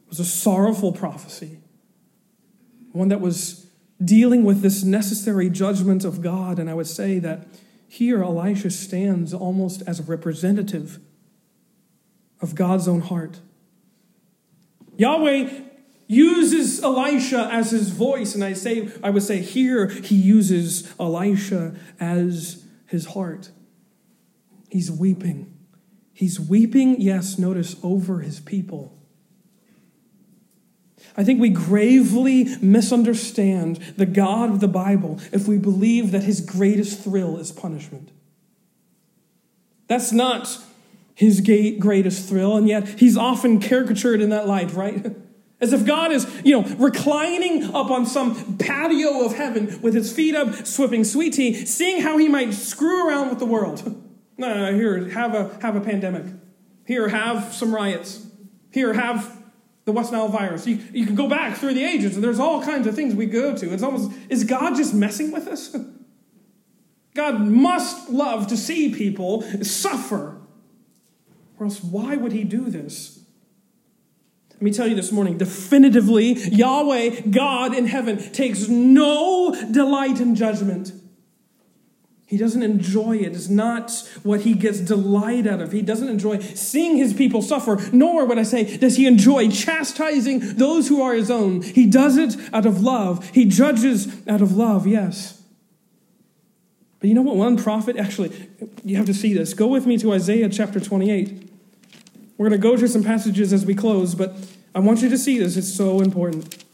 It 0.06 0.08
was 0.08 0.20
a 0.20 0.24
sorrowful 0.24 0.92
prophecy, 0.92 1.58
one 2.92 3.08
that 3.08 3.20
was 3.20 3.66
dealing 4.02 4.44
with 4.44 4.62
this 4.62 4.82
necessary 4.82 5.50
judgment 5.50 6.04
of 6.04 6.22
God, 6.22 6.58
and 6.58 6.70
I 6.70 6.74
would 6.74 6.86
say 6.86 7.18
that 7.18 7.46
here, 7.92 8.22
Elisha 8.22 8.70
stands 8.70 9.34
almost 9.34 9.82
as 9.86 10.00
a 10.00 10.02
representative 10.04 10.98
of 12.40 12.54
God's 12.54 12.88
own 12.88 13.02
heart. 13.02 13.40
Yahweh 14.96 15.60
uses 16.06 16.82
Elisha 16.82 17.50
as 17.52 17.70
his 17.70 17.90
voice, 17.90 18.34
and 18.34 18.42
I 18.42 18.54
say, 18.54 18.88
I 19.02 19.10
would 19.10 19.22
say 19.22 19.42
here 19.42 19.88
he 19.88 20.14
uses 20.14 20.90
Elisha 20.98 21.74
as 22.00 22.64
his 22.86 23.08
heart. 23.08 23.50
He's 24.70 24.90
weeping. 24.90 25.54
He's 26.14 26.40
weeping, 26.40 26.98
yes, 26.98 27.38
notice, 27.38 27.76
over 27.82 28.20
his 28.20 28.40
people. 28.40 29.01
I 31.16 31.24
think 31.24 31.40
we 31.40 31.50
gravely 31.50 32.56
misunderstand 32.60 33.76
the 33.96 34.06
God 34.06 34.50
of 34.50 34.60
the 34.60 34.68
Bible 34.68 35.20
if 35.30 35.46
we 35.46 35.58
believe 35.58 36.10
that 36.12 36.24
his 36.24 36.40
greatest 36.40 37.02
thrill 37.02 37.36
is 37.36 37.52
punishment. 37.52 38.10
That's 39.88 40.12
not 40.12 40.58
his 41.14 41.40
greatest 41.40 42.28
thrill, 42.28 42.56
and 42.56 42.66
yet 42.66 42.88
he's 42.98 43.16
often 43.16 43.60
caricatured 43.60 44.20
in 44.20 44.30
that 44.30 44.48
light, 44.48 44.72
right? 44.72 45.14
As 45.60 45.72
if 45.72 45.86
God 45.86 46.10
is, 46.10 46.26
you 46.44 46.60
know, 46.60 46.68
reclining 46.76 47.64
up 47.74 47.90
on 47.90 48.04
some 48.04 48.56
patio 48.56 49.24
of 49.24 49.36
heaven 49.36 49.80
with 49.80 49.94
his 49.94 50.12
feet 50.12 50.34
up, 50.34 50.66
swipping 50.66 51.04
sweet 51.04 51.34
tea, 51.34 51.54
seeing 51.66 52.02
how 52.02 52.18
he 52.18 52.26
might 52.26 52.52
screw 52.52 53.08
around 53.08 53.28
with 53.28 53.38
the 53.38 53.46
world. 53.46 53.98
No, 54.38 54.74
here, 54.74 55.10
have 55.10 55.34
a, 55.34 55.56
have 55.60 55.76
a 55.76 55.80
pandemic. 55.80 56.24
Here, 56.86 57.06
have 57.06 57.52
some 57.52 57.72
riots. 57.72 58.26
Here, 58.72 58.94
have 58.94 59.41
the 59.84 59.92
West 59.92 60.12
Nile 60.12 60.28
virus. 60.28 60.66
You, 60.66 60.78
you 60.92 61.06
can 61.06 61.14
go 61.14 61.28
back 61.28 61.56
through 61.56 61.74
the 61.74 61.84
ages, 61.84 62.14
and 62.14 62.22
there's 62.22 62.38
all 62.38 62.62
kinds 62.62 62.86
of 62.86 62.94
things 62.94 63.14
we 63.14 63.26
go 63.26 63.56
to. 63.56 63.72
It's 63.72 63.82
almost, 63.82 64.12
is 64.28 64.44
God 64.44 64.76
just 64.76 64.94
messing 64.94 65.32
with 65.32 65.48
us? 65.48 65.76
God 67.14 67.40
must 67.40 68.08
love 68.08 68.46
to 68.48 68.56
see 68.56 68.94
people 68.94 69.42
suffer. 69.62 70.40
Or 71.58 71.66
else, 71.66 71.82
why 71.82 72.16
would 72.16 72.32
he 72.32 72.44
do 72.44 72.70
this? 72.70 73.20
Let 74.52 74.62
me 74.62 74.72
tell 74.72 74.86
you 74.86 74.94
this 74.94 75.10
morning 75.10 75.38
definitively, 75.38 76.34
Yahweh, 76.34 77.22
God 77.30 77.74
in 77.74 77.86
heaven, 77.86 78.32
takes 78.32 78.68
no 78.68 79.54
delight 79.70 80.20
in 80.20 80.36
judgment. 80.36 80.92
He 82.32 82.38
doesn't 82.38 82.62
enjoy 82.62 83.18
it. 83.18 83.34
It's 83.34 83.50
not 83.50 83.92
what 84.22 84.40
he 84.40 84.54
gets 84.54 84.80
delight 84.80 85.46
out 85.46 85.60
of. 85.60 85.70
He 85.70 85.82
doesn't 85.82 86.08
enjoy 86.08 86.38
seeing 86.38 86.96
his 86.96 87.12
people 87.12 87.42
suffer, 87.42 87.78
nor, 87.92 88.24
would 88.24 88.38
I 88.38 88.42
say, 88.42 88.78
does 88.78 88.96
he 88.96 89.06
enjoy 89.06 89.50
chastising 89.50 90.56
those 90.56 90.88
who 90.88 91.02
are 91.02 91.12
his 91.12 91.30
own. 91.30 91.60
He 91.60 91.84
does 91.86 92.16
it 92.16 92.34
out 92.54 92.64
of 92.64 92.80
love. 92.80 93.28
He 93.34 93.44
judges 93.44 94.26
out 94.26 94.40
of 94.40 94.56
love, 94.56 94.86
yes. 94.86 95.42
But 97.00 97.10
you 97.10 97.14
know 97.14 97.20
what? 97.20 97.36
One 97.36 97.58
prophet, 97.58 97.98
actually, 97.98 98.32
you 98.82 98.96
have 98.96 99.04
to 99.04 99.14
see 99.14 99.34
this. 99.34 99.52
Go 99.52 99.66
with 99.66 99.86
me 99.86 99.98
to 99.98 100.14
Isaiah 100.14 100.48
chapter 100.48 100.80
28. 100.80 101.50
We're 102.38 102.48
going 102.48 102.58
to 102.58 102.66
go 102.66 102.78
through 102.78 102.88
some 102.88 103.04
passages 103.04 103.52
as 103.52 103.66
we 103.66 103.74
close, 103.74 104.14
but 104.14 104.34
I 104.74 104.78
want 104.78 105.02
you 105.02 105.10
to 105.10 105.18
see 105.18 105.38
this. 105.38 105.58
It's 105.58 105.70
so 105.70 106.00
important. 106.00 106.64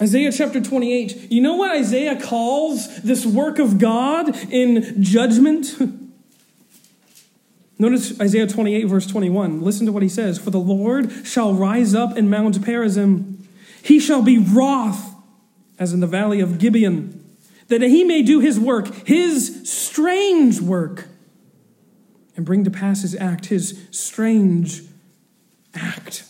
Isaiah 0.00 0.32
chapter 0.32 0.62
28. 0.62 1.30
You 1.30 1.42
know 1.42 1.56
what 1.56 1.76
Isaiah 1.76 2.18
calls 2.18 3.02
this 3.02 3.26
work 3.26 3.58
of 3.58 3.78
God 3.78 4.34
in 4.50 5.02
judgment? 5.02 5.76
Notice 7.78 8.18
Isaiah 8.18 8.46
28, 8.46 8.84
verse 8.84 9.06
21. 9.06 9.60
Listen 9.60 9.84
to 9.86 9.92
what 9.92 10.02
he 10.02 10.08
says 10.08 10.38
For 10.38 10.50
the 10.50 10.58
Lord 10.58 11.26
shall 11.26 11.52
rise 11.52 11.94
up 11.94 12.16
in 12.16 12.30
Mount 12.30 12.58
Perazim, 12.62 13.44
he 13.82 14.00
shall 14.00 14.22
be 14.22 14.38
wroth, 14.38 15.14
as 15.78 15.92
in 15.92 16.00
the 16.00 16.06
valley 16.06 16.40
of 16.40 16.58
Gibeon, 16.58 17.22
that 17.68 17.82
he 17.82 18.02
may 18.02 18.22
do 18.22 18.40
his 18.40 18.58
work, 18.58 19.06
his 19.06 19.70
strange 19.70 20.62
work, 20.62 21.08
and 22.36 22.46
bring 22.46 22.64
to 22.64 22.70
pass 22.70 23.02
his 23.02 23.14
act, 23.16 23.46
his 23.46 23.86
strange 23.90 24.82
act 25.74 26.29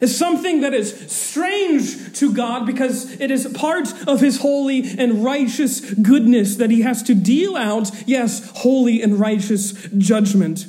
is 0.00 0.16
something 0.16 0.62
that 0.62 0.72
is 0.72 1.10
strange 1.12 2.18
to 2.18 2.32
God 2.32 2.66
because 2.66 3.20
it 3.20 3.30
is 3.30 3.46
part 3.54 3.92
of 4.08 4.20
his 4.20 4.40
holy 4.40 4.82
and 4.98 5.22
righteous 5.22 5.92
goodness 5.94 6.56
that 6.56 6.70
he 6.70 6.80
has 6.80 7.02
to 7.04 7.14
deal 7.14 7.56
out, 7.56 7.90
yes, 8.06 8.50
holy 8.56 9.02
and 9.02 9.20
righteous 9.20 9.88
judgment, 9.98 10.66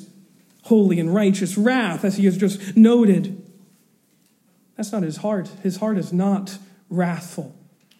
holy 0.63 0.99
and 0.99 1.15
righteous 1.15 1.57
wrath, 1.57 2.03
as 2.03 2.17
he 2.17 2.25
has 2.25 2.38
just 2.38 2.75
noted. 2.75 3.41
That's 4.75 4.91
not 4.91 5.03
his 5.03 5.17
heart. 5.17 5.47
His 5.63 5.77
heart 5.77 5.97
is 5.97 6.11
not 6.11 6.57
wrathful, 6.89 7.55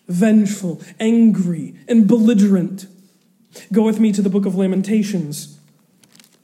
vengeful, 0.08 0.82
angry, 1.00 1.76
and 1.88 2.08
belligerent. 2.08 2.88
Go 3.72 3.84
with 3.84 4.00
me 4.00 4.12
to 4.12 4.22
the 4.22 4.30
book 4.30 4.46
of 4.46 4.56
Lamentations. 4.56 5.60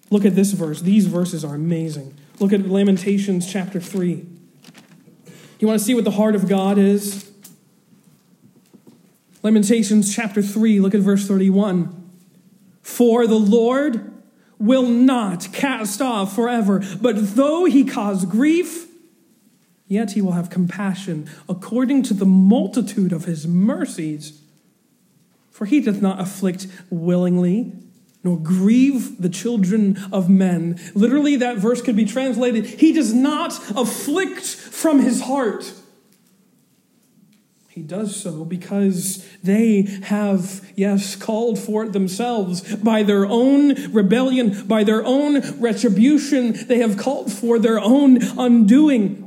Look 0.09 0.23
at 0.23 0.35
this 0.35 0.53
verse. 0.53 0.81
These 0.81 1.07
verses 1.07 1.43
are 1.43 1.55
amazing. 1.55 2.13
Look 2.39 2.53
at 2.53 2.69
Lamentations 2.69 3.51
chapter 3.51 3.81
3. 3.81 4.36
You 5.59 5.67
want 5.67 5.79
to 5.79 5.85
see 5.85 5.95
what 5.95 6.03
the 6.03 6.11
heart 6.11 6.35
of 6.35 6.47
God 6.47 6.77
is? 6.77 7.31
Lamentations 9.43 10.13
chapter 10.13 10.41
3, 10.41 10.79
look 10.79 10.93
at 10.93 11.01
verse 11.01 11.27
31. 11.27 12.11
For 12.81 13.27
the 13.27 13.39
Lord 13.39 14.13
will 14.59 14.87
not 14.87 15.51
cast 15.53 16.01
off 16.01 16.35
forever, 16.35 16.83
but 17.01 17.35
though 17.35 17.65
he 17.65 17.83
cause 17.83 18.25
grief, 18.25 18.87
yet 19.87 20.11
he 20.11 20.21
will 20.21 20.33
have 20.33 20.49
compassion 20.49 21.29
according 21.47 22.03
to 22.03 22.13
the 22.13 22.25
multitude 22.25 23.11
of 23.11 23.25
his 23.25 23.47
mercies. 23.47 24.41
For 25.49 25.65
he 25.65 25.79
doth 25.79 26.01
not 26.01 26.19
afflict 26.19 26.67
willingly, 26.89 27.73
nor 28.23 28.37
grieve 28.37 29.21
the 29.21 29.29
children 29.29 29.97
of 30.11 30.29
men. 30.29 30.79
Literally, 30.93 31.37
that 31.37 31.57
verse 31.57 31.81
could 31.81 31.95
be 31.95 32.05
translated 32.05 32.65
He 32.65 32.91
does 32.91 33.13
not 33.13 33.53
afflict 33.75 34.66
from 34.77 34.99
his 34.99 35.21
heart. 35.21 35.73
He 37.67 37.81
does 37.81 38.15
so 38.15 38.45
because 38.45 39.27
they 39.43 39.83
have, 40.03 40.71
yes, 40.75 41.15
called 41.15 41.57
for 41.57 41.83
it 41.83 41.93
themselves 41.93 42.75
by 42.75 43.01
their 43.03 43.25
own 43.25 43.91
rebellion, 43.91 44.67
by 44.67 44.83
their 44.83 45.03
own 45.03 45.59
retribution. 45.59 46.67
They 46.67 46.79
have 46.79 46.97
called 46.97 47.31
for 47.31 47.57
their 47.57 47.79
own 47.79 48.21
undoing. 48.37 49.23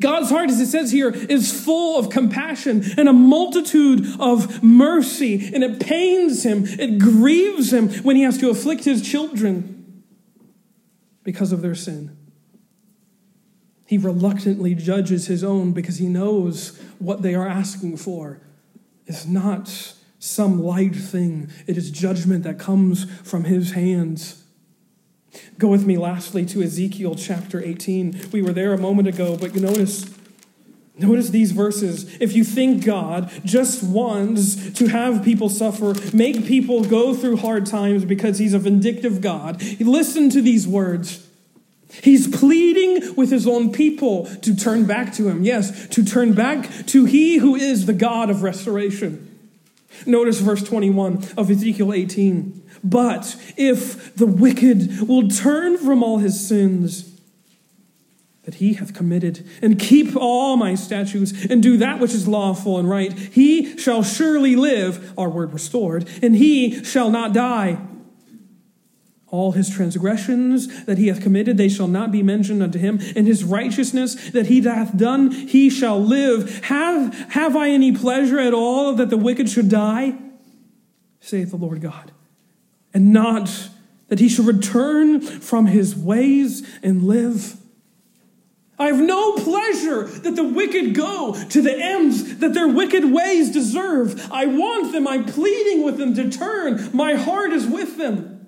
God's 0.00 0.30
heart, 0.30 0.50
as 0.50 0.60
it 0.60 0.66
says 0.66 0.92
here, 0.92 1.10
is 1.10 1.64
full 1.64 1.98
of 1.98 2.10
compassion 2.10 2.84
and 2.96 3.08
a 3.08 3.12
multitude 3.12 4.06
of 4.20 4.62
mercy, 4.62 5.50
and 5.52 5.64
it 5.64 5.80
pains 5.80 6.44
him, 6.44 6.64
it 6.64 6.98
grieves 6.98 7.72
him 7.72 7.88
when 8.04 8.14
he 8.14 8.22
has 8.22 8.38
to 8.38 8.50
afflict 8.50 8.84
his 8.84 9.02
children 9.02 10.04
because 11.24 11.50
of 11.50 11.62
their 11.62 11.74
sin. 11.74 12.25
He 13.86 13.98
reluctantly 13.98 14.74
judges 14.74 15.26
his 15.26 15.44
own 15.44 15.72
because 15.72 15.98
he 15.98 16.08
knows 16.08 16.78
what 16.98 17.22
they 17.22 17.34
are 17.34 17.46
asking 17.46 17.96
for 17.98 18.40
is 19.06 19.26
not 19.26 19.94
some 20.18 20.60
light 20.60 20.96
thing, 20.96 21.48
it 21.66 21.76
is 21.76 21.90
judgment 21.90 22.42
that 22.42 22.58
comes 22.58 23.04
from 23.22 23.44
his 23.44 23.72
hands. 23.72 24.42
Go 25.58 25.68
with 25.68 25.86
me 25.86 25.96
lastly 25.96 26.44
to 26.46 26.62
Ezekiel 26.62 27.14
chapter 27.14 27.62
18. 27.62 28.30
We 28.32 28.42
were 28.42 28.52
there 28.52 28.72
a 28.72 28.78
moment 28.78 29.06
ago, 29.06 29.36
but 29.36 29.54
you 29.54 29.60
notice 29.60 30.12
Notice 30.98 31.28
these 31.28 31.52
verses. 31.52 32.16
If 32.20 32.34
you 32.34 32.42
think 32.42 32.82
God 32.82 33.30
just 33.44 33.82
wants 33.82 34.72
to 34.78 34.86
have 34.86 35.22
people 35.22 35.50
suffer, 35.50 35.94
make 36.16 36.46
people 36.46 36.84
go 36.84 37.12
through 37.12 37.36
hard 37.36 37.66
times 37.66 38.06
because 38.06 38.38
he's 38.38 38.54
a 38.54 38.58
vindictive 38.58 39.20
God, 39.20 39.62
listen 39.78 40.30
to 40.30 40.40
these 40.40 40.66
words. 40.66 41.25
He's 41.88 42.28
pleading 42.28 43.14
with 43.14 43.30
his 43.30 43.46
own 43.46 43.72
people 43.72 44.26
to 44.42 44.54
turn 44.54 44.86
back 44.86 45.12
to 45.14 45.28
him. 45.28 45.44
Yes, 45.44 45.88
to 45.88 46.04
turn 46.04 46.32
back 46.34 46.68
to 46.86 47.04
he 47.04 47.38
who 47.38 47.54
is 47.54 47.86
the 47.86 47.92
God 47.92 48.28
of 48.28 48.42
restoration. 48.42 49.22
Notice 50.04 50.40
verse 50.40 50.62
21 50.62 51.24
of 51.36 51.50
Ezekiel 51.50 51.92
18. 51.92 52.62
But 52.84 53.36
if 53.56 54.14
the 54.16 54.26
wicked 54.26 55.08
will 55.08 55.28
turn 55.28 55.78
from 55.78 56.02
all 56.02 56.18
his 56.18 56.46
sins 56.46 57.12
that 58.44 58.54
he 58.54 58.74
hath 58.74 58.94
committed, 58.94 59.44
and 59.60 59.76
keep 59.76 60.14
all 60.14 60.56
my 60.56 60.76
statutes, 60.76 61.32
and 61.46 61.60
do 61.60 61.76
that 61.78 61.98
which 61.98 62.14
is 62.14 62.28
lawful 62.28 62.78
and 62.78 62.88
right, 62.88 63.12
he 63.12 63.76
shall 63.76 64.04
surely 64.04 64.54
live, 64.54 65.12
our 65.18 65.28
word 65.28 65.52
restored, 65.52 66.08
and 66.22 66.36
he 66.36 66.84
shall 66.84 67.10
not 67.10 67.32
die. 67.32 67.76
All 69.28 69.52
his 69.52 69.68
transgressions 69.68 70.84
that 70.84 70.98
he 70.98 71.08
hath 71.08 71.20
committed, 71.20 71.56
they 71.56 71.68
shall 71.68 71.88
not 71.88 72.12
be 72.12 72.22
mentioned 72.22 72.62
unto 72.62 72.78
him. 72.78 73.00
And 73.16 73.26
his 73.26 73.42
righteousness 73.42 74.30
that 74.30 74.46
he 74.46 74.62
hath 74.62 74.96
done, 74.96 75.30
he 75.32 75.68
shall 75.68 76.00
live. 76.00 76.64
Have, 76.66 77.12
have 77.30 77.56
I 77.56 77.70
any 77.70 77.90
pleasure 77.90 78.38
at 78.38 78.54
all 78.54 78.94
that 78.94 79.10
the 79.10 79.16
wicked 79.16 79.48
should 79.48 79.68
die? 79.68 80.14
saith 81.20 81.50
the 81.50 81.56
Lord 81.56 81.80
God. 81.80 82.12
And 82.94 83.12
not 83.12 83.68
that 84.08 84.20
he 84.20 84.28
should 84.28 84.46
return 84.46 85.20
from 85.20 85.66
his 85.66 85.96
ways 85.96 86.66
and 86.82 87.02
live. 87.02 87.56
I 88.78 88.86
have 88.86 89.00
no 89.00 89.32
pleasure 89.32 90.04
that 90.04 90.36
the 90.36 90.44
wicked 90.44 90.94
go 90.94 91.34
to 91.48 91.62
the 91.62 91.74
ends 91.74 92.38
that 92.38 92.54
their 92.54 92.68
wicked 92.68 93.10
ways 93.10 93.50
deserve. 93.50 94.30
I 94.30 94.46
want 94.46 94.92
them. 94.92 95.08
I'm 95.08 95.24
pleading 95.24 95.82
with 95.82 95.96
them 95.96 96.14
to 96.14 96.30
turn. 96.30 96.90
My 96.92 97.14
heart 97.14 97.52
is 97.52 97.66
with 97.66 97.96
them. 97.96 98.45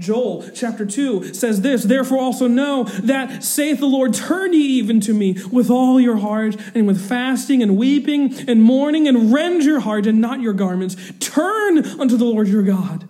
Joel 0.00 0.48
chapter 0.54 0.86
2 0.86 1.34
says 1.34 1.60
this, 1.60 1.82
Therefore 1.84 2.18
also 2.18 2.48
know 2.48 2.84
that, 2.84 3.44
saith 3.44 3.80
the 3.80 3.86
Lord, 3.86 4.14
turn 4.14 4.54
ye 4.54 4.60
even 4.60 4.98
to 5.02 5.12
me 5.12 5.36
with 5.52 5.70
all 5.70 6.00
your 6.00 6.16
heart, 6.16 6.56
and 6.74 6.86
with 6.86 7.06
fasting 7.06 7.62
and 7.62 7.76
weeping 7.76 8.34
and 8.48 8.62
mourning, 8.62 9.06
and 9.06 9.32
rend 9.32 9.62
your 9.62 9.80
heart 9.80 10.06
and 10.06 10.18
not 10.20 10.40
your 10.40 10.54
garments. 10.54 10.96
Turn 11.20 11.84
unto 12.00 12.16
the 12.16 12.24
Lord 12.24 12.48
your 12.48 12.62
God. 12.62 13.08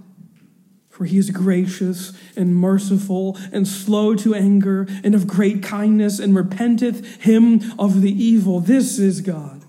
For 0.89 1.05
he 1.05 1.17
is 1.17 1.31
gracious 1.31 2.13
and 2.37 2.55
merciful 2.55 3.39
and 3.53 3.67
slow 3.67 4.17
to 4.17 4.35
anger 4.35 4.87
and 5.05 5.15
of 5.15 5.27
great 5.29 5.63
kindness 5.63 6.19
and 6.19 6.35
repenteth 6.35 7.23
him 7.23 7.63
of 7.79 8.03
the 8.03 8.13
evil. 8.13 8.61
This 8.61 8.99
is 8.99 9.21
God. 9.21 9.60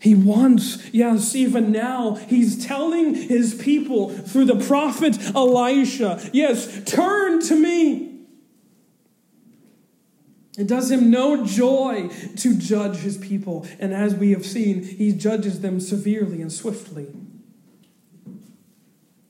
He 0.00 0.14
wants, 0.14 0.92
yes, 0.92 1.34
even 1.34 1.72
now, 1.72 2.14
he's 2.14 2.64
telling 2.64 3.14
his 3.14 3.54
people 3.54 4.10
through 4.10 4.44
the 4.44 4.64
prophet 4.64 5.18
Elisha, 5.34 6.30
yes, 6.32 6.84
turn 6.84 7.40
to 7.42 7.56
me. 7.56 8.04
It 10.56 10.66
does 10.66 10.90
him 10.90 11.10
no 11.10 11.44
joy 11.44 12.10
to 12.36 12.56
judge 12.56 12.96
his 12.96 13.16
people. 13.16 13.66
And 13.78 13.94
as 13.94 14.14
we 14.14 14.32
have 14.32 14.44
seen, 14.44 14.82
he 14.82 15.12
judges 15.12 15.60
them 15.60 15.80
severely 15.80 16.42
and 16.42 16.52
swiftly. 16.52 17.06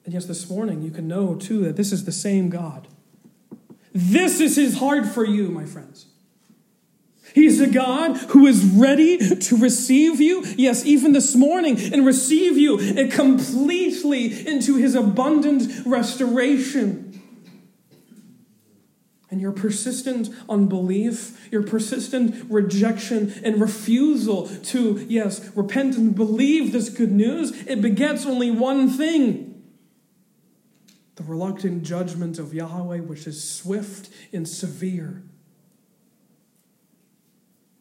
And 0.04 0.14
yes, 0.14 0.24
this 0.24 0.48
morning 0.48 0.80
you 0.80 0.90
can 0.90 1.06
know 1.06 1.34
too 1.34 1.60
that 1.64 1.76
this 1.76 1.92
is 1.92 2.06
the 2.06 2.12
same 2.12 2.48
God. 2.48 2.88
This 3.92 4.40
is 4.40 4.56
his 4.56 4.78
heart 4.78 5.06
for 5.06 5.24
you, 5.24 5.50
my 5.50 5.66
friends. 5.66 6.07
He's 7.34 7.60
a 7.60 7.66
God 7.66 8.16
who 8.30 8.46
is 8.46 8.64
ready 8.64 9.18
to 9.18 9.56
receive 9.56 10.20
you, 10.20 10.44
yes, 10.56 10.84
even 10.84 11.12
this 11.12 11.34
morning, 11.34 11.78
and 11.92 12.04
receive 12.06 12.56
you 12.56 13.08
completely 13.08 14.46
into 14.46 14.76
his 14.76 14.94
abundant 14.94 15.86
restoration. 15.86 17.04
And 19.30 19.42
your 19.42 19.52
persistent 19.52 20.30
unbelief, 20.48 21.52
your 21.52 21.62
persistent 21.62 22.50
rejection 22.50 23.34
and 23.44 23.60
refusal 23.60 24.48
to, 24.48 25.04
yes, 25.08 25.54
repent 25.54 25.96
and 25.96 26.14
believe 26.14 26.72
this 26.72 26.88
good 26.88 27.12
news, 27.12 27.52
it 27.66 27.82
begets 27.82 28.24
only 28.24 28.50
one 28.50 28.88
thing 28.88 29.44
the 31.16 31.24
reluctant 31.24 31.82
judgment 31.82 32.38
of 32.38 32.54
Yahweh, 32.54 33.00
which 33.00 33.26
is 33.26 33.42
swift 33.42 34.08
and 34.32 34.48
severe. 34.48 35.24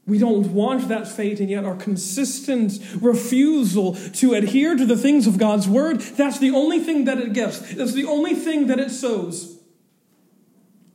We 0.07 0.17
don't 0.17 0.53
want 0.53 0.87
that 0.87 1.05
fate, 1.05 1.41
and 1.41 1.49
yet 1.49 1.65
our 1.65 1.75
consistent 1.75 2.79
refusal 3.01 3.95
to 3.95 4.33
adhere 4.33 4.73
to 4.73 4.85
the 4.85 4.95
things 4.95 5.27
of 5.27 5.37
God's 5.37 5.67
word, 5.67 5.99
that's 5.99 6.39
the 6.39 6.51
only 6.51 6.79
thing 6.79 7.05
that 7.05 7.17
it 7.17 7.33
gives. 7.33 7.75
That's 7.75 7.93
the 7.93 8.05
only 8.05 8.33
thing 8.33 8.67
that 8.67 8.79
it 8.79 8.89
sows. 8.89 9.59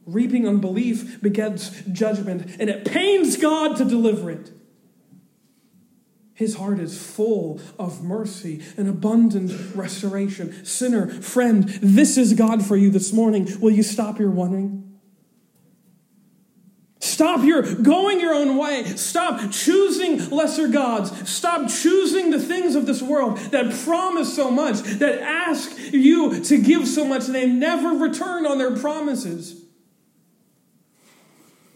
Reaping 0.07 0.49
unbelief 0.49 1.21
begets 1.21 1.83
judgment, 1.93 2.57
and 2.59 2.71
it 2.71 2.87
pains 2.87 3.37
God 3.37 3.77
to 3.77 3.85
deliver 3.85 4.31
it. 4.31 4.51
His 6.33 6.57
heart 6.57 6.81
is 6.81 7.01
full 7.01 7.61
of 7.79 8.03
mercy 8.03 8.65
and 8.79 8.89
abundant 8.89 9.77
restoration. 9.77 10.65
Sinner, 10.65 11.09
friend, 11.09 11.69
this 11.83 12.17
is 12.17 12.33
God 12.33 12.65
for 12.65 12.77
you 12.77 12.91
this 12.91 13.13
morning. 13.13 13.61
Will 13.61 13.71
you 13.71 13.83
stop 13.83 14.19
your 14.19 14.31
wondering? 14.31 14.92
Stop 17.23 17.45
your 17.45 17.63
going 17.63 18.19
your 18.19 18.35
own 18.35 18.57
way. 18.57 18.83
Stop 18.97 19.53
choosing 19.53 20.29
lesser 20.31 20.67
gods. 20.67 21.31
Stop 21.31 21.71
choosing 21.71 22.31
the 22.31 22.41
things 22.41 22.75
of 22.75 22.85
this 22.85 23.01
world 23.01 23.39
that 23.53 23.73
promise 23.85 24.35
so 24.35 24.51
much, 24.51 24.81
that 24.81 25.21
ask 25.23 25.71
you 25.93 26.43
to 26.43 26.59
give 26.61 26.89
so 26.89 27.05
much, 27.05 27.27
and 27.27 27.35
they 27.37 27.47
never 27.47 27.91
return 27.91 28.45
on 28.45 28.59
their 28.59 28.77
promises. 28.77 29.63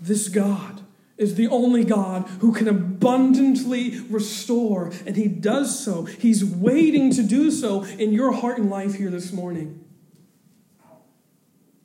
This 0.01 0.27
God 0.27 0.81
is 1.17 1.37
the 1.37 1.47
only 1.47 1.85
God 1.85 2.27
who 2.41 2.53
can 2.53 2.67
abundantly 2.67 4.01
restore, 4.11 4.91
and 5.07 5.15
He 5.15 5.29
does 5.29 5.79
so. 5.79 6.07
He's 6.07 6.45
waiting 6.45 7.13
to 7.13 7.23
do 7.23 7.53
so 7.53 7.85
in 7.85 8.13
your 8.13 8.33
heart 8.33 8.59
and 8.59 8.69
life 8.69 8.95
here 8.95 9.11
this 9.11 9.33
morning. 9.33 9.85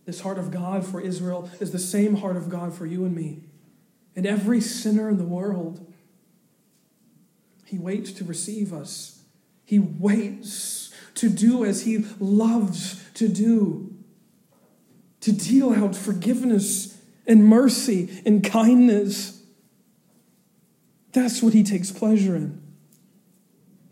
This 0.05 0.21
heart 0.21 0.39
of 0.39 0.49
God 0.49 0.83
for 0.83 0.99
Israel 0.99 1.47
is 1.59 1.71
the 1.71 1.77
same 1.77 2.15
heart 2.15 2.35
of 2.35 2.49
God 2.49 2.73
for 2.73 2.87
you 2.87 3.05
and 3.05 3.15
me 3.15 3.43
and 4.15 4.25
every 4.25 4.61
sinner 4.61 5.09
in 5.09 5.17
the 5.17 5.23
world. 5.23 5.85
He 7.65 7.77
waits 7.77 8.11
to 8.13 8.23
receive 8.23 8.73
us, 8.73 9.23
He 9.63 9.79
waits 9.79 10.93
to 11.15 11.29
do 11.29 11.63
as 11.63 11.83
He 11.83 12.05
loves 12.19 13.03
to 13.15 13.27
do, 13.27 13.95
to 15.21 15.31
deal 15.31 15.71
out 15.73 15.95
forgiveness 15.95 16.97
and 17.25 17.45
mercy 17.45 18.21
and 18.25 18.43
kindness. 18.43 19.41
That's 21.13 21.41
what 21.41 21.53
He 21.53 21.63
takes 21.63 21.91
pleasure 21.91 22.35
in. 22.35 22.61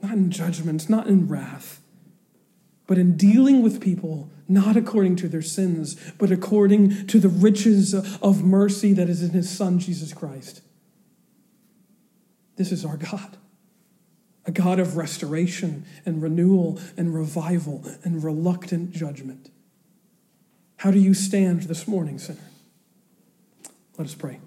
Not 0.02 0.14
in 0.14 0.32
judgment, 0.32 0.90
not 0.90 1.08
in 1.08 1.28
wrath, 1.28 1.82
but 2.88 2.98
in 2.98 3.18
dealing 3.18 3.62
with 3.62 3.82
people 3.82 4.32
not 4.50 4.76
according 4.76 5.16
to 5.18 5.28
their 5.28 5.41
sins, 5.41 5.95
but 6.18 6.32
according 6.32 7.08
to 7.08 7.20
the 7.20 7.30
riches 7.30 7.93
of 7.93 8.43
mercy 8.43 8.93
that 8.93 9.08
is 9.08 9.22
in 9.22 9.30
his 9.30 9.50
Son, 9.50 9.80
Jesus 9.80 10.14
Christ. 10.14 10.62
This 12.58 12.72
is 12.72 12.84
our 12.84 12.97
God, 12.97 13.38
a 14.45 14.52
God 14.52 14.80
of 14.80 14.97
restoration 14.97 15.86
and 16.06 16.22
renewal 16.22 16.80
and 16.97 17.14
revival 17.14 17.86
and 18.04 18.24
reluctant 18.24 18.91
judgment. 18.91 19.52
How 20.78 20.91
do 20.91 21.00
you 21.00 21.14
stand 21.14 21.64
this 21.64 21.88
morning, 21.88 22.18
sinner? 22.18 22.39
Let 23.97 24.08
us 24.08 24.16
pray. 24.16 24.39